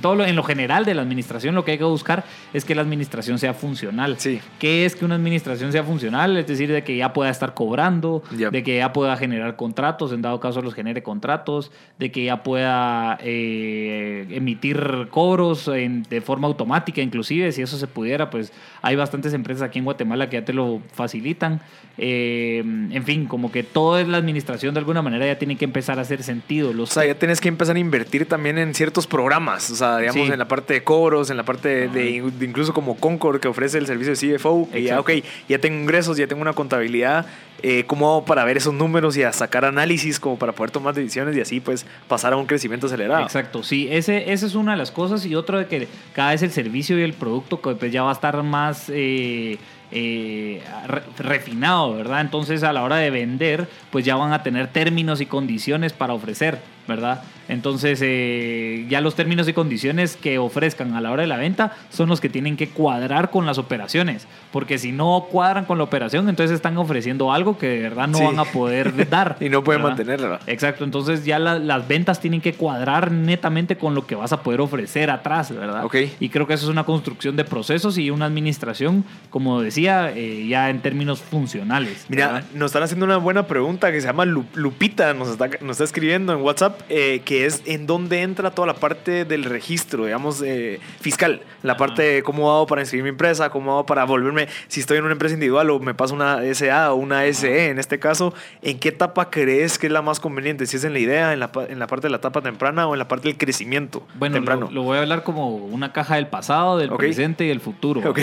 todo 0.00 0.14
lo, 0.16 0.24
en 0.24 0.34
lo 0.36 0.42
general 0.42 0.84
de 0.84 0.94
la 0.94 1.02
administración 1.02 1.54
lo 1.54 1.64
que 1.64 1.72
hay 1.72 1.78
que 1.78 1.84
buscar 1.84 2.24
es 2.52 2.64
que 2.64 2.74
la 2.74 2.82
administración 2.82 3.38
sea 3.38 3.54
funcional. 3.54 4.16
Sí. 4.18 4.40
¿Qué 4.58 4.84
es 4.86 4.96
que 4.96 5.04
una 5.04 5.14
administración 5.16 5.70
sea 5.70 5.84
funcional? 5.84 6.36
Es 6.36 6.46
decir, 6.46 6.72
de 6.72 6.82
que 6.82 6.96
ya 6.96 7.12
pueda 7.12 7.30
estar 7.30 7.54
cobrando, 7.54 8.22
de 8.30 8.62
que 8.62 8.76
ya 8.78 8.92
pueda 8.92 9.16
generar 9.16 9.56
contratos, 9.56 10.12
en 10.12 10.22
dado 10.22 10.40
caso 10.40 10.62
los 10.62 10.74
genere 10.74 11.02
contratos, 11.02 11.70
de 11.98 12.10
que 12.10 12.24
ya 12.24 12.42
pueda 12.42 13.18
eh, 13.22 14.26
emitir 14.30 15.08
cobros 15.10 15.68
en- 15.68 16.02
de 16.04 16.20
forma 16.20 16.46
automática, 16.48 17.00
inclusive, 17.02 17.52
si 17.52 17.62
eso 17.62 17.76
se 17.76 17.86
pudiera, 17.86 18.30
pues 18.30 18.52
hay 18.82 18.96
bastantes 18.96 19.32
empresas 19.34 19.62
aquí 19.62 19.78
en 19.78 19.84
Guatemala 19.84 20.28
que 20.30 20.38
ya 20.38 20.44
te 20.44 20.52
lo 20.52 20.80
facilitan. 20.92 21.60
Eh, 21.98 22.58
en 22.90 23.04
fin, 23.04 23.26
como 23.26 23.52
que 23.52 23.62
toda 23.62 24.02
la 24.04 24.16
administración 24.18 24.74
de 24.74 24.80
alguna 24.80 25.02
manera 25.02 25.26
ya 25.26 25.38
tiene 25.38 25.56
que 25.56 25.64
empezar 25.64 25.98
a 25.98 26.02
hacer 26.02 26.22
sentido. 26.22 26.72
Los 26.72 26.90
O 26.90 26.94
sea, 26.94 27.06
ya 27.06 27.14
tienes 27.14 27.40
que 27.44 27.48
empezar 27.48 27.76
a 27.76 27.78
invertir 27.78 28.26
también 28.26 28.56
en 28.58 28.74
ciertos 28.74 29.06
programas. 29.06 29.70
O 29.70 29.76
sea, 29.76 29.98
digamos, 29.98 30.26
Sí. 30.26 30.32
en 30.32 30.38
la 30.38 30.48
parte 30.48 30.72
de 30.74 30.82
cobros, 30.82 31.28
en 31.30 31.36
la 31.36 31.42
parte 31.44 31.88
de, 31.88 32.10
incluso 32.40 32.72
como 32.72 32.96
Concord, 32.96 33.38
que 33.38 33.48
ofrece 33.48 33.76
el 33.78 33.86
servicio 33.86 34.14
de 34.14 34.36
CFO. 34.38 34.68
que 34.72 34.82
ya, 34.82 34.98
ok, 34.98 35.10
ya 35.48 35.58
tengo 35.58 35.78
ingresos, 35.78 36.16
ya 36.16 36.26
tengo 36.26 36.40
una 36.42 36.54
contabilidad. 36.54 37.26
eh, 37.66 37.84
¿Cómo 37.86 38.10
hago 38.10 38.24
para 38.26 38.44
ver 38.44 38.58
esos 38.58 38.74
números 38.74 39.16
y 39.16 39.22
a 39.22 39.32
sacar 39.32 39.64
análisis 39.64 40.20
como 40.20 40.38
para 40.38 40.52
poder 40.52 40.70
tomar 40.70 40.92
decisiones 40.94 41.34
y 41.34 41.40
así 41.40 41.60
pues 41.60 41.86
pasar 42.08 42.34
a 42.34 42.36
un 42.36 42.44
crecimiento 42.44 42.88
acelerado? 42.88 43.22
Exacto, 43.22 43.62
sí, 43.62 43.88
ese, 43.90 44.32
esa 44.32 44.44
es 44.46 44.54
una 44.54 44.72
de 44.72 44.78
las 44.78 44.90
cosas 44.90 45.24
y 45.24 45.34
otro 45.34 45.58
de 45.58 45.66
que 45.66 45.88
cada 46.12 46.32
vez 46.32 46.42
el 46.42 46.50
servicio 46.50 46.98
y 46.98 47.02
el 47.02 47.14
producto 47.14 47.60
pues, 47.60 47.90
ya 47.90 48.02
va 48.02 48.10
a 48.10 48.12
estar 48.12 48.42
más 48.42 48.90
eh, 48.92 49.56
eh, 49.90 50.62
re- 50.86 51.02
refinado, 51.18 51.94
¿verdad? 51.94 52.20
Entonces 52.20 52.62
a 52.62 52.72
la 52.72 52.82
hora 52.82 52.96
de 52.96 53.10
vender, 53.10 53.68
pues 53.90 54.04
ya 54.04 54.16
van 54.16 54.32
a 54.32 54.42
tener 54.42 54.68
términos 54.68 55.20
y 55.20 55.26
condiciones 55.26 55.92
para 55.92 56.14
ofrecer, 56.14 56.58
¿verdad? 56.88 57.22
Entonces 57.46 58.00
eh, 58.02 58.86
ya 58.88 59.02
los 59.02 59.14
términos 59.14 59.46
y 59.48 59.52
condiciones 59.52 60.16
que 60.16 60.38
ofrezcan 60.38 60.94
a 60.94 61.02
la 61.02 61.10
hora 61.10 61.20
de 61.22 61.28
la 61.28 61.36
venta 61.36 61.72
son 61.90 62.08
los 62.08 62.18
que 62.22 62.30
tienen 62.30 62.56
que 62.56 62.70
cuadrar 62.70 63.30
con 63.30 63.44
las 63.44 63.58
operaciones, 63.58 64.26
porque 64.50 64.78
si 64.78 64.92
no 64.92 65.26
cuadran 65.30 65.66
con 65.66 65.76
la 65.76 65.84
operación, 65.84 66.28
entonces 66.30 66.54
están 66.54 66.78
ofreciendo 66.78 67.32
algo 67.32 67.58
que 67.58 67.68
de 67.68 67.80
verdad 67.82 68.08
no 68.08 68.18
van 68.24 68.38
a 68.38 68.44
poder 68.46 69.10
dar. 69.10 69.36
y 69.40 69.50
no 69.50 69.62
pueden 69.62 69.82
mantenerlo. 69.82 70.38
Exacto, 70.46 70.84
entonces 70.84 71.26
ya 71.26 71.38
las 71.38 71.86
ventas 71.86 72.18
tienen 72.18 72.40
que 72.40 72.54
cuadrar 72.54 73.12
netamente 73.12 73.76
con 73.76 73.94
lo 73.94 74.06
que 74.06 74.14
vas 74.14 74.32
a 74.32 74.42
poder 74.42 74.62
ofrecer 74.62 75.10
atrás, 75.10 75.54
¿verdad? 75.54 75.84
Ok. 75.84 75.96
Y 76.20 76.30
creo 76.30 76.46
que 76.46 76.54
eso 76.54 76.64
es 76.64 76.70
una 76.70 76.84
construcción 76.84 77.36
de 77.36 77.44
procesos 77.44 77.98
y 77.98 78.08
una 78.10 78.24
administración, 78.24 79.04
como 79.28 79.60
decía, 79.60 79.73
eh, 79.76 80.46
ya 80.48 80.70
en 80.70 80.80
términos 80.80 81.20
funcionales. 81.20 82.06
Mira, 82.08 82.44
nos 82.54 82.66
están 82.66 82.82
haciendo 82.82 83.06
una 83.06 83.16
buena 83.16 83.46
pregunta 83.46 83.90
que 83.92 84.00
se 84.00 84.06
llama 84.06 84.24
Lupita, 84.24 85.14
nos 85.14 85.28
está, 85.28 85.48
nos 85.60 85.72
está 85.72 85.84
escribiendo 85.84 86.32
en 86.32 86.40
WhatsApp, 86.40 86.80
eh, 86.88 87.22
que 87.24 87.46
es 87.46 87.62
en 87.66 87.86
dónde 87.86 88.22
entra 88.22 88.50
toda 88.50 88.66
la 88.66 88.74
parte 88.74 89.24
del 89.24 89.44
registro, 89.44 90.04
digamos, 90.04 90.42
eh, 90.42 90.80
fiscal, 91.00 91.42
la 91.62 91.76
parte 91.76 92.02
de 92.02 92.22
cómo 92.22 92.52
hago 92.52 92.66
para 92.66 92.82
inscribir 92.82 93.04
mi 93.04 93.10
empresa, 93.10 93.50
cómo 93.50 93.72
hago 93.72 93.86
para 93.86 94.04
volverme, 94.04 94.48
si 94.68 94.80
estoy 94.80 94.98
en 94.98 95.04
una 95.04 95.12
empresa 95.12 95.34
individual 95.34 95.70
o 95.70 95.80
me 95.80 95.94
paso 95.94 96.14
una 96.14 96.40
SA 96.54 96.92
o 96.92 96.96
una 96.96 97.24
SE, 97.32 97.68
en 97.68 97.78
este 97.78 97.98
caso, 97.98 98.34
¿en 98.62 98.78
qué 98.78 98.90
etapa 98.90 99.30
crees 99.30 99.78
que 99.78 99.86
es 99.86 99.92
la 99.92 100.02
más 100.02 100.20
conveniente? 100.20 100.66
Si 100.66 100.76
es 100.76 100.84
en 100.84 100.92
la 100.92 100.98
idea, 100.98 101.32
en 101.32 101.40
la, 101.40 101.50
en 101.68 101.78
la 101.78 101.86
parte 101.86 102.06
de 102.06 102.10
la 102.10 102.18
etapa 102.18 102.42
temprana 102.42 102.86
o 102.86 102.94
en 102.94 102.98
la 102.98 103.08
parte 103.08 103.28
del 103.28 103.36
crecimiento 103.36 104.06
bueno, 104.18 104.34
temprano. 104.34 104.68
Lo, 104.70 104.82
voy 104.82 104.98
a 104.98 105.00
hablar 105.00 105.22
como 105.22 105.56
una 105.56 105.92
caja 105.92 106.16
del 106.16 106.28
pasado, 106.28 106.78
del 106.78 106.90
presente 106.90 107.44
y 107.44 107.50
el 107.50 107.60
futuro. 107.60 108.08
Ok. 108.08 108.20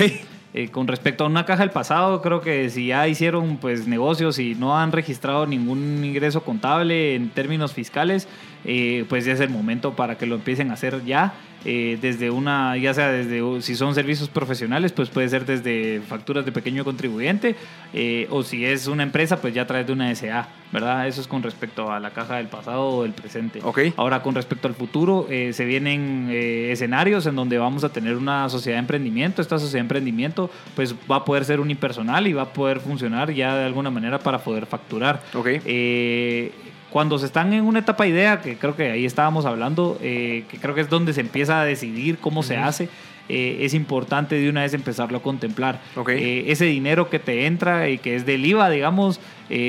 Eh, 0.53 0.67
con 0.69 0.87
respecto 0.87 1.23
a 1.23 1.27
una 1.27 1.45
caja 1.45 1.61
del 1.61 1.71
pasado, 1.71 2.21
creo 2.21 2.41
que 2.41 2.69
si 2.69 2.87
ya 2.87 3.07
hicieron 3.07 3.55
pues 3.57 3.87
negocios 3.87 4.37
y 4.37 4.53
no 4.53 4.77
han 4.77 4.91
registrado 4.91 5.47
ningún 5.47 6.03
ingreso 6.03 6.43
contable 6.43 7.15
en 7.15 7.29
términos 7.29 7.73
fiscales, 7.73 8.27
eh, 8.65 9.05
pues 9.09 9.25
ya 9.25 9.33
es 9.33 9.39
el 9.39 9.49
momento 9.49 9.95
para 9.95 10.17
que 10.17 10.25
lo 10.25 10.35
empiecen 10.35 10.71
a 10.71 10.73
hacer 10.73 11.03
ya. 11.05 11.33
Eh, 11.63 11.99
desde 12.01 12.31
una, 12.31 12.75
ya 12.77 12.91
sea 12.91 13.11
desde, 13.11 13.61
si 13.61 13.75
son 13.75 13.93
servicios 13.93 14.29
profesionales, 14.29 14.93
pues 14.93 15.09
puede 15.09 15.29
ser 15.29 15.45
desde 15.45 16.01
facturas 16.01 16.43
de 16.43 16.51
pequeño 16.51 16.83
contribuyente, 16.83 17.55
eh, 17.93 18.25
o 18.31 18.41
si 18.41 18.65
es 18.65 18.87
una 18.87 19.03
empresa, 19.03 19.39
pues 19.39 19.53
ya 19.53 19.61
a 19.61 19.67
través 19.67 19.85
de 19.85 19.93
una 19.93 20.09
SA, 20.15 20.49
¿verdad? 20.71 21.07
Eso 21.07 21.21
es 21.21 21.27
con 21.27 21.43
respecto 21.43 21.91
a 21.91 21.99
la 21.99 22.09
caja 22.09 22.37
del 22.37 22.47
pasado 22.47 22.87
o 22.87 23.03
del 23.03 23.13
presente. 23.13 23.59
Okay. 23.61 23.93
Ahora, 23.95 24.23
con 24.23 24.33
respecto 24.33 24.67
al 24.67 24.73
futuro, 24.73 25.27
se 25.29 25.65
vienen 25.65 26.29
escenarios 26.31 27.27
en 27.27 27.35
donde 27.35 27.59
vamos 27.59 27.83
a 27.83 27.89
tener 27.89 28.15
una 28.15 28.49
sociedad 28.49 28.77
de 28.77 28.81
emprendimiento. 28.81 29.43
Esta 29.43 29.59
sociedad 29.59 29.81
de 29.81 29.85
emprendimiento, 29.85 30.49
pues 30.75 30.95
va 31.11 31.17
a 31.17 31.25
poder 31.25 31.45
ser 31.45 31.59
unipersonal 31.59 32.25
y 32.25 32.33
va 32.33 32.41
a 32.41 32.53
poder 32.53 32.79
funcionar 32.79 33.31
ya 33.31 33.55
de 33.55 33.65
alguna 33.65 33.91
manera 33.91 34.17
para 34.17 34.39
poder 34.39 34.65
facturar. 34.65 35.21
Okay 35.35 36.51
cuando 36.91 37.17
se 37.17 37.25
están 37.25 37.53
en 37.53 37.63
una 37.63 37.79
etapa 37.79 38.05
idea, 38.05 38.41
que 38.41 38.57
creo 38.57 38.75
que 38.75 38.91
ahí 38.91 39.05
estábamos 39.05 39.45
hablando, 39.45 39.97
eh, 40.01 40.43
que 40.49 40.57
creo 40.57 40.75
que 40.75 40.81
es 40.81 40.89
donde 40.89 41.13
se 41.13 41.21
empieza 41.21 41.61
a 41.61 41.65
decidir 41.65 42.17
cómo 42.17 42.43
se 42.43 42.57
hace, 42.57 42.89
eh, 43.29 43.59
es 43.61 43.73
importante 43.73 44.35
de 44.35 44.49
una 44.49 44.63
vez 44.63 44.73
empezarlo 44.73 45.19
a 45.19 45.21
contemplar. 45.21 45.79
Eh, 46.09 46.45
ese 46.47 46.65
dinero 46.65 47.09
que 47.09 47.17
te 47.17 47.45
entra 47.45 47.87
y 47.87 47.97
que 47.97 48.15
es 48.15 48.25
del 48.25 48.45
IVA, 48.45 48.69
digamos, 48.69 49.21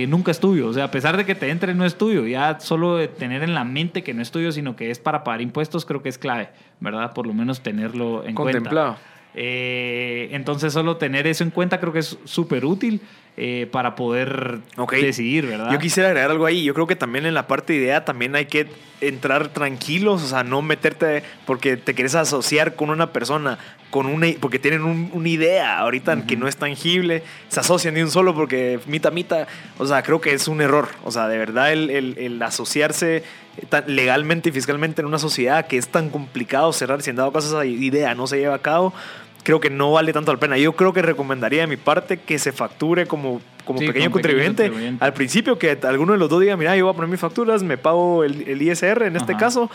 nunca 0.09 0.33
es 0.33 0.41
tuyo. 0.41 0.67
O 0.67 0.73
sea, 0.73 0.85
a 0.85 0.91
pesar 0.91 1.17
de 1.17 1.25
que 1.25 1.37
te 1.37 1.51
entre, 1.51 1.75
no 1.75 1.85
es 1.85 1.97
tuyo. 1.97 2.27
Ya 2.27 2.59
solo 2.59 3.09
tener 3.09 3.45
en 3.45 3.55
la 3.55 3.63
mente 3.63 4.03
que 4.03 4.15
no 4.15 4.23
es 4.23 4.33
tuyo, 4.33 4.51
sino 4.51 4.75
que 4.75 4.91
es 4.91 4.99
para 4.99 5.23
pagar 5.23 5.43
impuestos, 5.43 5.85
creo 5.85 6.03
que 6.03 6.09
es 6.09 6.19
clave, 6.19 6.49
¿verdad? 6.81 7.13
Por 7.13 7.29
lo 7.29 7.35
menos 7.35 7.61
tenerlo 7.61 8.25
en 8.27 8.35
Contemplado. 8.35 8.97
cuenta. 8.97 10.35
entonces, 10.35 10.73
solo 10.73 10.97
tener 10.97 11.29
eso 11.29 11.45
en 11.45 11.51
cuenta 11.51 11.79
creo 11.79 11.93
que 11.93 12.01
es 12.01 12.19
súper 12.25 12.65
útil. 12.65 13.01
Eh, 13.38 13.66
para 13.73 13.95
poder 13.95 14.59
decidir, 14.90 15.47
¿verdad? 15.47 15.73
Yo 15.73 15.79
quisiera 15.79 16.11
agregar 16.11 16.31
algo 16.31 16.45
ahí. 16.45 16.64
Yo 16.64 16.75
creo 16.75 16.87
que 16.87 16.97
también 16.97 17.25
en 17.25 17.33
la 17.33 17.47
parte 17.47 17.73
de 17.73 17.79
idea 17.79 18.05
también 18.05 18.37
hay 18.37 18.45
que 18.45 18.66
entrar 19.01 19.49
tranquilos, 19.49 20.23
o 20.23 20.27
sea, 20.27 20.45
no 20.45 20.61
meterte 20.61 21.23
porque 21.47 21.79
te 21.79 21.95
quieres 21.95 22.14
asociar 22.14 22.75
con 22.75 22.90
una 22.90 23.11
persona, 23.11 23.59
con 23.88 24.05
una, 24.05 24.29
porque 24.38 24.59
tienen 24.59 24.83
una 24.83 25.29
idea 25.29 25.79
ahorita 25.79 26.27
que 26.27 26.37
no 26.37 26.47
es 26.47 26.59
tangible, 26.59 27.23
se 27.49 27.61
asocian 27.61 27.95
de 27.95 28.05
un 28.05 28.11
solo 28.11 28.35
porque 28.35 28.81
mita 28.87 29.11
mita, 29.11 29.47
o 29.79 29.87
sea, 29.87 30.03
creo 30.03 30.21
que 30.21 30.35
es 30.35 30.47
un 30.47 30.61
error, 30.61 30.90
o 31.03 31.11
sea, 31.11 31.27
de 31.27 31.38
verdad 31.38 31.73
el, 31.73 31.90
el, 31.90 32.42
asociarse 32.42 33.25
legalmente 33.87 34.51
y 34.51 34.53
fiscalmente 34.53 35.01
en 35.01 35.07
una 35.07 35.18
sociedad 35.18 35.66
que 35.66 35.79
es 35.79 35.88
tan 35.88 36.11
complicado 36.11 36.73
cerrar, 36.73 37.01
si 37.01 37.11
en 37.11 37.16
dado 37.16 37.33
caso 37.33 37.49
esa 37.49 37.64
idea 37.64 38.14
no 38.14 38.27
se 38.27 38.38
lleva 38.38 38.57
a 38.57 38.62
cabo, 38.62 38.92
creo 39.43 39.61
que 39.61 39.71
no 39.71 39.93
vale 39.93 40.13
tanto 40.13 40.33
la 40.33 40.39
pena. 40.39 40.57
Yo 40.57 40.73
creo 40.75 40.93
que 40.93 41.03
recomendaría 41.03 41.63
de 41.63 41.67
mi 41.67 41.77
parte 41.77 42.19
que 42.19 42.39
se 42.39 42.53
facture 42.53 43.07
como, 43.07 43.41
como 43.65 43.79
pequeño, 43.81 44.11
contribuyente. 44.11 44.71
Al 45.01 45.13
principio 45.13 45.59
que 45.59 45.79
alguno 45.83 46.13
de 46.13 46.19
los 46.19 46.29
dos 46.29 46.41
diga, 46.41 46.57
mira, 46.57 46.77
yo 46.77 46.85
voy 46.85 46.93
a 46.93 46.97
poner 46.97 47.11
mis 47.11 47.21
facturas, 47.21 47.63
me 47.63 47.79
pago 47.79 48.25
el, 48.25 48.63
ISR 48.63 49.05
en 49.05 49.17
este 49.17 49.37
caso. 49.37 49.71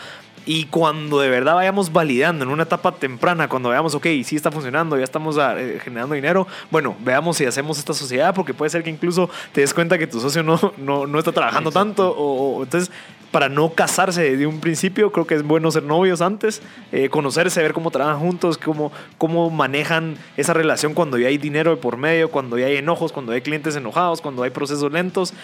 Y 0.46 0.64
cuando 0.64 1.20
de 1.20 1.28
verdad 1.28 1.56
vayamos 1.56 1.92
validando 1.92 2.42
en 2.42 2.50
una 2.50 2.62
etapa 2.62 2.92
temprana, 2.92 3.48
cuando 3.48 3.68
veamos, 3.68 3.94
ok, 3.94 4.06
sí 4.24 4.34
está 4.34 4.50
funcionando, 4.50 4.96
ya 4.96 5.04
estamos 5.04 5.36
ah, 5.36 5.54
eh, 5.58 5.78
generando 5.82 6.14
dinero, 6.14 6.46
bueno, 6.70 6.96
veamos 7.00 7.36
si 7.36 7.44
hacemos 7.44 7.78
esta 7.78 7.92
sociedad, 7.92 8.34
porque 8.34 8.54
puede 8.54 8.70
ser 8.70 8.82
que 8.82 8.88
incluso 8.88 9.28
te 9.52 9.60
des 9.60 9.74
cuenta 9.74 9.98
que 9.98 10.06
tu 10.06 10.20
socio 10.20 10.42
no, 10.42 10.58
no, 10.78 11.06
no 11.06 11.18
está 11.18 11.32
trabajando 11.32 11.70
tanto. 11.70 12.14
O, 12.16 12.62
entonces, 12.62 12.90
para 13.30 13.48
no 13.48 13.70
casarse 13.74 14.22
desde 14.22 14.46
un 14.46 14.60
principio, 14.60 15.12
creo 15.12 15.26
que 15.26 15.34
es 15.34 15.42
bueno 15.42 15.70
ser 15.70 15.82
novios 15.82 16.20
antes, 16.20 16.62
eh, 16.92 17.08
conocerse, 17.08 17.62
ver 17.62 17.72
cómo 17.72 17.90
trabajan 17.90 18.18
juntos, 18.20 18.56
cómo, 18.58 18.90
cómo 19.18 19.50
manejan 19.50 20.16
esa 20.36 20.54
relación 20.54 20.94
cuando 20.94 21.18
ya 21.18 21.28
hay 21.28 21.38
dinero 21.38 21.78
por 21.80 21.96
medio, 21.96 22.30
cuando 22.30 22.58
ya 22.58 22.66
hay 22.66 22.76
enojos, 22.76 23.12
cuando 23.12 23.32
hay 23.32 23.42
clientes 23.42 23.76
enojados, 23.76 24.20
cuando 24.20 24.42
hay 24.42 24.50
procesos 24.50 24.90
lentos, 24.90 25.34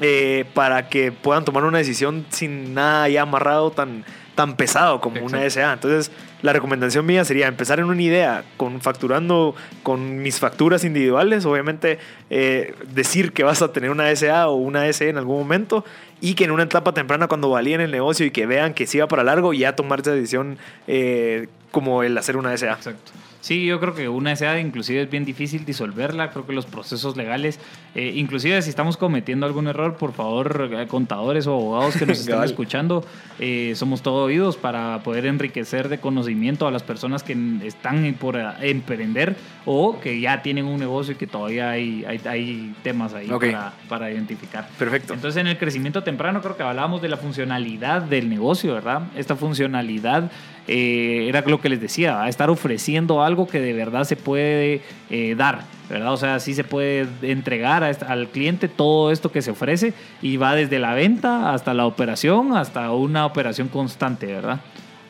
eh, 0.00 0.44
para 0.54 0.88
que 0.88 1.12
puedan 1.12 1.44
tomar 1.44 1.64
una 1.64 1.78
decisión 1.78 2.26
sin 2.30 2.74
nada 2.74 3.08
ya 3.08 3.22
amarrado 3.22 3.70
tan, 3.70 4.04
tan 4.34 4.56
pesado 4.56 5.00
como 5.00 5.24
una 5.24 5.48
SA. 5.48 5.72
Entonces, 5.72 6.10
la 6.42 6.52
recomendación 6.52 7.06
mía 7.06 7.24
sería 7.24 7.46
empezar 7.46 7.78
en 7.78 7.86
una 7.86 8.02
idea, 8.02 8.44
con 8.56 8.80
facturando 8.80 9.54
con 9.82 10.22
mis 10.22 10.40
facturas 10.40 10.84
individuales, 10.84 11.44
obviamente 11.44 11.98
eh, 12.30 12.74
decir 12.92 13.32
que 13.32 13.44
vas 13.44 13.62
a 13.62 13.72
tener 13.72 13.90
una 13.90 14.14
SA 14.16 14.48
o 14.48 14.56
una 14.56 14.90
SE 14.92 15.08
en 15.08 15.18
algún 15.18 15.38
momento 15.38 15.84
y 16.22 16.34
que 16.34 16.44
en 16.44 16.52
una 16.52 16.62
etapa 16.62 16.94
temprana 16.94 17.26
cuando 17.26 17.50
valíen 17.50 17.80
el 17.80 17.90
negocio 17.90 18.24
y 18.24 18.30
que 18.30 18.46
vean 18.46 18.74
que 18.74 18.86
sí 18.86 18.98
va 18.98 19.08
para 19.08 19.24
largo, 19.24 19.52
ya 19.52 19.74
tomar 19.74 20.00
esa 20.00 20.12
decisión 20.12 20.56
eh, 20.86 21.48
como 21.72 22.04
el 22.04 22.16
hacer 22.16 22.36
una 22.36 22.56
SA. 22.56 22.74
Exacto. 22.74 23.10
Sí, 23.42 23.66
yo 23.66 23.80
creo 23.80 23.92
que 23.92 24.08
una 24.08 24.36
SA 24.36 24.60
inclusive 24.60 25.02
es 25.02 25.10
bien 25.10 25.24
difícil 25.24 25.64
disolverla. 25.64 26.30
Creo 26.30 26.46
que 26.46 26.52
los 26.52 26.64
procesos 26.64 27.16
legales, 27.16 27.58
eh, 27.96 28.12
inclusive 28.14 28.62
si 28.62 28.70
estamos 28.70 28.96
cometiendo 28.96 29.46
algún 29.46 29.66
error, 29.66 29.96
por 29.96 30.12
favor, 30.12 30.70
eh, 30.72 30.86
contadores 30.86 31.48
o 31.48 31.54
abogados 31.54 31.96
que 31.96 32.06
nos 32.06 32.20
estén 32.20 32.40
escuchando, 32.44 33.04
eh, 33.40 33.72
somos 33.74 34.00
todo 34.00 34.22
oídos 34.26 34.56
para 34.56 35.02
poder 35.02 35.26
enriquecer 35.26 35.88
de 35.88 35.98
conocimiento 35.98 36.68
a 36.68 36.70
las 36.70 36.84
personas 36.84 37.24
que 37.24 37.36
están 37.64 38.14
por 38.14 38.38
emprender 38.60 39.34
o 39.64 39.98
que 39.98 40.20
ya 40.20 40.40
tienen 40.42 40.66
un 40.66 40.78
negocio 40.78 41.14
y 41.14 41.16
que 41.16 41.26
todavía 41.26 41.70
hay, 41.70 42.04
hay, 42.04 42.72
temas 42.84 43.12
ahí 43.12 43.26
para, 43.26 43.72
para, 43.88 44.08
identificar. 44.12 44.68
Perfecto. 44.78 45.14
Entonces, 45.14 45.40
en 45.40 45.48
el 45.48 45.58
crecimiento 45.58 46.04
temprano 46.04 46.40
creo 46.42 46.56
que 46.56 46.62
hablábamos 46.62 47.02
de 47.02 47.08
la 47.08 47.16
funcionalidad 47.16 48.02
del 48.02 48.30
negocio, 48.30 48.74
¿verdad? 48.74 49.02
Esta 49.16 49.34
funcionalidad 49.34 50.30
eh, 50.68 51.26
era 51.28 51.42
lo 51.42 51.60
que 51.60 51.68
les 51.68 51.80
decía, 51.80 52.26
estar 52.28 52.50
ofreciendo 52.50 53.22
algo 53.22 53.48
que 53.48 53.60
de 53.60 53.72
verdad 53.72 54.04
se 54.04 54.16
puede 54.16 54.80
eh, 55.10 55.34
dar, 55.36 55.62
¿verdad? 55.88 56.12
O 56.12 56.16
sea, 56.16 56.38
sí 56.38 56.54
se 56.54 56.62
puede 56.62 57.08
entregar 57.22 57.82
al 57.84 58.28
cliente 58.28 58.68
todo 58.68 59.10
esto 59.10 59.32
que 59.32 59.42
se 59.42 59.50
ofrece 59.50 59.92
y 60.20 60.36
va 60.36 60.54
desde 60.54 60.78
la 60.78 60.94
venta 60.94 61.52
hasta 61.52 61.74
la 61.74 61.86
operación, 61.86 62.56
hasta 62.56 62.92
una 62.92 63.26
operación 63.26 63.68
constante, 63.68 64.26
¿verdad? 64.26 64.60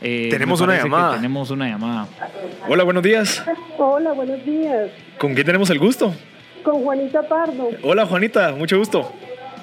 Eh, 0.01 0.29
tenemos 0.31 0.61
una 0.61 0.77
llamada. 0.77 1.15
Tenemos 1.15 1.51
una 1.51 1.69
llamada. 1.69 2.09
Hola, 2.69 2.83
buenos 2.83 3.03
días. 3.03 3.45
Hola, 3.79 4.13
buenos 4.13 4.45
días. 4.45 4.91
¿Con 5.19 5.35
quién 5.35 5.47
tenemos 5.47 5.71
el 5.71 5.79
gusto? 5.79 6.13
Con 6.65 6.83
Juanita 6.83 7.23
Pardo. 7.29 7.69
Hola, 7.83 8.07
Juanita, 8.07 8.53
mucho 8.53 8.79
gusto. 8.79 9.13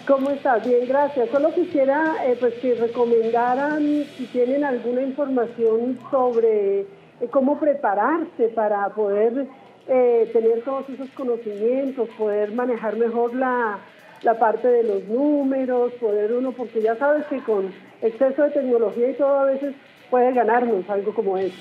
¿Cómo 0.09 0.31
estás? 0.31 0.65
Bien, 0.65 0.87
gracias. 0.87 1.29
Solo 1.29 1.53
quisiera 1.53 2.15
eh, 2.25 2.35
pues 2.39 2.55
que 2.55 2.73
recomendaran 2.73 4.05
si 4.17 4.25
tienen 4.31 4.63
alguna 4.63 5.03
información 5.03 5.99
sobre 6.09 6.79
eh, 6.79 6.87
cómo 7.29 7.59
prepararse 7.59 8.47
para 8.55 8.89
poder 8.89 9.45
eh, 9.87 10.27
tener 10.33 10.63
todos 10.63 10.89
esos 10.89 11.11
conocimientos, 11.11 12.09
poder 12.17 12.51
manejar 12.53 12.95
mejor 12.97 13.35
la, 13.35 13.77
la 14.23 14.39
parte 14.39 14.67
de 14.67 14.81
los 14.81 15.03
números, 15.03 15.93
poder 15.99 16.33
uno, 16.33 16.53
porque 16.53 16.81
ya 16.81 16.95
sabes 16.95 17.27
que 17.27 17.37
con 17.43 17.71
exceso 18.01 18.41
de 18.41 18.49
tecnología 18.49 19.11
y 19.11 19.13
todo 19.13 19.41
a 19.41 19.45
veces 19.45 19.75
puede 20.09 20.33
ganarnos 20.33 20.89
algo 20.89 21.13
como 21.13 21.37
eso. 21.37 21.55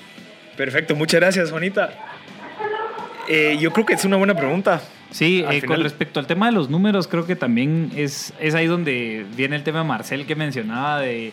Perfecto, 0.57 0.95
muchas 0.95 1.19
gracias, 1.19 1.51
Juanita. 1.51 1.91
yo 3.59 3.71
creo 3.71 3.85
que 3.85 3.93
es 3.93 4.05
una 4.05 4.17
buena 4.17 4.33
pregunta. 4.33 4.81
Sí, 5.11 5.43
eh, 5.49 5.61
con 5.63 5.81
respecto 5.81 6.19
al 6.19 6.27
tema 6.27 6.45
de 6.47 6.51
los 6.51 6.69
números, 6.69 7.07
creo 7.07 7.25
que 7.25 7.35
también 7.35 7.91
es, 7.95 8.33
es 8.39 8.53
ahí 8.53 8.67
donde 8.67 9.25
viene 9.35 9.55
el 9.55 9.63
tema 9.63 9.79
de 9.79 9.85
Marcel 9.85 10.25
que 10.25 10.35
mencionaba 10.35 10.99
de, 10.99 11.31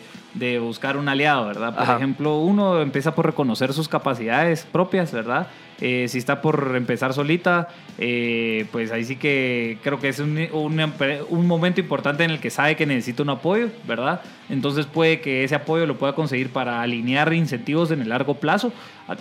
buscar 0.61 0.97
un 0.97 1.09
aliado, 1.09 1.47
¿verdad? 1.47 1.75
Por 1.77 1.97
ejemplo, 1.97 2.39
uno 2.41 2.81
empieza 2.81 3.15
por 3.15 3.27
reconocer 3.27 3.73
sus 3.73 3.89
capacidades 3.89 4.67
propias, 4.71 5.13
¿verdad? 5.13 5.49
Eh, 5.81 6.07
si 6.09 6.19
está 6.19 6.41
por 6.41 6.75
empezar 6.75 7.13
solita, 7.13 7.69
eh, 7.99 8.67
pues 8.73 8.93
ahí 8.93 9.05
sí 9.05 9.17
que 9.17 9.79
creo 9.83 10.01
que 10.01 10.09
es 10.09 10.19
un, 10.19 10.39
un, 10.53 11.47
momento 11.47 11.81
importante 11.81 12.25
en 12.25 12.31
el 12.31 12.41
que 12.41 12.49
sabe 12.49 12.77
que 12.77 12.87
necesita 12.87 13.23
un 13.23 13.31
apoyo, 13.31 13.69
¿verdad? 13.87 14.23
Entonces 14.49 14.87
puede 14.87 15.21
que 15.21 15.45
ese 15.45 15.55
apoyo 15.55 15.85
lo 15.87 15.99
pueda 15.99 16.15
conseguir 16.15 16.51
para 16.51 16.81
alinear 16.81 17.33
incentivos 17.35 17.91
en 17.91 18.01
el 18.01 18.09
largo 18.09 18.35
plazo. 18.35 18.73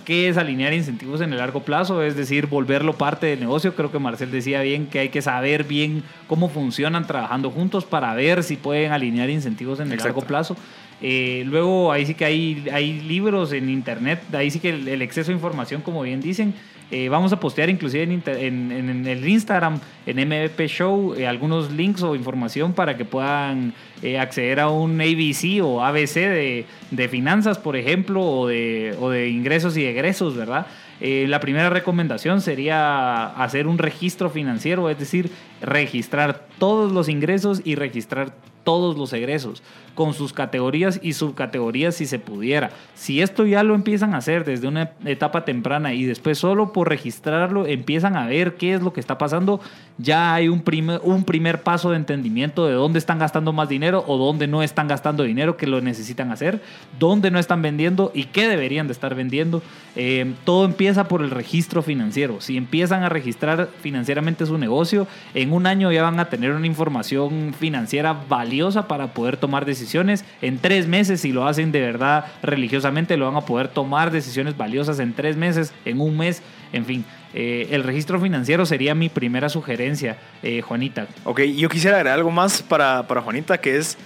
¿Qué 0.04 0.30
es 0.30 0.38
alinear 0.38 0.74
incentivos 0.74 1.22
en 1.22 1.32
el 1.32 1.38
largo 1.38 1.62
plazo? 1.62 2.02
Es 2.02 2.16
decir, 2.16 2.48
volverlo 2.48 2.94
parte 2.94 3.28
del 3.28 3.40
negocio. 3.40 3.76
Creo 3.76 3.92
que 3.92 4.00
Marcel 4.00 4.32
decía 4.32 4.62
bien 4.62 4.88
que 4.88 5.00
hay 5.00 5.10
que 5.10 5.22
saber 5.22 5.64
bien 5.64 6.04
cómo 6.28 6.50
funcionan 6.50 7.06
trabajando 7.06 7.52
juntos 7.52 7.86
para 7.86 8.14
ver 8.14 8.44
si 8.44 8.56
pueden 8.56 8.92
alinear 8.92 9.30
incentivos 9.30 9.80
en 9.80 9.92
el 9.92 9.98
largo 9.98 10.22
plazo. 10.22 10.56
Eh, 11.02 11.44
luego 11.46 11.92
ahí 11.92 12.06
sí 12.06 12.14
que 12.14 12.26
hay, 12.26 12.66
hay 12.72 13.00
libros 13.02 13.52
en 13.52 13.70
internet, 13.70 14.22
ahí 14.34 14.50
sí 14.50 14.60
que 14.60 14.70
el, 14.70 15.02
exceso 15.02 15.28
de 15.28 15.36
información, 15.36 15.82
como 15.82 16.02
bien 16.02 16.22
dicen, 16.22 16.54
eh, 16.92 17.10
vamos 17.10 17.34
a 17.34 17.40
postear 17.40 17.70
inclusive 17.70 18.04
en, 18.04 18.72
en, 18.72 19.08
el 19.08 19.28
Instagram, 19.28 19.80
en 20.06 20.18
MVP 20.28 20.68
Show, 20.68 21.16
eh, 21.16 21.28
algunos 21.28 21.72
links 21.72 22.02
o 22.04 22.16
información 22.16 22.74
para 22.74 22.96
que 22.96 23.06
puedan 23.06 23.74
acceder 24.20 24.60
a 24.60 24.70
un 24.70 25.02
ABC 25.02 25.64
o 25.64 25.84
ABC 25.84 26.14
de, 26.14 26.66
de, 26.92 27.10
finanzas, 27.10 27.58
por 27.58 27.76
ejemplo, 27.76 28.22
o 28.22 28.48
de, 28.48 28.96
o 29.00 29.10
de 29.10 29.30
ingresos 29.30 29.76
y 29.78 29.86
egresos, 29.86 30.36
¿verdad? 30.36 30.68
la 31.02 31.42
primera 31.42 31.70
recomendación 31.70 32.40
sería 32.40 33.26
hacer 33.26 33.68
un 33.68 33.78
registro 33.78 34.30
financiero, 34.30 34.90
es 34.90 34.98
decir, 34.98 35.30
registrar 35.62 36.48
todos 36.58 36.94
los 36.94 37.10
ingresos 37.10 37.62
y 37.66 37.76
registrar 37.76 38.34
todos 38.66 38.98
los 38.98 39.14
egresos 39.14 39.64
con 39.94 40.14
sus 40.14 40.34
categorías 40.34 41.00
y 41.02 41.14
subcategorías 41.14 41.96
si 41.96 42.06
se 42.06 42.20
pudiera. 42.20 42.72
Si 42.96 43.22
esto 43.22 43.46
ya 43.46 43.64
lo 43.64 43.76
empiezan 43.76 44.14
a 44.14 44.18
hacer 44.18 44.44
desde 44.44 44.68
una 44.68 44.92
etapa 45.06 45.46
temprana 45.46 45.94
y 45.94 46.04
después 46.04 46.38
solo 46.38 46.74
por 46.74 46.90
registrarlo 46.90 47.66
empiezan 47.66 48.18
a 48.18 48.28
ver 48.28 48.56
qué 48.56 48.74
es 48.74 48.82
lo 48.82 48.92
que 48.92 49.00
está 49.00 49.18
pasando, 49.18 49.62
ya 49.98 50.34
hay 50.34 50.50
un 50.50 50.62
primer, 50.64 51.00
un 51.04 51.24
primer 51.24 51.64
paso 51.64 51.92
de 51.92 51.96
entendimiento 51.96 52.68
de 52.68 52.74
dónde 52.74 53.00
están 53.00 53.20
gastando 53.20 53.54
más 53.54 53.70
dinero 53.70 54.04
o 54.06 54.18
dónde 54.18 54.48
no 54.48 54.62
están 54.62 54.90
gastando 54.90 55.24
dinero 55.24 55.56
que 55.56 55.68
lo 55.68 55.80
necesitan 55.80 56.32
hacer, 56.32 56.62
dónde 57.00 57.32
no 57.32 57.40
están 57.40 57.62
vendiendo 57.62 58.12
y 58.14 58.26
qué 58.26 58.50
deberían 58.50 58.88
de 58.88 58.94
estar 58.94 59.16
vendiendo. 59.16 59.62
Eh, 59.96 60.34
todo 60.44 60.66
empieza 60.66 61.08
por 61.08 61.22
el 61.22 61.32
registro 61.32 61.82
financiero. 61.82 62.42
Si 62.42 62.58
empiezan 62.58 63.04
a 63.04 63.10
registrar 63.10 63.70
financieramente 63.82 64.46
su 64.46 64.58
negocio, 64.58 65.08
en 65.34 65.54
un 65.54 65.68
año 65.68 65.92
ya 65.92 66.04
van 66.04 66.20
a 66.20 66.30
tener 66.30 66.52
una 66.52 66.68
información 66.68 67.54
financiera 67.58 68.14
valiosa 68.28 68.88
para 68.88 69.14
poder 69.14 69.38
tomar 69.38 69.66
decisiones 69.66 70.26
en 70.42 70.60
tres 70.60 70.88
meses, 70.88 71.22
si 71.22 71.32
lo 71.32 71.48
hacen 71.48 71.72
de 71.72 71.82
verdad 71.82 72.26
religiosamente, 72.44 73.18
lo 73.18 73.26
van 73.26 73.38
a 73.38 73.46
poder 73.46 73.68
tomar 73.70 74.12
decisiones 74.12 74.58
valiosas 74.58 75.00
en 75.00 75.14
tres 75.14 75.38
meses, 75.38 75.74
en 75.86 76.02
un 76.02 76.18
mes, 76.18 76.42
en 76.74 76.86
fin. 76.86 77.06
Eh, 77.34 77.68
el 77.72 77.84
registro 77.84 78.20
financiero 78.20 78.66
sería 78.66 78.96
mi 78.96 79.10
primera 79.10 79.50
sugerencia, 79.50 80.18
eh, 80.42 80.62
Juanita. 80.62 81.08
Ok, 81.26 81.42
yo 81.42 81.70
quisiera 81.70 81.98
agregar 81.98 82.20
algo 82.20 82.32
más 82.32 82.62
para, 82.62 83.08
para 83.08 83.22
Juanita, 83.22 83.60
que 83.60 83.78
es, 83.78 83.98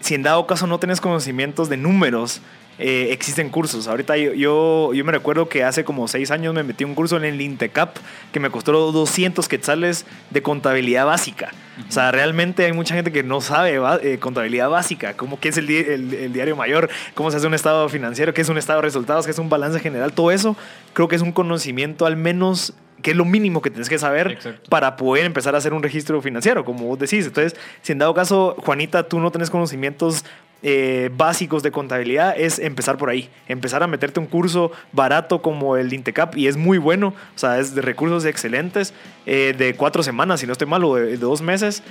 si 0.00 0.14
en 0.14 0.22
dado 0.22 0.46
caso 0.46 0.66
no 0.66 0.78
tienes 0.78 1.00
conocimientos 1.00 1.68
de 1.68 1.76
números, 1.76 2.40
eh, 2.78 3.08
existen 3.10 3.50
cursos. 3.50 3.88
Ahorita 3.88 4.16
yo, 4.16 4.92
yo, 4.92 5.04
me 5.04 5.12
recuerdo 5.12 5.48
que 5.48 5.64
hace 5.64 5.84
como 5.84 6.06
seis 6.06 6.30
años 6.30 6.54
me 6.54 6.62
metí 6.62 6.84
un 6.84 6.94
curso 6.94 7.16
en 7.16 7.24
el 7.24 7.40
Intecap 7.40 7.96
que 8.32 8.40
me 8.40 8.50
costó 8.50 8.92
200 8.92 9.48
quetzales 9.48 10.06
de 10.30 10.42
contabilidad 10.42 11.06
básica. 11.06 11.50
O 11.88 11.92
sea, 11.92 12.12
realmente 12.12 12.64
hay 12.64 12.72
mucha 12.72 12.94
gente 12.94 13.12
que 13.12 13.22
no 13.22 13.40
sabe 13.40 13.80
eh, 14.02 14.18
contabilidad 14.18 14.68
básica, 14.68 15.14
como 15.14 15.40
qué 15.40 15.48
es 15.48 15.56
el, 15.56 15.70
el, 15.70 16.32
diario 16.32 16.56
mayor, 16.56 16.88
cómo 17.14 17.30
se 17.30 17.36
hace 17.36 17.46
un 17.46 17.54
estado 17.54 17.88
financiero, 17.88 18.34
qué 18.34 18.42
es 18.42 18.48
un 18.48 18.58
estado 18.58 18.80
de 18.80 18.82
resultados, 18.82 19.24
qué 19.24 19.32
es 19.32 19.38
un 19.38 19.48
balance 19.48 19.80
general. 19.80 20.12
Todo 20.12 20.30
eso 20.30 20.56
creo 20.92 21.08
que 21.08 21.16
es 21.16 21.22
un 21.22 21.32
conocimiento 21.32 22.06
al 22.06 22.16
menos 22.16 22.74
que 23.02 23.12
es 23.12 23.16
lo 23.16 23.24
mínimo 23.24 23.62
que 23.62 23.70
tienes 23.70 23.88
que 23.88 23.98
saber 23.98 24.38
para 24.68 24.96
poder 24.96 25.24
empezar 25.24 25.54
a 25.54 25.58
hacer 25.58 25.72
un 25.72 25.82
registro 25.82 26.20
financiero, 26.20 26.64
como 26.64 26.86
vos 26.86 26.98
decís. 26.98 27.26
Entonces, 27.26 27.56
si 27.82 27.92
en 27.92 27.98
dado 27.98 28.14
caso, 28.14 28.56
Juanita, 28.64 29.08
tú 29.08 29.20
no 29.20 29.30
tienes 29.30 29.50
conocimientos 29.50 30.24
eh, 30.60 31.10
básicos 31.16 31.62
de 31.62 31.70
contabilidad 31.70 32.34
es 32.36 32.58
empezar 32.58 32.98
por 32.98 33.10
ahí, 33.10 33.30
empezar 33.46 33.84
a 33.84 33.86
meterte 33.86 34.18
un 34.18 34.26
curso 34.26 34.72
barato 34.90 35.40
como 35.40 35.76
el 35.76 35.92
Intecap 35.92 36.36
y 36.36 36.48
es 36.48 36.56
muy 36.56 36.78
bueno, 36.78 37.14
o 37.36 37.38
sea, 37.38 37.60
es 37.60 37.76
de 37.76 37.80
recursos 37.80 38.24
excelentes, 38.24 38.92
eh, 39.24 39.54
de 39.56 39.74
cuatro 39.74 40.02
semanas, 40.02 40.40
si 40.40 40.46
no 40.46 40.52
estoy 40.52 40.66
mal, 40.66 40.82
o 40.82 40.96
de 40.96 41.16
dos 41.16 41.42
meses, 41.42 41.84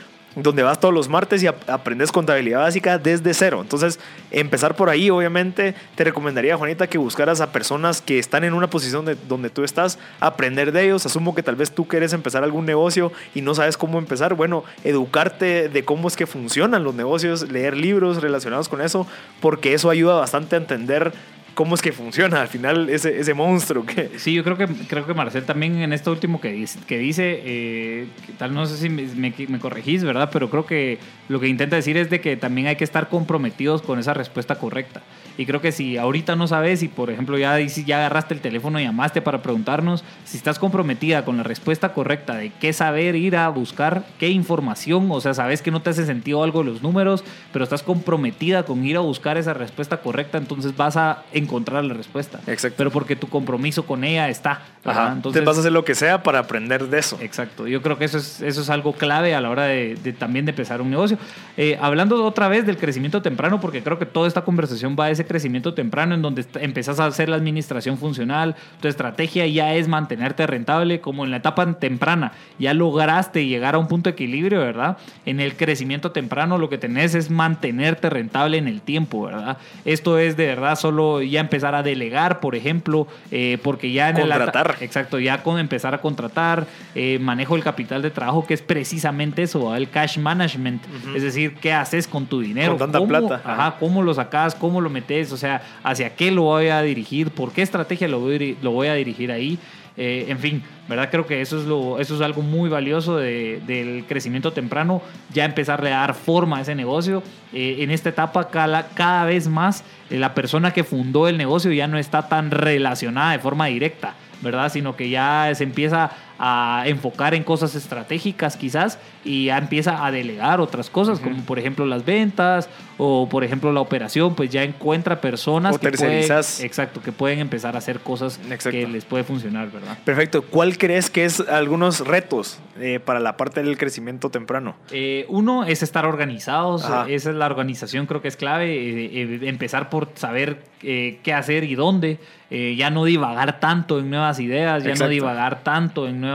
donde 0.44 0.62
vas 0.62 0.80
todos 0.80 0.94
los 0.94 1.10
martes 1.10 1.42
y 1.42 1.48
aprendes 1.48 2.12
contabilidad 2.12 2.60
básica 2.60 3.00
desde 3.00 3.34
cero. 3.34 3.60
Entonces, 3.62 4.00
empezar 4.30 4.76
por 4.76 4.90
ahí, 4.90 5.10
obviamente, 5.10 5.74
te 5.96 6.04
recomendaría, 6.04 6.56
Juanita, 6.56 6.88
que 6.88 7.00
buscaras 7.00 7.42
a 7.42 7.52
personas 7.52 8.02
que 8.02 8.20
están 8.20 8.44
en 8.44 8.54
una 8.54 8.70
posición 8.70 9.06
de, 9.06 9.16
donde 9.28 9.50
tú 9.50 9.64
estás, 9.64 9.98
aprender 10.20 10.72
de 10.72 10.86
ellos. 10.86 11.06
Asumo 11.06 11.34
que 11.34 11.42
tal 11.42 11.56
vez 11.56 11.72
tú 11.72 11.88
quieres 11.88 12.14
empezar 12.14 12.44
algún 12.44 12.66
negocio 12.66 13.12
y 13.34 13.42
no 13.42 13.56
sabes 13.56 13.78
cómo 13.78 13.98
empezar. 13.98 14.36
Bueno, 14.36 14.64
educarte 14.84 15.70
de 15.70 15.86
cómo 15.86 16.08
es 16.08 16.16
que 16.16 16.28
funcionan 16.28 16.84
los 16.84 16.94
negocios, 16.94 17.52
leer 17.52 17.76
libros 17.76 18.22
relacionados 18.22 18.70
con 18.70 18.82
eso, 18.82 19.08
porque 19.42 19.74
eso 19.74 19.90
ayuda 19.90 20.16
bastante 20.16 20.56
a 20.56 20.60
entender 20.60 21.14
cómo 21.58 21.74
es 21.74 21.82
que 21.82 21.92
funciona 21.92 22.42
al 22.42 22.50
final 22.50 22.88
ese, 22.88 23.20
ese 23.20 23.34
monstruo. 23.34 23.84
Que... 23.84 24.12
Sí, 24.20 24.32
yo 24.32 24.44
creo 24.44 24.58
que, 24.58 24.68
creo 24.68 25.08
que 25.08 25.16
Marcel 25.16 25.44
también 25.44 25.82
en 25.82 25.92
esto 25.92 26.12
último 26.12 26.40
que 26.40 26.52
dice, 26.52 26.78
que 26.86 27.00
dice 27.00 27.42
eh, 27.44 28.08
tal 28.38 28.54
no 28.54 28.68
sé 28.68 28.78
si 28.78 28.90
me, 28.90 29.08
me, 29.08 29.60
corregís, 29.60 30.04
¿verdad? 30.04 30.30
Pero 30.32 30.52
creo 30.52 30.68
que 30.68 31.00
lo 31.30 31.40
que 31.40 31.48
intenta 31.48 31.76
decir 31.76 31.98
es 31.98 32.12
de 32.12 32.22
que 32.22 32.38
también 32.38 32.68
hay 32.68 32.76
que 32.76 32.84
estar 32.84 33.10
comprometidos 33.10 33.82
con 33.82 33.98
esa 33.98 34.14
respuesta 34.14 34.60
correcta. 34.60 35.02
Y 35.38 35.46
creo 35.46 35.62
que 35.62 35.72
si 35.72 35.98
ahorita 35.98 36.36
no 36.36 36.48
sabes 36.48 36.84
y, 36.84 36.88
por 36.88 37.10
ejemplo, 37.10 37.38
ya, 37.38 37.60
ya 37.60 37.98
agarraste 37.98 38.34
el 38.34 38.42
teléfono 38.42 38.80
y 38.80 38.84
llamaste 38.84 39.22
para 39.22 39.42
preguntarnos, 39.42 40.04
si 40.26 40.38
estás 40.38 40.60
comprometida 40.60 41.26
con 41.26 41.38
la 41.38 41.44
respuesta 41.44 41.94
correcta 41.94 42.36
de 42.36 42.52
qué 42.60 42.74
saber 42.74 43.16
ir 43.16 43.36
a 43.36 43.48
buscar, 43.50 44.06
qué 44.20 44.30
información, 44.30 45.08
o 45.12 45.22
sea, 45.22 45.34
sabes 45.34 45.62
que 45.62 45.72
no 45.72 45.82
te 45.82 45.92
hace 45.92 46.06
sentido 46.06 46.44
algo 46.44 46.64
los 46.64 46.82
números, 46.82 47.24
pero 47.54 47.64
estás 47.64 47.84
comprometida 47.84 48.64
con 48.64 48.86
ir 48.86 48.98
a 48.98 49.02
buscar 49.02 49.38
esa 49.38 49.54
respuesta 49.54 49.98
correcta, 49.98 50.38
entonces 50.38 50.76
vas 50.76 50.98
a 50.98 51.24
encontrar 51.32 51.84
la 51.84 51.94
respuesta. 51.94 52.40
Exacto. 52.48 52.76
Pero 52.78 52.92
porque 52.92 53.16
tu 53.16 53.28
compromiso 53.28 53.86
con 53.86 54.04
ella 54.04 54.30
está. 54.30 54.62
Ajá. 54.84 55.12
Entonces 55.14 55.44
vas 55.44 55.58
a 55.58 55.60
hacer 55.60 55.72
lo 55.72 55.86
que 55.86 55.96
sea 55.96 56.24
para 56.24 56.40
aprender 56.40 56.88
de 56.88 57.00
eso. 57.00 57.18
Exacto. 57.22 57.68
Yo 57.68 57.82
creo 57.82 57.98
que 57.98 58.06
eso 58.06 58.18
es, 58.18 58.42
eso 58.42 58.62
es 58.62 58.70
algo 58.70 58.94
clave 58.94 59.36
a 59.36 59.42
la 59.42 59.50
hora 59.50 59.64
de, 59.64 59.96
también 60.18 60.46
de 60.46 60.52
empezar 60.52 60.82
un 60.82 60.90
negocio. 60.90 61.18
Eh, 61.58 61.78
hablando 61.82 62.24
otra 62.26 62.48
vez 62.48 62.66
del 62.66 62.78
crecimiento 62.78 63.22
temprano, 63.22 63.60
porque 63.60 63.84
creo 63.84 64.00
que 64.00 64.06
toda 64.06 64.28
esta 64.28 64.44
conversación 64.44 64.96
va 65.00 65.06
a 65.06 65.12
ese 65.12 65.24
crecimiento 65.28 65.74
temprano 65.74 66.16
en 66.16 66.22
donde 66.22 66.46
empezás 66.60 67.00
a 67.00 67.06
hacer 67.06 67.30
la 67.30 67.36
administración 67.36 67.98
funcional, 67.98 68.56
tu 68.82 68.88
estrategia 68.88 69.46
ya 69.48 69.74
es 69.76 69.88
mantenerte 69.88 70.48
rentable, 70.48 71.02
como 71.02 71.26
en 71.26 71.32
la 71.32 71.38
etapa 71.38 71.66
temprana. 71.80 72.34
Ya 72.60 72.74
lograste 72.74 73.46
llegar 73.46 73.76
a 73.76 73.78
un 73.78 73.88
punto 73.88 74.10
de 74.10 74.14
equilibrio, 74.14 74.60
¿verdad? 74.60 74.98
En 75.26 75.40
el 75.40 75.56
crecimiento 75.56 76.12
temprano 76.12 76.58
lo 76.58 76.70
que 76.70 76.78
tenés 76.78 77.16
es 77.16 77.30
mantenerte 77.30 78.10
rentable 78.10 78.58
en 78.58 78.68
el 78.68 78.82
tiempo, 78.82 79.24
¿verdad? 79.24 79.58
Esto 79.86 80.18
es 80.18 80.38
de 80.38 80.48
verdad 80.48 80.78
solo 80.78 81.22
ya 81.22 81.40
empezar 81.40 81.76
a 81.76 81.84
delegar, 81.84 82.40
por 82.40 82.56
ejemplo, 82.56 83.08
eh, 83.32 83.58
porque 83.64 83.92
ya 83.92 84.10
en 84.10 84.18
contratar. 84.18 84.76
exacto, 84.82 85.20
ya 85.20 85.44
con 85.44 85.60
empezar 85.60 85.94
a 85.94 86.00
contratar, 86.00 86.68
eh, 86.96 87.20
manejo 87.20 87.56
el 87.56 87.64
capital 87.64 88.02
de 88.02 88.12
trabajo, 88.12 88.46
que 88.46 88.54
es 88.54 88.62
precisamente 88.62 89.44
eso, 89.44 89.76
el 89.76 89.90
cash 89.90 90.18
management, 90.18 90.84
es 91.16 91.24
decir, 91.24 91.56
qué 91.56 91.74
haces 91.74 92.08
con 92.08 92.26
tu 92.26 92.42
dinero, 92.42 92.78
con 92.78 92.92
tanta 92.92 93.08
plata, 93.08 93.42
ajá, 93.44 93.76
cómo 93.80 94.04
lo 94.04 94.14
sacas, 94.14 94.56
cómo 94.56 94.82
lo 94.82 94.90
metes, 94.90 95.17
o 95.32 95.38
sea, 95.38 95.62
hacia 95.84 96.16
qué 96.16 96.32
lo 96.32 96.44
voy 96.44 96.68
a 96.68 96.82
dirigir, 96.82 97.32
por 97.32 97.52
qué 97.52 97.62
estrategia 97.62 98.08
lo 98.08 98.20
voy, 98.20 98.88
a 98.88 98.94
dirigir 98.94 99.32
ahí. 99.32 99.60
Eh, 100.00 100.26
en 100.30 100.38
fin, 100.38 100.64
¿verdad? 100.88 101.10
Creo 101.10 101.26
que 101.26 101.42
eso 101.42 101.98
es, 102.00 102.22
algo 102.22 102.44
muy 102.44 102.70
valioso 102.70 103.18
del 103.18 104.06
crecimiento 104.08 104.54
temprano, 104.54 105.02
ya 105.34 105.44
empezarle 105.44 105.92
a 105.92 106.02
dar 106.02 106.14
forma 106.14 106.60
a 106.60 106.62
ese 106.62 106.76
negocio. 106.76 107.24
Eh, 107.52 107.78
en 107.80 107.90
esta 107.90 108.10
etapa, 108.10 108.50
cada, 108.50 108.90
cada 108.90 109.26
vez 109.26 109.48
más, 109.48 109.84
eh, 110.10 110.18
la 110.18 110.36
persona 110.36 110.72
que 110.72 110.84
fundó 110.84 111.28
el 111.28 111.38
negocio 111.38 111.72
ya 111.72 111.88
no 111.88 111.98
está 111.98 112.30
tan 112.30 112.52
relacionada 112.52 113.32
de 113.32 113.40
forma 113.40 113.66
directa, 113.66 114.14
¿verdad? 114.42 114.72
Sino 114.72 114.96
que 114.96 115.10
ya 115.10 115.52
se 115.56 115.64
empieza 115.64 116.12
a 116.40 116.84
enfocar 116.86 117.34
en 117.34 117.44
cosas 117.44 117.76
estratégicas 117.76 118.58
quizás 118.58 119.00
y 119.24 119.46
ya 119.46 119.58
empieza 119.58 120.06
a 120.06 120.12
delegar 120.12 120.62
otras 120.62 120.90
cosas, 120.90 121.20
como 121.20 121.44
por 121.44 121.60
ejemplo 121.60 121.86
las 121.86 122.06
ventas 122.06 122.70
o 122.98 123.28
por 123.30 123.44
ejemplo 123.44 123.72
la 123.72 123.82
operación, 123.82 124.36
pues 124.36 124.50
ya 124.50 124.64
encuentra 124.64 125.22
personas 125.22 125.78
que 125.78 125.92
pueden, 125.92 126.24
exacto, 126.24 127.02
que 127.02 127.12
pueden 127.12 127.40
empezar 127.40 127.76
a 127.76 127.80
hacer 127.80 128.00
cosas 128.00 128.40
que 128.64 128.88
les 128.88 129.06
puede 129.06 129.24
funcionar, 129.24 129.72
¿verdad? 129.72 129.98
Perfecto. 130.04 130.42
¿Cuál 130.42 130.78
crees 130.78 131.10
que 131.10 131.26
es 131.26 131.40
algunos 131.42 132.06
retos 132.06 132.60
eh, 132.80 133.00
para 133.04 133.20
la 133.20 133.38
parte 133.38 133.62
del 133.62 133.78
crecimiento 133.78 134.30
temprano? 134.30 134.76
Eh, 134.92 135.26
uno 135.30 135.66
es 135.66 135.84
estar 135.84 136.06
organizados, 136.06 136.86
esa 137.08 137.08
es 137.08 137.36
la 137.36 137.46
organización 137.46 138.06
creo 138.06 138.22
que 138.22 138.28
es 138.28 138.38
clave, 138.38 138.68
eh, 138.68 139.40
empezar 139.44 139.90
por 139.90 140.10
saber 140.16 140.64
qué 140.80 141.34
hacer 141.34 141.64
y 141.64 141.76
dónde, 141.76 142.20
ya 142.50 142.90
no 142.92 143.04
divagar 143.04 143.60
tanto 143.60 144.00
en 144.00 144.10
nuevas 144.10 144.40
ideas, 144.40 144.84
ya 144.84 144.94
no 144.94 145.08
divagar 145.08 145.64
tanto 145.64 146.08
en 146.08 146.22
nuevas 146.22 146.27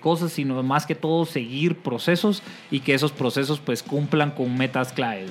cosas, 0.00 0.32
sino 0.32 0.62
más 0.62 0.86
que 0.86 0.94
todo 0.94 1.24
seguir 1.24 1.76
procesos 1.76 2.42
y 2.70 2.80
que 2.80 2.94
esos 2.94 3.12
procesos 3.12 3.60
pues 3.60 3.82
cumplan 3.82 4.30
con 4.30 4.56
metas 4.56 4.92
claves. 4.92 5.30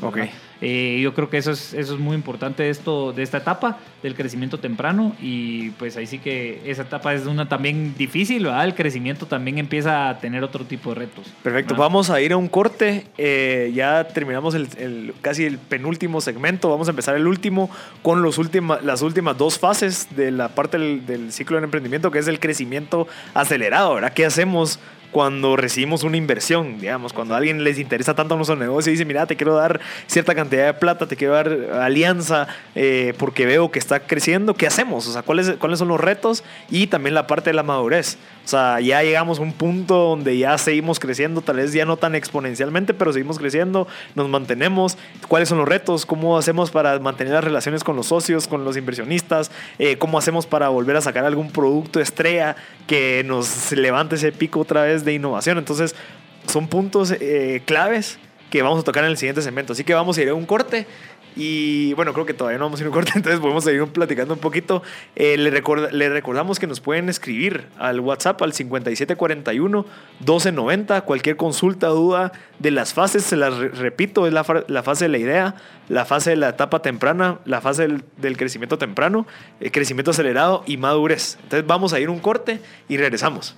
Eh, 0.62 0.99
yo 1.01 1.14
creo 1.16 1.30
que 1.30 1.38
eso 1.38 1.51
es, 1.51 1.74
eso 1.74 1.95
es 1.95 1.99
muy 1.99 2.16
importante 2.16 2.64
de, 2.64 2.70
esto, 2.70 3.14
de 3.14 3.24
esta 3.24 3.39
etapa 3.39 3.80
del 4.03 4.14
crecimiento 4.14 4.59
temprano 4.59 5.16
y 5.20 5.72
pues 5.72 5.97
ahí 5.97 6.05
sí 6.05 6.20
que 6.20 6.62
esa 6.66 6.84
etapa 6.84 7.14
es 7.14 7.26
una 7.26 7.49
también 7.49 7.95
difícil, 7.97 8.43
¿verdad? 8.45 8.66
El 8.66 8.76
crecimiento 8.76 9.26
también 9.26 9.57
empieza 9.57 10.09
a 10.09 10.20
tener 10.20 10.43
otro 10.43 10.66
tipo 10.66 10.89
de 10.89 10.95
retos. 10.95 11.34
Perfecto, 11.41 11.76
vamos 11.76 12.12
a 12.12 12.22
ir 12.22 12.34
a 12.34 12.38
un 12.38 12.47
corte, 12.47 13.07
eh, 13.18 13.72
ya 13.74 14.07
terminamos 14.07 14.53
el, 14.53 15.14
casi 15.22 15.45
el 15.45 15.57
penúltimo 15.57 16.22
segmento, 16.22 16.70
vamos 16.70 16.88
a 16.88 16.91
empezar 16.91 17.16
el 17.16 17.26
último 17.26 17.70
con 18.03 18.22
los 18.22 18.39
las 18.84 19.01
últimas 19.01 19.38
dos 19.38 19.59
fases 19.59 20.07
de 20.16 20.32
la 20.32 20.49
parte 20.49 20.78
del, 20.78 21.05
del 21.05 21.32
ciclo 21.32 21.57
de 21.57 21.64
emprendimiento 21.64 22.12
que 22.12 22.20
es 22.20 22.28
el 22.28 22.39
crecimiento 22.39 23.07
acelerado, 23.34 23.95
¿verdad? 23.95 24.14
¿Qué 24.14 24.26
hacemos? 24.26 24.80
Cuando 25.12 25.55
recibimos 25.55 26.03
una 26.03 26.18
inversión, 26.18 26.80
digamos, 26.80 27.14
cuando 27.14 27.34
a 27.34 27.38
alguien 27.38 27.64
les 27.64 27.78
interesa 27.80 28.16
tanto 28.16 28.36
nuestro 28.36 28.55
negocio 28.55 28.89
y 28.89 28.93
dice, 28.93 29.05
mira, 29.05 29.26
te 29.26 29.36
quiero 29.36 29.55
dar 29.55 29.80
cierta 30.07 30.34
cantidad 30.34 30.66
de 30.66 30.74
plata, 30.74 31.07
te 31.07 31.16
quiero 31.16 31.34
dar 31.34 31.49
alianza 31.82 32.47
eh, 32.76 33.14
porque 33.18 33.45
veo 33.45 33.72
que 33.72 33.80
está 33.80 33.99
creciendo, 34.01 34.53
¿qué 34.53 34.68
hacemos? 34.68 35.07
O 35.07 35.14
sea, 35.14 35.22
¿cuáles, 35.22 35.51
¿cuáles 35.59 35.80
son 35.80 35.89
los 35.89 35.99
retos? 35.99 36.43
Y 36.70 36.88
también 36.88 37.14
la 37.14 37.28
parte 37.28 37.49
de 37.49 37.53
la 37.53 37.64
madurez. 37.64 38.18
O 38.44 38.48
sea, 38.48 38.80
ya 38.80 39.04
llegamos 39.04 39.39
a 39.39 39.42
un 39.44 39.54
punto 39.54 39.96
donde 39.96 40.38
ya 40.38 40.58
seguimos 40.58 41.00
creciendo, 41.00 41.42
tal 41.42 41.58
vez 41.58 41.74
ya 41.74 41.86
no 41.86 41.98
tan 41.98 42.16
exponencialmente, 42.16 42.94
pero 42.94 43.14
seguimos 43.14 43.38
creciendo, 43.38 43.88
nos 44.16 44.30
mantenemos. 44.30 44.98
¿Cuáles 45.28 45.50
son 45.50 45.60
los 45.60 45.68
retos? 45.68 46.06
¿Cómo 46.06 46.38
hacemos 46.38 46.72
para 46.72 47.00
mantener 47.00 47.34
las 47.34 47.44
relaciones 47.44 47.84
con 47.84 47.96
los 47.96 48.08
socios, 48.08 48.48
con 48.48 48.66
los 48.66 48.78
inversionistas? 48.78 49.52
Eh, 49.80 49.98
¿Cómo 49.98 50.18
hacemos 50.18 50.46
para 50.48 50.70
volver 50.70 50.96
a 50.98 51.02
sacar 51.02 51.26
algún 51.26 51.52
producto 51.52 52.00
estrella 52.00 52.56
que 52.88 53.24
nos 53.26 53.72
levante 53.72 54.16
ese 54.16 54.32
pico 54.32 54.60
otra 54.60 54.84
vez 54.84 55.06
de 55.06 55.14
innovación? 55.14 55.58
Entonces, 55.58 55.96
son 56.48 56.68
puntos 56.68 57.12
eh, 57.12 57.62
claves 57.66 58.18
que 58.52 58.62
vamos 58.62 58.82
a 58.82 58.84
tocar 58.84 59.06
en 59.06 59.12
el 59.12 59.18
siguiente 59.18 59.42
segmento. 59.42 59.74
Así 59.74 59.84
que 59.84 59.94
vamos 59.94 60.18
a 60.18 60.22
ir 60.22 60.30
a 60.30 60.34
un 60.34 60.46
corte 60.46 60.86
y 61.36 61.93
bueno, 61.93 62.13
creo 62.13 62.25
que 62.25 62.34
todavía 62.34 62.57
no 62.57 62.63
vamos 62.65 62.79
a 62.79 62.84
ir 62.84 62.88
un 62.89 62.93
corte, 62.93 63.11
entonces 63.15 63.39
podemos 63.39 63.63
seguir 63.63 63.86
platicando 63.88 64.34
un 64.34 64.39
poquito. 64.39 64.82
Eh, 65.15 65.38
le, 65.38 65.51
le, 65.91 66.09
recordamos 66.09 66.59
que 66.59 66.65
nos 66.67 66.82
pueden 66.82 67.07
escribir 67.09 67.67
al 67.77 67.99
WhatsApp 67.99 68.41
al 68.41 68.53
5741-1290. 68.53 71.03
Cualquier 71.03 71.36
consulta, 71.38 71.88
duda 71.88 72.32
de 72.59 72.71
las 72.71 72.93
fases, 72.93 73.23
se 73.23 73.38
las 73.38 73.57
repito, 73.77 74.27
es 74.27 74.34
la, 74.34 74.45
la, 74.67 74.84
fase 74.84 75.05
de 75.05 75.09
la 75.09 75.17
idea, 75.17 75.55
la 75.88 76.03
fase 76.05 76.32
de 76.32 76.36
la 76.36 76.49
etapa 76.49 76.82
temprana, 76.82 77.39
la 77.45 77.61
fase 77.61 77.88
del, 78.17 78.36
crecimiento 78.38 78.77
temprano, 78.77 79.25
el 79.59 79.67
eh, 79.67 79.71
crecimiento 79.71 80.11
acelerado 80.11 80.63
y 80.67 80.75
madurez. 80.77 81.38
Entonces 81.43 81.65
vamos 81.65 81.93
a 81.93 81.99
ir 81.99 82.09
un 82.09 82.19
corte 82.19 82.59
y 82.89 82.97
regresamos. 82.97 83.55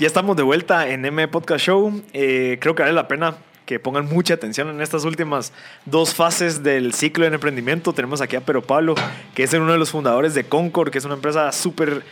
Ya 0.00 0.08
estamos 0.08 0.36
de 0.36 0.42
vuelta 0.42 0.88
en 0.88 1.04
M 1.04 1.28
Podcast 1.28 1.64
Show. 1.64 2.02
Eh, 2.12 2.58
creo 2.60 2.74
que 2.74 2.82
vale 2.82 2.94
la 2.94 3.06
pena 3.06 3.36
que 3.66 3.80
pongan 3.80 4.06
mucha 4.06 4.34
atención 4.34 4.68
en 4.68 4.80
estas 4.80 5.04
últimas 5.04 5.52
dos 5.86 6.14
fases 6.14 6.62
del 6.62 6.92
ciclo 6.92 7.24
de 7.24 7.34
emprendimiento. 7.34 7.92
Tenemos 7.92 8.20
aquí 8.20 8.36
a 8.36 8.40
Pero 8.40 8.62
Pablo, 8.62 8.94
que 9.34 9.42
es 9.42 9.52
uno 9.54 9.72
de 9.72 9.78
los 9.78 9.90
fundadores 9.90 10.34
de 10.34 10.44
Concord, 10.44 10.90
que 10.90 10.98
es 10.98 11.04
una 11.04 11.14
empresa 11.14 11.50
súper 11.52 12.02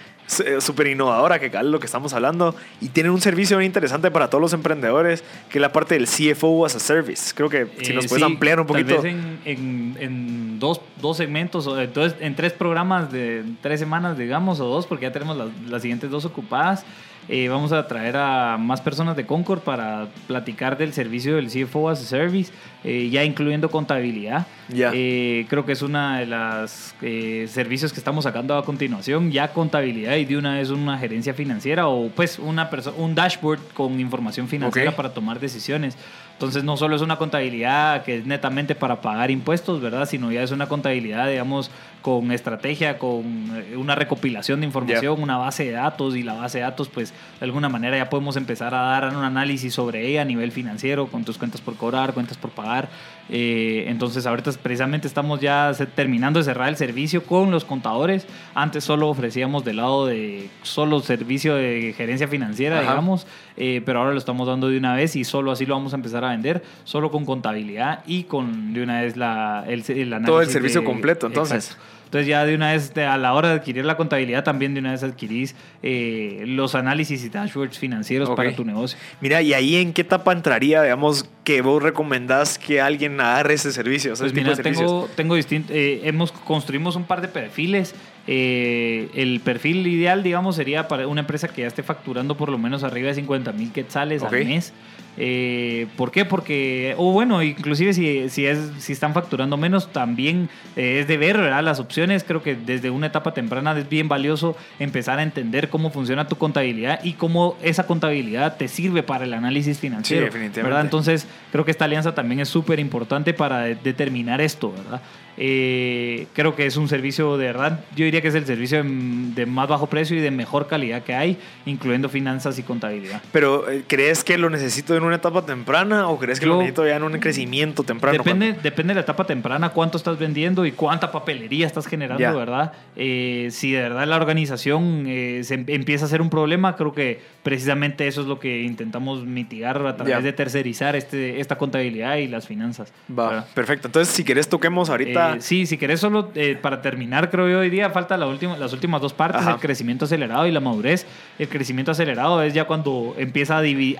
eh, 0.44 0.60
súper 0.60 0.86
innovadora, 0.86 1.38
que 1.38 1.46
es 1.46 1.64
lo 1.64 1.78
que 1.78 1.86
estamos 1.86 2.14
hablando, 2.14 2.54
y 2.80 2.88
tienen 2.88 3.12
un 3.12 3.20
servicio 3.20 3.56
muy 3.56 3.66
interesante 3.66 4.10
para 4.10 4.30
todos 4.30 4.40
los 4.40 4.52
emprendedores, 4.52 5.24
que 5.50 5.58
es 5.58 5.60
la 5.60 5.72
parte 5.72 5.94
del 5.94 6.06
CFO 6.06 6.64
as 6.64 6.74
a 6.76 6.80
Service. 6.80 7.32
Creo 7.34 7.50
que 7.50 7.66
si 7.82 7.92
nos 7.92 8.06
eh, 8.06 8.08
puedes 8.08 8.24
ampliar 8.24 8.58
un 8.60 8.66
poquito. 8.66 8.94
Tal 8.94 9.02
vez 9.02 9.14
en, 9.44 9.96
en, 9.98 10.58
dos, 10.58 10.80
dos, 11.02 11.16
segmentos, 11.16 11.68
entonces 11.76 12.16
en 12.20 12.34
tres 12.34 12.52
programas 12.52 13.12
de 13.12 13.44
tres 13.60 13.80
semanas, 13.80 14.16
digamos, 14.16 14.60
o 14.60 14.66
dos, 14.66 14.86
porque 14.86 15.06
ya 15.06 15.12
tenemos 15.12 15.36
las, 15.36 15.48
las 15.68 15.82
siguientes 15.82 16.08
dos 16.08 16.24
ocupadas. 16.24 16.86
Eh, 17.28 17.48
vamos 17.48 17.72
a 17.72 17.86
traer 17.86 18.16
a 18.16 18.56
más 18.58 18.80
personas 18.80 19.16
de 19.16 19.24
Concord 19.24 19.60
para 19.60 20.08
platicar 20.26 20.76
del 20.76 20.92
servicio 20.92 21.36
del 21.36 21.48
CFO 21.48 21.88
as 21.88 22.00
a 22.00 22.04
Service, 22.04 22.52
eh, 22.82 23.08
ya 23.10 23.22
incluyendo 23.22 23.70
contabilidad. 23.70 24.46
Eh, 24.74 25.46
creo 25.48 25.64
que 25.64 25.72
es 25.72 25.82
una 25.82 26.18
de 26.18 26.26
las 26.26 26.94
servicios 27.00 27.92
que 27.92 28.00
estamos 28.00 28.24
sacando 28.24 28.56
a 28.56 28.64
continuación, 28.64 29.30
ya 29.30 29.52
contabilidad 29.52 30.16
y 30.16 30.24
de 30.24 30.36
una 30.36 30.54
vez 30.54 30.70
una 30.70 30.98
gerencia 30.98 31.32
financiera 31.32 31.88
o 31.88 32.08
pues 32.08 32.38
una 32.38 32.68
un 32.96 33.14
dashboard 33.14 33.60
con 33.74 34.00
información 34.00 34.48
financiera 34.48 34.92
para 34.92 35.14
tomar 35.14 35.38
decisiones. 35.38 35.96
Entonces 36.32 36.64
no 36.64 36.76
solo 36.76 36.96
es 36.96 37.02
una 37.02 37.18
contabilidad 37.18 38.02
que 38.02 38.18
es 38.18 38.26
netamente 38.26 38.74
para 38.74 39.00
pagar 39.00 39.30
impuestos, 39.30 39.80
¿verdad? 39.80 40.08
Sino 40.08 40.32
ya 40.32 40.42
es 40.42 40.50
una 40.50 40.66
contabilidad, 40.66 41.28
digamos, 41.28 41.70
con 42.02 42.32
estrategia, 42.32 42.98
con 42.98 43.24
eh, 43.54 43.76
una 43.76 43.94
recopilación 43.94 44.60
de 44.60 44.66
información, 44.66 45.22
una 45.22 45.38
base 45.38 45.64
de 45.64 45.70
datos 45.70 46.16
y 46.16 46.22
la 46.22 46.34
base 46.34 46.58
de 46.58 46.64
datos, 46.64 46.88
pues 46.88 47.14
de 47.38 47.44
alguna 47.44 47.68
manera 47.68 47.96
ya 47.96 48.10
podemos 48.10 48.36
empezar 48.36 48.74
a 48.74 48.82
dar 48.82 49.16
un 49.16 49.24
análisis 49.24 49.72
sobre 49.72 50.06
ella 50.06 50.22
a 50.22 50.24
nivel 50.24 50.52
financiero, 50.52 51.06
con 51.06 51.24
tus 51.24 51.38
cuentas 51.38 51.60
por 51.60 51.76
cobrar, 51.76 52.12
cuentas 52.12 52.36
por 52.36 52.50
pagar. 52.50 52.90
Eh, 53.30 53.84
entonces 53.86 54.26
ahorita 54.26 54.50
precisamente 54.62 55.06
estamos 55.06 55.40
ya 55.40 55.72
terminando 55.94 56.40
de 56.40 56.44
cerrar 56.44 56.68
el 56.68 56.76
servicio 56.76 57.24
con 57.24 57.50
los 57.50 57.64
contadores. 57.64 58.26
Antes 58.54 58.84
solo 58.84 59.08
ofrecíamos 59.08 59.64
del 59.64 59.76
lado 59.76 60.06
de 60.06 60.50
solo 60.62 61.00
servicio 61.00 61.54
de 61.54 61.94
gerencia 61.96 62.28
financiera, 62.28 62.80
digamos, 62.80 63.26
eh, 63.56 63.80
pero 63.86 64.00
ahora 64.00 64.12
lo 64.12 64.18
estamos 64.18 64.48
dando 64.48 64.68
de 64.68 64.76
una 64.76 64.94
vez 64.94 65.14
y 65.16 65.24
solo 65.24 65.52
así 65.52 65.66
lo 65.66 65.74
vamos 65.74 65.92
a 65.92 65.96
empezar 65.96 66.24
a 66.24 66.30
vender, 66.30 66.62
solo 66.84 67.10
con 67.10 67.24
contabilidad 67.24 68.02
y 68.06 68.24
con 68.24 68.74
de 68.74 68.82
una 68.82 69.02
vez 69.02 69.16
la, 69.16 69.64
el, 69.68 69.82
análisis. 70.12 70.26
Todo 70.26 70.40
el 70.40 70.48
servicio 70.48 70.84
completo, 70.84 71.28
entonces. 71.28 71.76
Entonces 72.12 72.28
ya 72.28 72.44
de 72.44 72.54
una 72.54 72.72
vez, 72.72 72.94
a 72.98 73.16
la 73.16 73.32
hora 73.32 73.48
de 73.48 73.54
adquirir 73.54 73.86
la 73.86 73.96
contabilidad, 73.96 74.44
también 74.44 74.74
de 74.74 74.80
una 74.80 74.90
vez 74.90 75.02
adquirís 75.02 75.54
eh, 75.82 76.44
los 76.46 76.74
análisis 76.74 77.24
y 77.24 77.30
dashboards 77.30 77.78
financieros 77.78 78.28
para 78.28 78.54
tu 78.54 78.66
negocio. 78.66 78.98
Mira, 79.22 79.40
¿y 79.40 79.54
ahí 79.54 79.76
en 79.76 79.94
qué 79.94 80.02
etapa 80.02 80.30
entraría, 80.32 80.82
digamos, 80.82 81.26
que 81.42 81.62
vos 81.62 81.82
recomendás 81.82 82.58
que 82.58 82.82
alguien 82.82 83.18
agarre 83.18 83.54
ese 83.54 83.72
servicio? 83.72 84.12
pues 84.18 84.34
mira, 84.34 84.54
tengo, 84.56 85.08
tengo 85.16 85.38
eh, 85.38 86.02
hemos, 86.04 86.32
construimos 86.32 86.96
un 86.96 87.04
par 87.04 87.22
de 87.22 87.28
perfiles. 87.28 87.94
Eh, 88.26 89.08
el 89.14 89.40
perfil 89.40 89.86
ideal, 89.86 90.22
digamos, 90.22 90.56
sería 90.56 90.88
para 90.88 91.06
una 91.06 91.22
empresa 91.22 91.48
que 91.48 91.62
ya 91.62 91.68
esté 91.68 91.82
facturando 91.82 92.36
por 92.36 92.50
lo 92.50 92.58
menos 92.58 92.84
arriba 92.84 93.08
de 93.08 93.14
50 93.14 93.52
mil 93.52 93.72
quetzales 93.72 94.22
al 94.22 94.32
mes. 94.32 94.74
Eh, 95.18 95.86
¿Por 95.96 96.10
qué? 96.10 96.24
Porque, 96.24 96.94
o 96.96 97.12
bueno, 97.12 97.42
inclusive 97.42 97.92
si, 97.92 98.30
si, 98.30 98.46
es, 98.46 98.58
si 98.78 98.92
están 98.92 99.12
facturando 99.12 99.56
menos, 99.56 99.92
también 99.92 100.48
eh, 100.76 101.00
es 101.00 101.08
de 101.08 101.18
ver 101.18 101.36
¿verdad? 101.36 101.62
las 101.62 101.80
opciones. 101.80 102.24
Creo 102.24 102.42
que 102.42 102.54
desde 102.54 102.90
una 102.90 103.08
etapa 103.08 103.34
temprana 103.34 103.78
es 103.78 103.88
bien 103.88 104.08
valioso 104.08 104.56
empezar 104.78 105.18
a 105.18 105.22
entender 105.22 105.68
cómo 105.68 105.90
funciona 105.90 106.28
tu 106.28 106.36
contabilidad 106.36 107.00
y 107.04 107.12
cómo 107.14 107.56
esa 107.62 107.86
contabilidad 107.86 108.56
te 108.56 108.68
sirve 108.68 109.02
para 109.02 109.24
el 109.24 109.34
análisis 109.34 109.78
financiero. 109.78 110.30
¿verdad? 110.32 110.80
Entonces, 110.80 111.26
creo 111.50 111.64
que 111.64 111.70
esta 111.70 111.84
alianza 111.84 112.14
también 112.14 112.40
es 112.40 112.48
súper 112.48 112.80
importante 112.80 113.34
para 113.34 113.62
determinar 113.62 114.40
esto, 114.40 114.72
¿verdad? 114.72 115.02
Eh, 115.38 116.26
creo 116.34 116.54
que 116.54 116.66
es 116.66 116.76
un 116.76 116.88
servicio 116.88 117.36
de 117.36 117.46
verdad, 117.46 117.80
yo 117.96 118.04
diría 118.04 118.20
que 118.20 118.28
es 118.28 118.34
el 118.34 118.44
servicio 118.44 118.82
de, 118.84 119.46
más 119.46 119.68
bajo 119.68 119.86
precio 119.86 120.16
y 120.16 120.20
de 120.20 120.30
mejor 120.30 120.66
calidad 120.66 121.02
que 121.02 121.14
hay, 121.14 121.38
incluyendo 121.64 122.08
finanzas 122.08 122.58
y 122.58 122.62
contabilidad. 122.62 123.22
Pero, 123.32 123.70
eh, 123.70 123.84
¿crees 123.86 124.24
que 124.24 124.36
lo 124.36 124.50
necesito 124.50 124.94
en 124.96 125.04
una 125.04 125.16
etapa 125.16 125.46
temprana 125.46 126.08
o 126.08 126.18
crees 126.18 126.38
que 126.38 126.46
lo 126.46 126.58
necesito 126.58 126.86
ya 126.86 126.96
en 126.96 127.02
un 127.04 127.18
crecimiento 127.18 127.82
temprano? 127.82 128.18
Depende, 128.18 128.54
depende 128.62 128.90
de 128.92 128.96
la 128.96 129.00
etapa 129.00 129.24
temprana, 129.24 129.70
cuánto 129.70 129.96
estás 129.96 130.18
vendiendo 130.18 130.66
y 130.66 130.72
cuánta 130.72 131.10
papelería 131.10 131.66
estás 131.66 131.86
generando, 131.86 132.36
¿verdad? 132.36 132.72
Eh, 132.96 133.48
si 133.50 133.72
de 133.72 133.82
verdad 133.82 134.06
la 134.06 134.16
organización 134.16 135.04
se 135.06 135.54
em, 135.54 135.64
empieza 135.68 136.04
a 136.04 136.08
ser 136.08 136.20
un 136.20 136.28
problema, 136.28 136.76
creo 136.76 136.92
que 136.92 137.20
precisamente 137.42 138.06
eso 138.06 138.20
es 138.20 138.26
lo 138.26 138.38
que 138.38 138.62
intentamos 138.62 139.24
mitigar 139.24 139.84
a 139.86 139.96
través 139.96 140.22
de 140.22 140.32
tercerizar 140.32 140.94
este, 140.94 141.40
esta 141.40 141.56
contabilidad 141.56 142.16
y 142.16 142.28
las 142.28 142.46
finanzas. 142.46 142.92
Va, 143.18 143.46
perfecto. 143.54 143.88
Entonces, 143.88 144.14
si 144.14 144.24
querés, 144.24 144.48
toquemos 144.48 144.90
ahorita 144.90 145.21
eh, 145.30 145.40
sí, 145.40 145.66
si 145.66 145.78
querés 145.78 146.00
solo 146.00 146.30
eh, 146.34 146.58
para 146.60 146.82
terminar, 146.82 147.30
creo 147.30 147.48
yo 147.48 147.58
hoy 147.60 147.70
día 147.70 147.90
falta 147.90 148.16
la 148.16 148.26
última, 148.26 148.56
las 148.56 148.72
últimas 148.72 149.00
dos 149.00 149.12
partes, 149.12 149.46
el 149.46 149.56
crecimiento 149.56 150.04
acelerado 150.04 150.46
y 150.46 150.52
la 150.52 150.60
madurez. 150.60 151.06
El 151.38 151.48
crecimiento 151.48 151.92
acelerado 151.92 152.42
es 152.42 152.54
ya 152.54 152.64
cuando 152.64 153.14
empieza 153.18 153.58
a 153.58 153.62
dividir, 153.62 153.98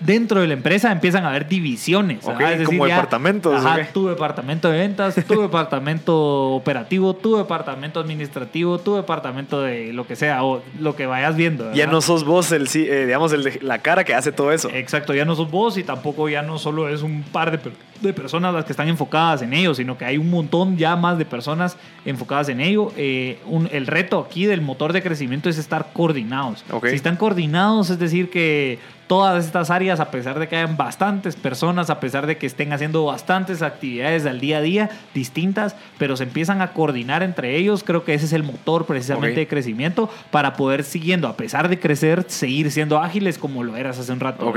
dentro 0.00 0.40
de 0.40 0.46
la 0.46 0.54
empresa 0.54 0.92
empiezan 0.92 1.24
a 1.24 1.30
haber 1.30 1.48
divisiones. 1.48 2.20
como 2.64 2.86
departamentos. 2.86 3.62
tu 3.92 4.08
departamento 4.08 4.70
de 4.70 4.78
ventas, 4.78 5.14
tu 5.26 5.40
departamento 5.46 6.50
operativo, 6.50 7.14
tu 7.14 7.36
departamento 7.36 8.00
administrativo, 8.00 8.78
tu 8.78 8.96
departamento 8.96 9.62
de 9.62 9.92
lo 9.92 10.06
que 10.06 10.16
sea, 10.16 10.44
o 10.44 10.62
lo 10.78 10.96
que 10.96 11.06
vayas 11.06 11.36
viendo. 11.36 11.72
Ya 11.72 11.86
no 11.86 12.00
sos 12.00 12.24
vos 12.24 12.52
el, 12.52 12.68
eh, 12.74 13.06
digamos, 13.06 13.32
el, 13.32 13.58
la 13.62 13.78
cara 13.78 14.04
que 14.04 14.14
hace 14.14 14.32
todo 14.32 14.52
eso. 14.52 14.68
Exacto, 14.70 15.14
ya 15.14 15.24
no 15.24 15.34
sos 15.34 15.50
vos 15.50 15.76
y 15.78 15.84
tampoco 15.84 16.28
ya 16.28 16.42
no 16.42 16.58
solo 16.58 16.88
es 16.88 17.02
un 17.02 17.22
par 17.22 17.50
de, 17.50 17.72
de 18.00 18.12
personas 18.12 18.54
las 18.54 18.64
que 18.64 18.72
están 18.72 18.88
enfocadas 18.88 19.42
en 19.42 19.52
ello, 19.52 19.74
sino 19.74 19.96
que 19.96 20.04
hay 20.04 20.18
un 20.18 20.30
montón 20.30 20.45
ya 20.76 20.96
más 20.96 21.18
de 21.18 21.24
personas 21.24 21.76
enfocadas 22.04 22.48
en 22.48 22.60
ello. 22.60 22.92
Eh, 22.96 23.38
el 23.70 23.86
reto 23.86 24.18
aquí 24.18 24.46
del 24.46 24.60
motor 24.60 24.92
de 24.92 25.02
crecimiento 25.02 25.48
es 25.48 25.58
estar 25.58 25.92
coordinados. 25.92 26.64
Si 26.82 26.94
están 26.94 27.16
coordinados, 27.16 27.90
es 27.90 27.98
decir, 27.98 28.30
que 28.30 28.78
todas 29.06 29.44
estas 29.44 29.70
áreas, 29.70 30.00
a 30.00 30.10
pesar 30.10 30.38
de 30.38 30.48
que 30.48 30.56
hayan 30.56 30.76
bastantes 30.76 31.36
personas, 31.36 31.90
a 31.90 32.00
pesar 32.00 32.26
de 32.26 32.36
que 32.36 32.46
estén 32.46 32.72
haciendo 32.72 33.04
bastantes 33.04 33.62
actividades 33.62 34.26
al 34.26 34.40
día 34.40 34.58
a 34.58 34.60
día 34.60 34.90
distintas, 35.14 35.76
pero 35.98 36.16
se 36.16 36.24
empiezan 36.24 36.60
a 36.60 36.72
coordinar 36.72 37.22
entre 37.22 37.56
ellos, 37.56 37.84
creo 37.84 38.04
que 38.04 38.14
ese 38.14 38.26
es 38.26 38.32
el 38.32 38.42
motor 38.42 38.86
precisamente 38.86 39.40
de 39.40 39.48
crecimiento 39.48 40.10
para 40.30 40.54
poder 40.54 40.84
siguiendo, 40.84 41.28
a 41.28 41.36
pesar 41.36 41.68
de 41.68 41.78
crecer, 41.78 42.24
seguir 42.28 42.70
siendo 42.70 42.98
ágiles 42.98 43.38
como 43.38 43.62
lo 43.62 43.76
eras 43.76 43.98
hace 43.98 44.12
un 44.12 44.20
rato. 44.20 44.52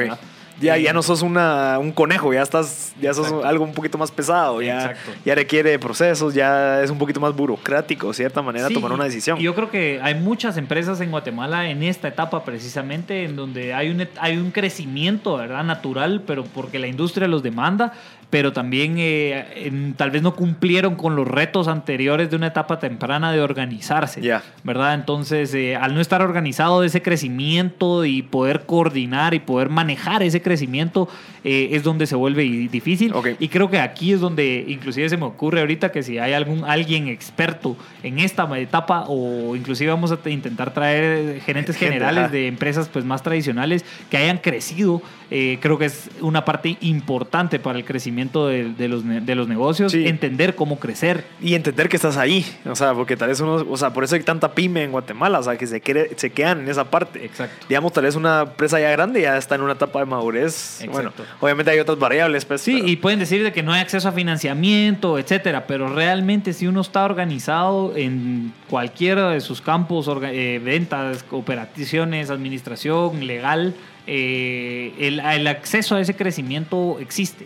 Ya, 0.60 0.78
ya 0.78 0.93
no 0.93 1.01
sos 1.01 1.22
una, 1.22 1.80
un 1.80 1.91
conejo, 1.91 2.34
ya 2.34 2.41
estás, 2.41 2.93
ya 3.01 3.14
sos 3.14 3.32
algo 3.43 3.64
un 3.64 3.74
poquito 3.74 3.97
más 3.97 4.12
pesado, 4.12 4.62
ya, 4.62 4.95
ya 5.26 5.36
requiere 5.36 5.78
procesos, 5.80 6.34
ya 6.34 6.82
es 6.82 6.89
un 6.89 6.97
poquito 6.97 7.20
más 7.20 7.36
burocrático, 7.36 8.07
de 8.10 8.14
cierta 8.14 8.41
manera, 8.41 8.70
tomar 8.70 8.91
una 8.91 9.05
decisión. 9.05 9.39
Yo 9.39 9.55
creo 9.55 9.70
que 9.70 9.99
hay 10.01 10.16
muchas 10.16 10.57
empresas 10.57 10.99
en 11.01 11.12
Guatemala 11.12 11.70
en 11.70 11.84
esta 11.84 12.07
etapa 12.07 12.43
precisamente, 12.43 13.24
en 13.24 13.36
donde 13.36 13.74
hay 13.74 13.89
un, 13.89 14.07
hay 14.20 14.38
un 14.38 14.51
crecimiento, 14.51 15.38
¿verdad? 15.38 15.64
Natural, 15.64 16.24
pero 16.26 16.43
porque 16.43 16.80
la 16.80 16.88
industria 16.88 17.28
los 17.28 17.43
demanda, 17.43 17.93
pero 18.30 18.54
también 18.54 18.96
eh, 18.98 19.94
tal 19.98 20.12
vez 20.12 20.22
no 20.22 20.36
cumplieron 20.36 20.96
con 20.96 21.16
los 21.16 21.28
retos 21.28 21.68
anteriores 21.68 22.30
de 22.30 22.36
una 22.36 22.48
etapa 22.48 22.78
temprana 22.78 23.32
de 23.32 23.42
organizarse, 23.42 24.22
¿verdad? 24.64 24.94
Entonces, 24.94 25.54
eh, 25.56 25.76
al 25.76 25.96
no 25.96 26.02
estar 26.02 26.22
organizado 26.22 26.82
de 26.82 26.88
ese 26.88 27.02
crecimiento 27.02 28.06
y 28.06 28.22
poder 28.22 28.66
coordinar 28.68 29.34
y 29.34 29.40
poder 29.40 29.70
manejar 29.70 30.22
ese 30.22 30.44
crecimiento, 30.44 31.10
eh, 31.44 31.70
es 31.72 31.84
donde 31.84 32.06
se 32.06 32.16
vuelve 32.16 32.44
difícil. 32.44 33.14
Y 33.40 33.48
creo 33.48 33.70
que 33.70 33.80
aquí 33.80 34.14
es 34.14 34.20
donde 34.20 34.64
inclusive 34.68 35.10
se 35.10 35.18
me 35.18 35.26
ocurre 35.26 35.62
ahorita 35.62 35.92
que 35.92 36.04
si 36.04 36.20
hay 36.20 36.34
algún 36.34 36.66
alguien 36.66 37.08
experto 37.08 37.78
en 38.04 38.20
esta 38.20 38.48
etapa 38.60 39.06
o 39.08 39.56
inclusive 39.56 39.90
vamos 39.90 40.12
a 40.12 40.30
intentar 40.30 40.74
traer 40.74 41.42
gerentes 41.42 41.78
generales 41.78 42.32
de 42.32 42.48
empresas 42.48 42.90
pues 42.90 43.06
más 43.06 43.24
tradicionales 43.24 43.84
que 44.12 44.18
hayan 44.18 44.38
crecido, 44.38 45.02
creo 45.30 45.78
que 45.78 45.86
es 45.86 46.10
una 46.22 46.44
parte 46.44 46.78
importante 46.82 47.60
para 47.60 47.80
el 47.80 47.86
crecimiento 47.86 48.18
de, 48.47 48.88
los, 48.88 49.03
de 49.05 49.36
los 49.36 49.47
negocios, 49.47 49.93
entender 49.93 50.55
cómo 50.55 50.80
crecer. 50.80 51.26
Y 51.41 51.55
entender 51.55 51.89
que 51.89 51.95
estás 51.95 52.17
ahí, 52.17 52.45
o 52.65 52.76
sea, 52.76 52.93
porque 52.93 53.15
tal 53.15 53.30
vez 53.30 53.39
uno, 53.39 53.65
o 53.70 53.78
sea, 53.78 53.91
por 53.91 54.03
eso 54.03 54.15
hay 54.15 54.24
tanta 54.24 54.53
pyme 54.53 54.84
en 54.84 54.91
Guatemala, 54.91 55.39
o 55.39 55.43
sea, 55.43 55.57
que 55.57 55.67
se, 55.67 55.82
quiere, 55.82 56.11
se 56.15 56.32
quedan 56.32 56.61
en 56.61 56.70
esa 56.70 56.86
parte. 56.86 57.24
Exacto. 57.26 57.65
Digamos, 57.67 57.93
tal 57.93 58.03
vez 58.03 58.15
una 58.15 58.41
empresa 58.41 58.80
ya 58.80 58.89
grande 58.91 59.22
ya 59.22 59.38
está 59.38 59.55
en 59.55 59.61
una 59.61 59.74
etapa 59.74 59.99
de 59.99 60.05
madurez. 60.05 60.86
Bueno, 60.91 61.11
obviamente 61.39 61.72
hay 61.72 61.80
otras 61.80 61.97
variables, 61.97 62.45
pues. 62.45 62.61
Sí, 62.61 62.82
y 62.86 62.95
pueden 62.97 63.20
decir 63.20 63.43
de 63.43 63.51
que 63.51 63.63
no 63.63 63.74
hay 63.74 63.82
acceso 63.82 64.09
a 64.09 64.11
financiamiento, 64.11 65.17
etcétera, 65.17 65.65
pero 65.67 65.93
realmente 65.93 66.53
si 66.53 66.67
uno 66.67 66.82
está 66.82 67.05
organizado 67.05 67.95
en 67.95 68.53
cualquiera 68.70 69.30
de 69.32 69.41
sus 69.41 69.61
campos, 69.61 70.09
eh, 70.24 70.61
ventas, 70.63 71.26
operaciones, 71.32 72.30
administración, 72.30 73.26
legal, 73.26 73.74
eh, 74.12 74.91
el, 74.97 75.47
acceso 75.47 75.95
a 75.95 76.01
ese 76.01 76.16
crecimiento 76.16 76.97
existe. 76.99 77.45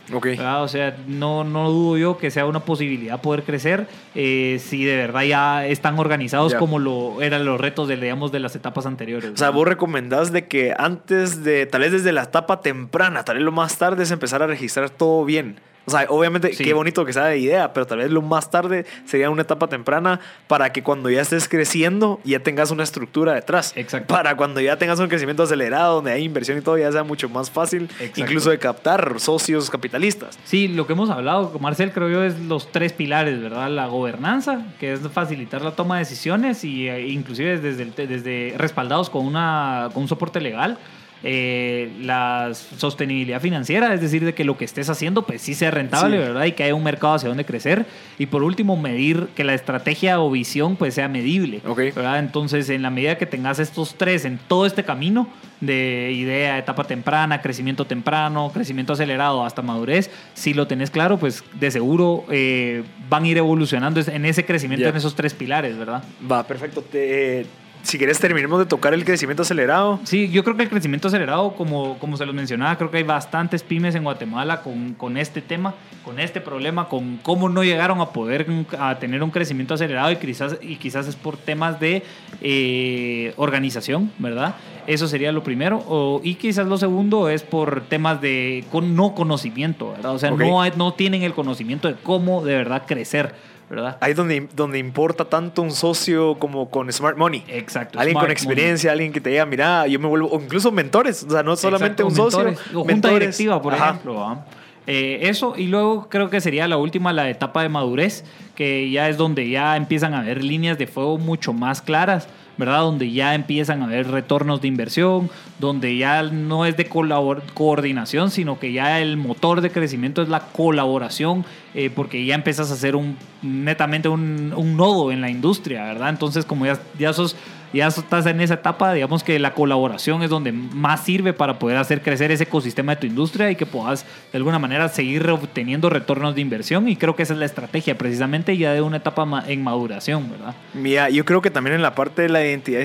O 0.64 0.68
sea, 0.70 0.96
no, 1.08 1.44
no 1.44 1.70
dudo 1.70 1.98
yo 1.98 2.18
que 2.18 2.32
sea 2.32 2.46
una 2.46 2.62
posibilidad 2.62 3.20
poder 3.20 3.44
crecer 3.44 3.86
eh, 4.16 4.62
si 4.64 4.86
de 4.86 4.96
verdad 4.96 5.24
ya 5.24 5.68
están 5.68 6.00
organizados 6.00 6.56
como 6.56 6.80
lo 6.80 7.22
eran 7.22 7.44
los 7.44 7.60
retos 7.60 7.90
de, 7.90 7.98
digamos, 7.98 8.32
de 8.32 8.40
las 8.40 8.56
etapas 8.56 8.86
anteriores. 8.86 9.32
O 9.32 9.36
sea, 9.36 9.50
vos 9.50 9.68
recomendás 9.68 10.32
de 10.32 10.48
que 10.48 10.74
antes 10.78 11.44
de, 11.44 11.66
tal 11.66 11.82
vez 11.82 11.92
desde 11.92 12.14
la 12.14 12.24
etapa 12.24 12.62
temprana, 12.62 13.26
tal 13.26 13.36
vez 13.36 13.44
lo 13.44 13.52
más 13.52 13.78
tarde 13.78 14.04
es 14.04 14.12
empezar 14.12 14.42
a 14.42 14.48
registrar 14.48 14.90
todo 14.90 15.26
bien. 15.26 15.60
O 15.86 15.92
sea, 15.92 16.06
obviamente, 16.10 16.52
qué 16.52 16.74
bonito 16.74 17.06
que 17.06 17.14
sea 17.14 17.26
de 17.26 17.40
idea, 17.40 17.74
pero 17.74 17.86
tal 17.86 18.00
vez 18.00 18.12
lo 18.12 18.22
más 18.22 18.50
tarde 18.50 18.86
sería 19.06 19.30
una 19.30 19.42
etapa 19.42 19.68
temprana 19.68 20.20
para 20.48 20.72
que 20.72 20.82
cuando 20.82 21.10
ya 21.10 21.22
estés 21.22 21.50
creciendo 21.50 22.20
ya 22.24 22.40
tengas 22.40 22.72
una 22.72 22.84
estructura 22.84 23.34
detrás. 23.34 23.74
Exacto. 23.76 24.14
Para 24.14 24.38
cuando 24.38 24.62
ya 24.62 24.78
tengas 24.78 25.00
un 25.00 25.08
crecimiento 25.08 25.44
acelerado, 25.44 25.96
donde 25.96 26.12
hay 26.12 26.24
inversión 26.24 26.58
y 26.58 26.62
todo, 26.62 26.78
ya 26.78 26.92
sea 26.92 27.04
mucho 27.04 27.28
más 27.30 27.52
fácil, 27.52 27.90
incluso 28.16 28.50
de 28.50 28.60
captar 28.60 29.20
socios 29.20 29.70
capitalistas. 29.70 30.40
Sí, 30.46 30.68
lo 30.68 30.88
que 30.88 30.94
hemos 30.94 31.10
hablado, 31.10 31.58
Marcel, 31.60 31.92
creo 31.92 32.10
yo, 32.10 32.24
es 32.24 32.40
los 32.40 32.72
tres 32.72 32.94
pilares, 32.94 33.42
¿verdad? 33.42 33.70
La 33.70 33.88
gobernanza, 33.88 34.66
que 34.80 34.94
es 34.94 35.02
facilitar 35.10 35.62
la 35.62 35.72
toma 35.72 35.96
de 35.96 36.00
decisiones 36.00 36.64
y 36.64 36.88
e 36.88 37.08
inclusive 37.10 37.60
desde, 37.60 38.08
desde 38.08 38.54
respaldados 38.58 39.10
con, 39.10 39.26
una, 39.26 39.90
con 39.94 40.04
un 40.04 40.08
soporte 40.08 40.40
legal 40.40 40.78
eh, 41.24 41.90
la 42.02 42.52
sostenibilidad 42.54 43.40
financiera, 43.40 43.94
es 43.94 44.02
decir, 44.02 44.26
de 44.26 44.34
que 44.34 44.44
lo 44.44 44.58
que 44.58 44.66
estés 44.66 44.90
haciendo 44.90 45.26
pues 45.26 45.42
sí 45.42 45.54
sea 45.54 45.72
rentable, 45.72 46.18
¿verdad? 46.18 46.44
Y 46.44 46.52
que 46.52 46.64
haya 46.64 46.76
un 46.76 46.84
mercado 46.84 47.14
hacia 47.14 47.30
donde 47.30 47.46
crecer. 47.46 47.86
Y 48.18 48.26
por 48.26 48.44
último, 48.44 48.76
medir 48.76 49.28
que 49.36 49.44
la 49.44 49.54
estrategia 49.54 50.20
o 50.20 50.30
visión 50.30 50.76
pues 50.76 50.96
sea 50.96 51.08
medible, 51.08 51.62
¿verdad? 51.64 52.20
Entonces, 52.20 52.70
en 52.70 52.82
la 52.82 52.90
medida 52.90 53.18
que 53.18 53.26
tengas 53.26 53.60
estos 53.60 53.96
tres 53.96 54.26
en 54.26 54.38
todo 54.38 54.66
este 54.66 54.84
camino 54.84 55.30
de 55.62 56.12
idea, 56.14 56.58
etapa 56.58 56.84
temprana, 56.84 57.42
crecimiento 57.42 57.86
temprano, 57.86 58.52
crecimiento 58.54 58.94
acelerado 58.94 59.46
hasta 59.46 59.62
madurez, 59.62 60.12
si 60.34 60.54
lo 60.54 60.68
tenés 60.68 60.92
claro, 60.92 61.18
pues 61.18 61.44
de 61.54 61.72
seguro 61.72 62.26
eh, 62.30 62.84
van 63.10 63.24
a 63.24 63.28
ir 63.28 63.38
evolucionando 63.38 64.02
en 64.06 64.26
ese 64.26 64.46
crecimiento 64.46 64.88
en 64.88 64.96
esos 64.98 65.16
tres 65.16 65.34
pilares, 65.34 65.78
¿verdad? 65.78 66.04
Va, 66.30 66.46
perfecto. 66.46 66.82
Te, 66.82 67.46
si 67.84 67.98
quieres 67.98 68.20
terminemos 68.20 68.60
de 68.60 68.66
tocar 68.66 68.94
el 68.94 69.04
crecimiento 69.06 69.44
acelerado. 69.44 70.00
Sí, 70.04 70.30
yo 70.30 70.44
creo 70.44 70.56
que 70.56 70.64
el 70.64 70.70
crecimiento 70.70 71.10
acelerado, 71.10 71.54
como, 71.56 72.00
como 72.00 72.18
se 72.18 72.26
los 72.26 72.34
mencionaba, 72.34 72.78
creo 72.78 72.90
que 72.90 72.98
hay 72.98 73.04
bastantes 73.04 73.62
pymes 73.62 73.94
en 73.96 74.04
Guatemala 74.04 74.62
con, 74.62 74.94
con 74.94 75.18
este 75.18 75.42
tema, 75.42 75.76
con 76.04 76.20
este 76.20 76.42
problema, 76.42 76.88
con 76.88 77.18
cómo 77.18 77.50
no 77.50 77.64
llegaron 77.64 78.00
a 78.00 78.08
poder 78.08 78.48
a 78.80 78.98
tener 79.00 79.22
un 79.22 79.32
crecimiento 79.32 79.74
acelerado 79.74 80.12
y 80.12 80.16
quizás, 80.16 80.58
y 80.62 80.78
quizás 80.78 81.08
es 81.08 81.16
por 81.16 81.38
temas 81.38 81.80
de 81.80 82.04
eh, 82.42 83.34
organización, 83.36 84.12
¿verdad? 84.18 84.56
Eso 84.88 85.08
sería 85.08 85.32
lo 85.32 85.44
primero. 85.44 85.84
O, 85.88 86.22
y 86.24 86.36
quizás 86.36 86.66
lo 86.66 86.78
segundo 86.78 87.30
es 87.30 87.44
por 87.44 87.82
temas 87.82 88.22
de 88.22 88.64
con, 88.72 88.96
no 88.96 89.14
conocimiento, 89.14 89.92
¿verdad? 89.92 90.14
O 90.14 90.20
sea, 90.20 90.32
no, 90.32 90.66
no 90.76 90.94
tienen 90.94 91.24
el 91.24 91.34
conocimiento 91.34 91.90
de 91.90 91.96
cómo 91.96 92.44
de 92.44 92.56
verdad 92.56 92.84
crecer. 92.88 93.53
¿Verdad? 93.70 93.98
Ahí 94.00 94.12
es 94.12 94.18
donde, 94.18 94.48
donde 94.56 94.80
importa 94.80 95.26
tanto 95.26 95.62
un 95.62 95.72
socio 95.72 96.38
como 96.40 96.70
con 96.70 96.92
Smart 96.92 97.18
Money. 97.18 97.44
Exacto. 97.48 98.00
Alguien 98.00 98.18
con 98.18 98.32
experiencia, 98.32 98.92
alguien 98.92 99.12
que 99.12 99.22
te 99.22 99.30
diga, 99.30 99.46
mira, 99.46 99.88
yo 99.88 100.00
me 100.00 100.08
vuelvo, 100.08 100.30
o 100.30 100.42
incluso 100.42 100.72
mentores, 100.72 101.24
o 101.24 101.30
sea, 101.30 101.44
no 101.44 101.56
solamente 101.56 102.04
un 102.04 102.16
socio. 102.16 102.54
O 102.74 102.84
junta 102.84 103.10
directiva, 103.10 103.62
por 103.62 103.74
ejemplo. 103.74 104.38
Eh, 104.86 105.20
eso, 105.30 105.54
y 105.58 105.68
luego 105.68 106.10
creo 106.10 106.30
que 106.30 106.42
sería 106.42 106.68
la 106.68 106.78
última, 106.78 107.14
la 107.14 107.30
etapa 107.30 107.62
de 107.62 107.70
madurez, 107.70 108.26
que 108.56 108.92
ya 108.92 109.08
es 109.08 109.18
donde 109.18 109.50
ya 109.50 109.78
empiezan 109.78 110.14
a 110.14 110.20
haber 110.20 110.44
líneas 110.44 110.78
de 110.78 110.88
fuego 110.88 111.18
mucho 111.18 111.54
más 111.54 111.82
claras 111.82 112.28
¿verdad? 112.58 112.82
Donde 112.82 113.12
ya 113.12 113.36
empiezan 113.36 113.82
a 113.82 113.86
haber 113.86 114.10
retornos 114.10 114.62
de 114.62 114.68
inversión, 114.68 115.30
donde 115.60 115.98
ya 115.98 116.24
no 116.24 116.66
es 116.66 116.78
de 116.78 116.88
coordinación, 116.88 118.32
sino 118.32 118.60
que 118.60 118.74
ya 118.74 119.00
el 119.02 119.18
motor 119.18 119.62
de 119.62 119.72
crecimiento 119.72 120.22
es 120.22 120.30
la 120.30 120.42
colaboración, 120.42 121.46
eh, 121.74 121.90
porque 121.94 122.26
ya 122.26 122.36
empiezas 122.36 122.72
a 122.72 122.76
ser 122.76 122.96
un, 122.96 123.18
netamente 123.42 124.10
un, 124.10 124.54
un, 124.56 124.78
nodo 124.78 125.12
en 125.12 125.22
la 125.22 125.30
industria, 125.30 125.86
¿verdad? 125.86 126.10
Entonces, 126.10 126.46
como 126.46 126.66
ya, 126.66 126.80
ya 127.00 127.14
sos 127.14 127.36
ya 127.74 127.88
estás 127.88 128.26
en 128.28 128.40
esa 128.40 128.56
etapa, 128.56 128.94
digamos 128.94 129.24
que 129.24 129.40
la 129.40 129.54
colaboración 129.54 130.24
es 130.24 130.30
donde 130.30 130.52
más 130.52 131.04
sirve 131.04 131.34
para 131.34 131.60
poder 131.60 131.78
hacer 131.78 132.02
crecer 132.02 132.32
ese 132.32 132.44
ecosistema 132.44 132.96
de 132.96 133.02
tu 133.02 133.08
industria 133.08 133.50
y 133.50 133.56
que 133.56 133.66
puedas 133.66 134.06
de 134.32 134.38
alguna 134.38 134.60
manera 134.60 134.88
seguir 134.90 135.28
obteniendo 135.30 135.90
retornos 135.90 136.36
de 136.36 136.42
inversión 136.42 136.88
y 136.88 136.96
creo 136.96 137.16
que 137.16 137.24
esa 137.24 137.34
es 137.34 137.40
la 137.40 137.46
estrategia 137.46 137.98
precisamente 137.98 138.56
ya 138.58 138.74
de 138.74 138.82
una 138.82 138.98
etapa 138.98 139.44
en 139.48 139.64
maduración, 139.64 140.30
¿verdad? 140.30 140.56
Mira, 140.74 141.10
yo 141.10 141.26
creo 141.26 141.42
que 141.42 141.50
también 141.50 141.76
en 141.76 141.82
la 141.82 141.96
parte 141.96 142.22
de 142.24 142.30
la 142.30 142.46
identidad 142.46 142.84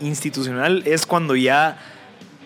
institucional 0.00 0.82
es 0.86 1.06
cuando 1.06 1.34
ya 1.36 1.78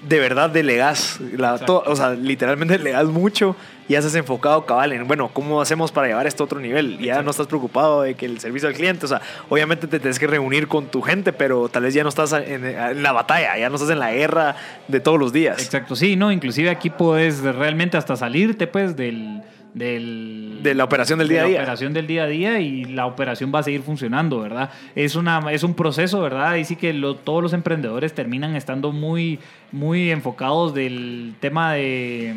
de 0.03 0.19
verdad 0.19 0.51
delegas, 0.51 1.19
la, 1.37 1.55
o 1.55 1.97
sea, 1.97 2.11
literalmente 2.11 2.79
delegas 2.79 3.07
mucho 3.07 3.57
y 3.89 3.95
ya 3.95 3.99
estás 3.99 4.15
enfocado 4.15 4.67
cabal 4.67 4.93
en, 4.93 5.07
bueno, 5.09 5.31
¿cómo 5.33 5.61
hacemos 5.61 5.93
para 5.93 6.07
llevar 6.07 6.27
esto 6.27 6.45
a 6.45 6.47
otro 6.47 6.61
nivel? 6.61 6.99
Ya 6.99 7.23
no 7.23 7.31
estás 7.31 7.47
preocupado 7.47 8.03
de 8.03 8.15
que 8.15 8.27
el 8.27 8.39
servicio 8.39 8.69
al 8.69 8.75
cliente, 8.75 9.07
o 9.07 9.09
sea, 9.09 9.23
obviamente 9.49 9.87
te 9.87 9.99
tienes 9.99 10.19
que 10.19 10.27
reunir 10.27 10.69
con 10.69 10.87
tu 10.87 11.01
gente, 11.03 11.33
pero 11.33 11.69
tal 11.69 11.85
vez 11.85 11.95
ya 11.95 12.03
no 12.03 12.11
estás 12.11 12.33
en, 12.33 13.03
la 13.03 13.13
batalla, 13.13 13.57
ya 13.59 13.69
no 13.69 13.77
estás 13.77 13.91
en 13.91 13.99
la 13.99 14.13
guerra 14.13 14.57
de 14.89 15.01
todos 15.01 15.19
los 15.19 15.33
días. 15.33 15.63
Exacto, 15.63 15.97
sí, 15.97 16.17
no, 16.17 16.31
inclusive 16.31 16.71
aquí 16.71 16.91
puedes 16.91 17.41
realmente 17.41 17.97
hasta 17.97 18.17
salirte 18.17 18.67
pues 18.67 18.97
del 18.97 19.43
del, 19.75 20.61
de 20.63 20.75
la 20.75 20.85
operación 20.85 21.19
del 21.19 21.29
día 21.29 21.43
a 21.43 21.47
día. 21.47 21.59
La 21.59 21.63
operación 21.63 21.93
del 21.93 22.07
día 22.07 22.23
a 22.25 22.27
día 22.27 22.61
y 22.61 22.85
la 22.85 23.07
operación 23.07 23.53
va 23.55 23.61
a 23.61 23.63
seguir 23.63 23.83
funcionando, 23.83 24.41
¿verdad? 24.41 24.71
Es, 24.95 25.17
una, 25.17 25.41
es 25.53 25.63
un 25.63 25.75
proceso, 25.75 26.21
¿verdad? 26.21 26.57
Y 26.57 26.65
sí 26.65 26.77
que 26.77 26.93
todos 27.25 27.43
los 27.43 27.53
emprendedores 27.53 28.15
terminan 28.15 28.57
estando 28.57 28.93
muy, 28.93 29.39
muy 29.73 30.11
enfocados 30.11 30.75
del 30.75 31.35
tema 31.41 31.75
de 31.75 32.35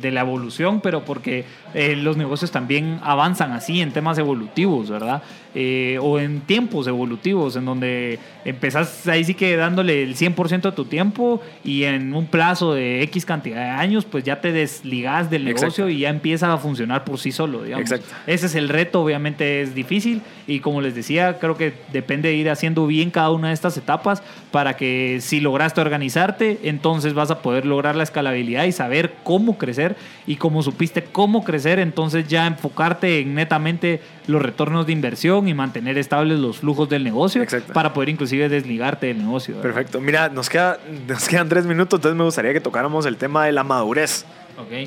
de 0.00 0.10
la 0.10 0.20
evolución, 0.20 0.80
pero 0.80 1.04
porque 1.04 1.44
eh, 1.74 1.96
los 1.96 2.16
negocios 2.16 2.52
también 2.52 3.00
avanzan 3.02 3.52
así 3.52 3.80
en 3.80 3.92
temas 3.92 4.16
evolutivos, 4.18 4.88
¿verdad? 4.88 5.22
Eh, 5.56 5.98
o 6.00 6.18
en 6.18 6.40
tiempos 6.40 6.86
evolutivos, 6.86 7.56
en 7.56 7.64
donde 7.64 8.18
empezás 8.44 9.06
ahí 9.08 9.24
sí 9.24 9.34
que 9.34 9.56
dándole 9.56 10.02
el 10.02 10.16
100% 10.16 10.62
de 10.62 10.72
tu 10.72 10.84
tiempo 10.84 11.40
y 11.64 11.84
en 11.84 12.14
un 12.14 12.26
plazo 12.26 12.74
de 12.74 13.02
X 13.02 13.24
cantidad 13.24 13.56
de 13.56 13.70
años, 13.70 14.04
pues 14.04 14.22
ya 14.24 14.40
te 14.40 14.52
desligas 14.52 15.30
del 15.30 15.44
negocio 15.44 15.88
y 15.88 16.00
ya 16.00 16.10
empieza 16.10 16.52
a 16.52 16.58
funcionar 16.58 17.04
por 17.04 17.18
sí 17.18 17.32
solo, 17.32 17.62
digamos. 17.62 17.90
Exacto. 17.90 18.14
Ese 18.26 18.46
es 18.46 18.54
el 18.54 18.68
reto, 18.68 19.00
obviamente 19.00 19.60
es 19.60 19.74
difícil 19.74 20.22
y 20.46 20.60
como 20.60 20.80
les 20.80 20.94
decía, 20.94 21.38
creo 21.38 21.56
que 21.56 21.72
depende 21.92 22.28
de 22.28 22.36
ir 22.36 22.50
haciendo 22.50 22.86
bien 22.86 23.10
cada 23.10 23.30
una 23.30 23.48
de 23.48 23.54
estas 23.54 23.76
etapas 23.76 24.22
para 24.50 24.76
que 24.76 25.18
si 25.20 25.40
lograste 25.40 25.80
organizarte, 25.80 26.60
entonces 26.64 27.14
vas 27.14 27.30
a 27.30 27.42
poder 27.42 27.66
lograr 27.66 27.96
la 27.96 28.04
escalabilidad 28.04 28.64
y 28.64 28.72
saber 28.72 29.14
cómo 29.24 29.58
crecer 29.58 29.96
y 30.26 30.36
como 30.36 30.62
supiste 30.62 31.02
cómo 31.02 31.42
crecer 31.44 31.63
crecer, 31.64 31.78
entonces 31.78 32.28
ya 32.28 32.46
enfocarte 32.46 33.20
en 33.20 33.34
netamente 33.34 34.00
los 34.26 34.42
retornos 34.42 34.86
de 34.86 34.92
inversión 34.92 35.48
y 35.48 35.54
mantener 35.54 35.96
estables 35.98 36.38
los 36.38 36.58
flujos 36.58 36.88
del 36.88 37.04
negocio 37.04 37.44
para 37.72 37.92
poder 37.92 38.10
inclusive 38.10 38.48
desligarte 38.48 39.06
del 39.06 39.18
negocio. 39.18 39.56
Perfecto. 39.60 40.00
Mira, 40.00 40.28
nos, 40.28 40.48
queda, 40.48 40.78
nos 41.08 41.28
quedan 41.28 41.48
tres 41.48 41.64
minutos, 41.64 41.98
entonces 41.98 42.16
me 42.16 42.24
gustaría 42.24 42.52
que 42.52 42.60
tocáramos 42.60 43.06
el 43.06 43.16
tema 43.16 43.46
de 43.46 43.52
la 43.52 43.64
madurez. 43.64 44.26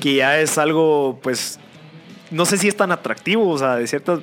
Que 0.00 0.14
ya 0.14 0.38
es 0.40 0.56
algo, 0.56 1.18
pues, 1.22 1.60
no 2.30 2.46
sé 2.46 2.56
si 2.56 2.68
es 2.68 2.76
tan 2.76 2.90
atractivo, 2.90 3.48
o 3.50 3.58
sea, 3.58 3.76
de 3.76 3.86
cierta, 3.86 4.18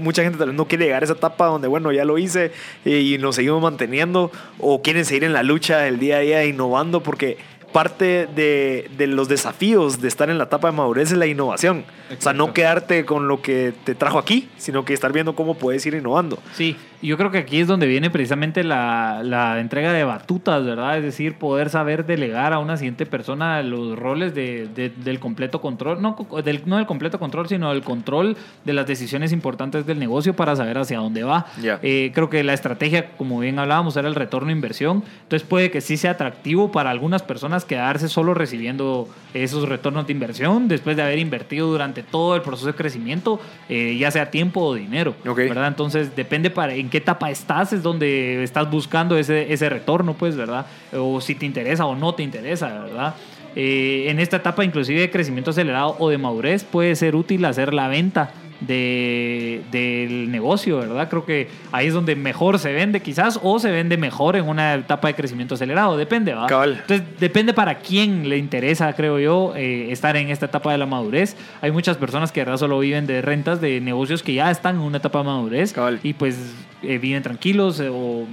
mucha 0.00 0.22
gente 0.22 0.38
tal 0.38 0.48
vez 0.48 0.56
no 0.56 0.68
quiere 0.68 0.84
llegar 0.84 1.02
a 1.02 1.04
esa 1.04 1.14
etapa 1.14 1.46
donde, 1.46 1.66
bueno, 1.66 1.90
ya 1.90 2.04
lo 2.04 2.18
hice 2.18 2.52
y 2.84 3.18
nos 3.18 3.34
seguimos 3.34 3.60
manteniendo, 3.60 4.30
o 4.60 4.82
quieren 4.82 5.04
seguir 5.04 5.24
en 5.24 5.32
la 5.32 5.42
lucha 5.42 5.78
del 5.78 5.98
día 5.98 6.18
a 6.18 6.20
día 6.20 6.44
innovando, 6.44 7.02
porque 7.02 7.36
parte 7.76 8.26
de, 8.26 8.90
de, 8.96 9.06
los 9.06 9.28
desafíos 9.28 10.00
de 10.00 10.08
estar 10.08 10.30
en 10.30 10.38
la 10.38 10.44
etapa 10.44 10.70
de 10.70 10.76
madurez 10.78 11.12
es 11.12 11.18
la 11.18 11.26
innovación. 11.26 11.84
O 12.10 12.22
sea, 12.22 12.32
no 12.32 12.54
quedarte 12.54 13.04
con 13.04 13.28
lo 13.28 13.42
que 13.42 13.74
te 13.84 13.94
trajo 13.94 14.18
aquí, 14.18 14.48
sino 14.56 14.86
que 14.86 14.94
estar 14.94 15.12
viendo 15.12 15.36
cómo 15.36 15.56
puedes 15.56 15.84
ir 15.84 15.92
innovando. 15.92 16.38
Sí, 16.54 16.74
yo 17.02 17.16
creo 17.16 17.30
que 17.30 17.38
aquí 17.38 17.60
es 17.60 17.66
donde 17.66 17.86
viene 17.86 18.10
precisamente 18.10 18.64
la, 18.64 19.20
la, 19.22 19.60
entrega 19.60 19.92
de 19.92 20.04
batutas, 20.04 20.64
¿verdad? 20.64 20.98
Es 20.98 21.04
decir, 21.04 21.34
poder 21.34 21.70
saber 21.70 22.06
delegar 22.06 22.52
a 22.52 22.58
una 22.58 22.76
siguiente 22.76 23.06
persona 23.06 23.62
los 23.62 23.98
roles 23.98 24.34
de, 24.34 24.68
del 24.96 25.18
completo 25.20 25.60
control, 25.60 26.00
no 26.00 26.16
del, 26.44 26.62
no 26.66 26.76
del 26.76 26.86
completo 26.86 27.18
control, 27.18 27.48
sino 27.48 27.72
del 27.72 27.82
control 27.82 28.36
de 28.64 28.72
las 28.72 28.86
decisiones 28.86 29.32
importantes 29.32 29.86
del 29.86 29.98
negocio 29.98 30.34
para 30.34 30.56
saber 30.56 30.78
hacia 30.78 30.98
dónde 30.98 31.22
va. 31.24 31.46
Eh, 31.82 32.12
creo 32.14 32.30
que 32.30 32.42
la 32.44 32.54
estrategia, 32.54 33.10
como 33.16 33.40
bien 33.40 33.58
hablábamos, 33.58 33.96
era 33.96 34.08
el 34.08 34.14
retorno 34.14 34.48
de 34.48 34.52
inversión. 34.52 35.04
Entonces 35.22 35.46
puede 35.46 35.70
que 35.70 35.80
sí 35.80 35.96
sea 35.96 36.12
atractivo 36.12 36.72
para 36.72 36.90
algunas 36.90 37.22
personas 37.22 37.64
quedarse 37.64 38.08
solo 38.08 38.34
recibiendo 38.34 39.08
esos 39.34 39.68
retornos 39.68 40.06
de 40.06 40.12
inversión 40.12 40.68
después 40.68 40.96
de 40.96 41.02
haber 41.02 41.18
invertido 41.18 41.68
durante 41.68 42.02
todo 42.02 42.36
el 42.36 42.42
proceso 42.42 42.68
de 42.68 42.74
crecimiento, 42.74 43.40
eh, 43.68 43.96
ya 43.98 44.10
sea 44.10 44.30
tiempo 44.30 44.60
o 44.60 44.74
dinero, 44.74 45.14
¿verdad? 45.24 45.68
Entonces 45.68 46.16
depende 46.16 46.50
para 46.50 46.74
en 46.74 46.85
qué 46.88 46.98
etapa 46.98 47.30
estás, 47.30 47.72
es 47.72 47.82
donde 47.82 48.42
estás 48.42 48.70
buscando 48.70 49.16
ese, 49.16 49.52
ese 49.52 49.68
retorno, 49.68 50.14
pues, 50.14 50.36
¿verdad? 50.36 50.66
O 50.92 51.20
si 51.20 51.34
te 51.34 51.46
interesa 51.46 51.86
o 51.86 51.94
no 51.94 52.14
te 52.14 52.22
interesa, 52.22 52.68
¿verdad? 52.84 53.14
Eh, 53.54 54.10
en 54.10 54.20
esta 54.20 54.36
etapa 54.36 54.64
inclusive 54.64 55.00
de 55.00 55.10
crecimiento 55.10 55.50
acelerado 55.50 55.96
o 55.98 56.10
de 56.10 56.18
madurez 56.18 56.62
puede 56.62 56.94
ser 56.94 57.16
útil 57.16 57.42
hacer 57.46 57.72
la 57.72 57.88
venta 57.88 58.30
de, 58.60 59.62
del 59.70 60.30
negocio, 60.30 60.78
¿verdad? 60.78 61.08
Creo 61.08 61.24
que 61.24 61.48
ahí 61.72 61.88
es 61.88 61.94
donde 61.94 62.16
mejor 62.16 62.58
se 62.58 62.72
vende 62.72 63.00
quizás 63.00 63.38
o 63.42 63.58
se 63.58 63.70
vende 63.70 63.96
mejor 63.96 64.36
en 64.36 64.48
una 64.48 64.74
etapa 64.74 65.08
de 65.08 65.14
crecimiento 65.14 65.54
acelerado, 65.54 65.96
depende, 65.96 66.34
¿va? 66.34 66.46
Entonces 66.64 67.02
depende 67.18 67.52
para 67.52 67.78
quién 67.78 68.28
le 68.28 68.38
interesa, 68.38 68.92
creo 68.94 69.18
yo, 69.18 69.54
eh, 69.56 69.92
estar 69.92 70.16
en 70.16 70.30
esta 70.30 70.46
etapa 70.46 70.72
de 70.72 70.78
la 70.78 70.86
madurez. 70.86 71.36
Hay 71.60 71.70
muchas 71.70 71.96
personas 71.96 72.32
que 72.32 72.40
de 72.40 72.44
verdad 72.44 72.58
solo 72.58 72.78
viven 72.78 73.06
de 73.06 73.22
rentas 73.22 73.60
de 73.60 73.80
negocios 73.80 74.22
que 74.22 74.34
ya 74.34 74.50
están 74.50 74.76
en 74.76 74.82
una 74.82 74.98
etapa 74.98 75.18
de 75.18 75.24
madurez 75.24 75.74
y 76.02 76.12
pues 76.12 76.54
eh, 76.82 76.98
viven 76.98 77.22
tranquilos 77.22 77.80
eh, 77.80 77.88
o 77.90 78.26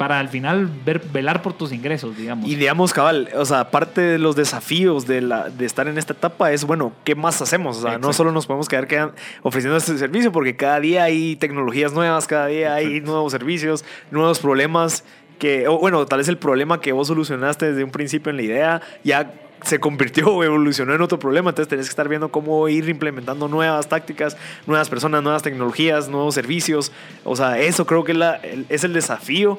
para 0.00 0.18
al 0.18 0.30
final 0.30 0.66
ver, 0.86 1.02
velar 1.12 1.42
por 1.42 1.52
tus 1.52 1.72
ingresos, 1.72 2.16
digamos. 2.16 2.48
Y 2.48 2.54
digamos, 2.54 2.94
cabal, 2.94 3.28
o 3.36 3.44
sea, 3.44 3.70
parte 3.70 4.00
de 4.00 4.18
los 4.18 4.34
desafíos 4.34 5.06
de, 5.06 5.20
la, 5.20 5.50
de 5.50 5.66
estar 5.66 5.88
en 5.88 5.98
esta 5.98 6.14
etapa 6.14 6.52
es, 6.52 6.64
bueno, 6.64 6.94
¿qué 7.04 7.14
más 7.14 7.42
hacemos? 7.42 7.76
O 7.76 7.82
sea, 7.82 7.98
no 7.98 8.14
solo 8.14 8.32
nos 8.32 8.46
podemos 8.46 8.66
quedar, 8.66 9.12
ofreciendo 9.42 9.76
este 9.76 9.98
servicio, 9.98 10.32
porque 10.32 10.56
cada 10.56 10.80
día 10.80 11.04
hay 11.04 11.36
tecnologías 11.36 11.92
nuevas, 11.92 12.26
cada 12.26 12.46
día 12.46 12.72
hay 12.72 13.02
nuevos 13.02 13.30
servicios, 13.30 13.84
nuevos 14.10 14.38
problemas 14.38 15.04
que, 15.38 15.68
o 15.68 15.78
bueno, 15.78 16.06
tal 16.06 16.20
vez 16.20 16.28
el 16.28 16.38
problema 16.38 16.80
que 16.80 16.92
vos 16.92 17.08
solucionaste 17.08 17.66
desde 17.66 17.84
un 17.84 17.90
principio 17.90 18.30
en 18.30 18.36
la 18.38 18.42
idea, 18.42 18.80
ya 19.04 19.34
se 19.60 19.80
convirtió 19.80 20.28
o 20.28 20.42
evolucionó 20.42 20.94
en 20.94 21.02
otro 21.02 21.18
problema. 21.18 21.50
Entonces 21.50 21.68
tenés 21.68 21.84
que 21.84 21.90
estar 21.90 22.08
viendo 22.08 22.30
cómo 22.30 22.66
ir 22.70 22.88
implementando 22.88 23.48
nuevas 23.48 23.86
tácticas, 23.86 24.38
nuevas 24.66 24.88
personas, 24.88 25.22
nuevas 25.22 25.42
tecnologías, 25.42 26.08
nuevos 26.08 26.34
servicios. 26.34 26.90
O 27.22 27.36
sea, 27.36 27.58
eso 27.58 27.84
creo 27.84 28.02
que 28.02 28.12
es, 28.12 28.18
la, 28.18 28.40
es 28.70 28.82
el 28.84 28.94
desafío 28.94 29.58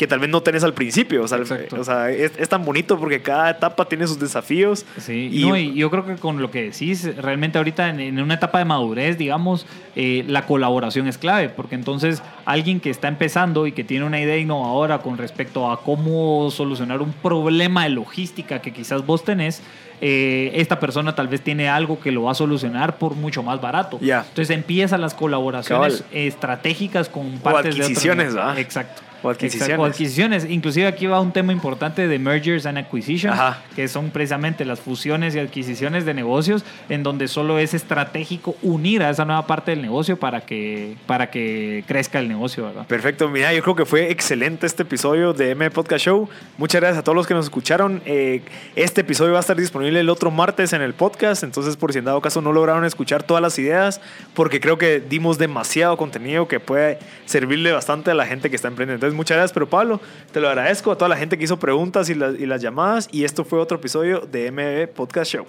que 0.00 0.06
tal 0.06 0.18
vez 0.18 0.30
no 0.30 0.40
tenés 0.40 0.64
al 0.64 0.72
principio. 0.72 1.24
O 1.24 1.28
sea, 1.28 1.40
o 1.78 1.84
sea 1.84 2.10
es, 2.10 2.48
tan 2.48 2.64
bonito 2.64 2.98
porque 2.98 3.20
cada 3.20 3.50
etapa 3.50 3.84
tiene 3.84 4.06
sus 4.06 4.18
desafíos. 4.18 4.86
Sí, 4.96 5.28
y, 5.30 5.74
yo 5.74 5.90
creo 5.90 6.06
que 6.06 6.14
con 6.14 6.40
lo 6.40 6.50
que 6.50 6.70
decís, 6.70 7.14
realmente 7.18 7.58
ahorita 7.58 7.90
en, 7.90 8.18
una 8.18 8.32
etapa 8.32 8.60
de 8.60 8.64
madurez, 8.64 9.18
digamos, 9.18 9.66
eh, 9.96 10.24
la 10.26 10.46
colaboración 10.46 11.06
es 11.06 11.18
clave, 11.18 11.50
porque 11.50 11.74
entonces 11.74 12.22
alguien 12.46 12.80
que 12.80 12.88
está 12.88 13.08
empezando 13.08 13.66
y 13.66 13.72
que 13.72 13.84
tiene 13.84 14.06
una 14.06 14.18
idea 14.18 14.38
innovadora 14.38 15.00
con 15.00 15.18
respecto 15.18 15.70
a 15.70 15.82
cómo 15.82 16.50
solucionar 16.50 17.02
un 17.02 17.12
problema 17.12 17.84
de 17.84 17.90
logística 17.90 18.62
que 18.62 18.72
quizás 18.72 19.04
vos 19.04 19.22
tenés, 19.22 19.60
eh, 20.00 20.52
esta 20.54 20.80
persona 20.80 21.14
tal 21.14 21.28
vez 21.28 21.42
tiene 21.42 21.68
algo 21.68 22.00
que 22.00 22.10
lo 22.10 22.22
va 22.22 22.32
a 22.32 22.34
solucionar 22.34 22.96
por 22.96 23.16
mucho 23.16 23.42
más 23.42 23.60
barato. 23.60 23.98
Entonces 24.00 24.48
empiezan 24.48 25.02
las 25.02 25.12
colaboraciones 25.12 26.04
estratégicas 26.10 27.10
con 27.10 27.32
partes 27.40 27.78
o 27.78 27.82
adquisiciones, 27.82 28.32
de 28.32 28.60
Exacto. 28.62 29.09
O 29.22 29.30
adquisiciones. 29.30 29.78
adquisiciones. 29.78 30.46
Inclusive 30.48 30.86
aquí 30.86 31.06
va 31.06 31.20
un 31.20 31.32
tema 31.32 31.52
importante 31.52 32.08
de 32.08 32.18
mergers 32.18 32.66
and 32.66 32.78
acquisitions, 32.78 33.38
que 33.74 33.88
son 33.88 34.10
precisamente 34.10 34.64
las 34.64 34.80
fusiones 34.80 35.34
y 35.34 35.38
adquisiciones 35.38 36.04
de 36.04 36.14
negocios, 36.14 36.64
en 36.88 37.02
donde 37.02 37.28
solo 37.28 37.58
es 37.58 37.74
estratégico 37.74 38.56
unir 38.62 39.02
a 39.02 39.10
esa 39.10 39.24
nueva 39.24 39.46
parte 39.46 39.72
del 39.72 39.82
negocio 39.82 40.16
para 40.16 40.40
que, 40.42 40.96
para 41.06 41.30
que 41.30 41.84
crezca 41.86 42.18
el 42.18 42.28
negocio. 42.28 42.64
¿verdad? 42.64 42.86
Perfecto. 42.86 43.28
Mira, 43.28 43.52
yo 43.52 43.62
creo 43.62 43.76
que 43.76 43.86
fue 43.86 44.10
excelente 44.10 44.66
este 44.66 44.82
episodio 44.82 45.32
de 45.32 45.50
M 45.50 45.70
Podcast 45.70 46.04
Show. 46.04 46.28
Muchas 46.58 46.80
gracias 46.80 46.98
a 46.98 47.04
todos 47.04 47.16
los 47.16 47.26
que 47.26 47.34
nos 47.34 47.46
escucharon. 47.46 48.02
Eh, 48.06 48.42
este 48.76 49.02
episodio 49.02 49.32
va 49.32 49.38
a 49.38 49.40
estar 49.40 49.56
disponible 49.56 50.00
el 50.00 50.08
otro 50.08 50.30
martes 50.30 50.72
en 50.72 50.82
el 50.82 50.94
podcast, 50.94 51.42
entonces 51.42 51.76
por 51.76 51.92
si 51.92 51.98
en 51.98 52.04
dado 52.06 52.20
caso 52.20 52.40
no 52.40 52.52
lograron 52.52 52.84
escuchar 52.84 53.22
todas 53.22 53.42
las 53.42 53.58
ideas, 53.58 54.00
porque 54.34 54.60
creo 54.60 54.78
que 54.78 55.00
dimos 55.00 55.38
demasiado 55.38 55.96
contenido 55.96 56.48
que 56.48 56.60
puede 56.60 56.98
servirle 57.26 57.72
bastante 57.72 58.10
a 58.10 58.14
la 58.14 58.26
gente 58.26 58.50
que 58.50 58.56
está 58.56 58.68
emprendiendo 58.68 59.09
muchas 59.14 59.36
gracias, 59.36 59.52
pero 59.52 59.68
Pablo, 59.68 60.00
te 60.32 60.40
lo 60.40 60.48
agradezco 60.48 60.92
a 60.92 60.96
toda 60.96 61.08
la 61.08 61.16
gente 61.16 61.38
que 61.38 61.44
hizo 61.44 61.58
preguntas 61.58 62.08
y, 62.08 62.12
y 62.12 62.46
las 62.46 62.62
llamadas. 62.62 63.08
Y 63.12 63.24
esto 63.24 63.44
fue 63.44 63.58
otro 63.58 63.78
episodio 63.78 64.20
de 64.20 64.50
MB 64.50 64.94
Podcast 64.94 65.32
Show. 65.32 65.46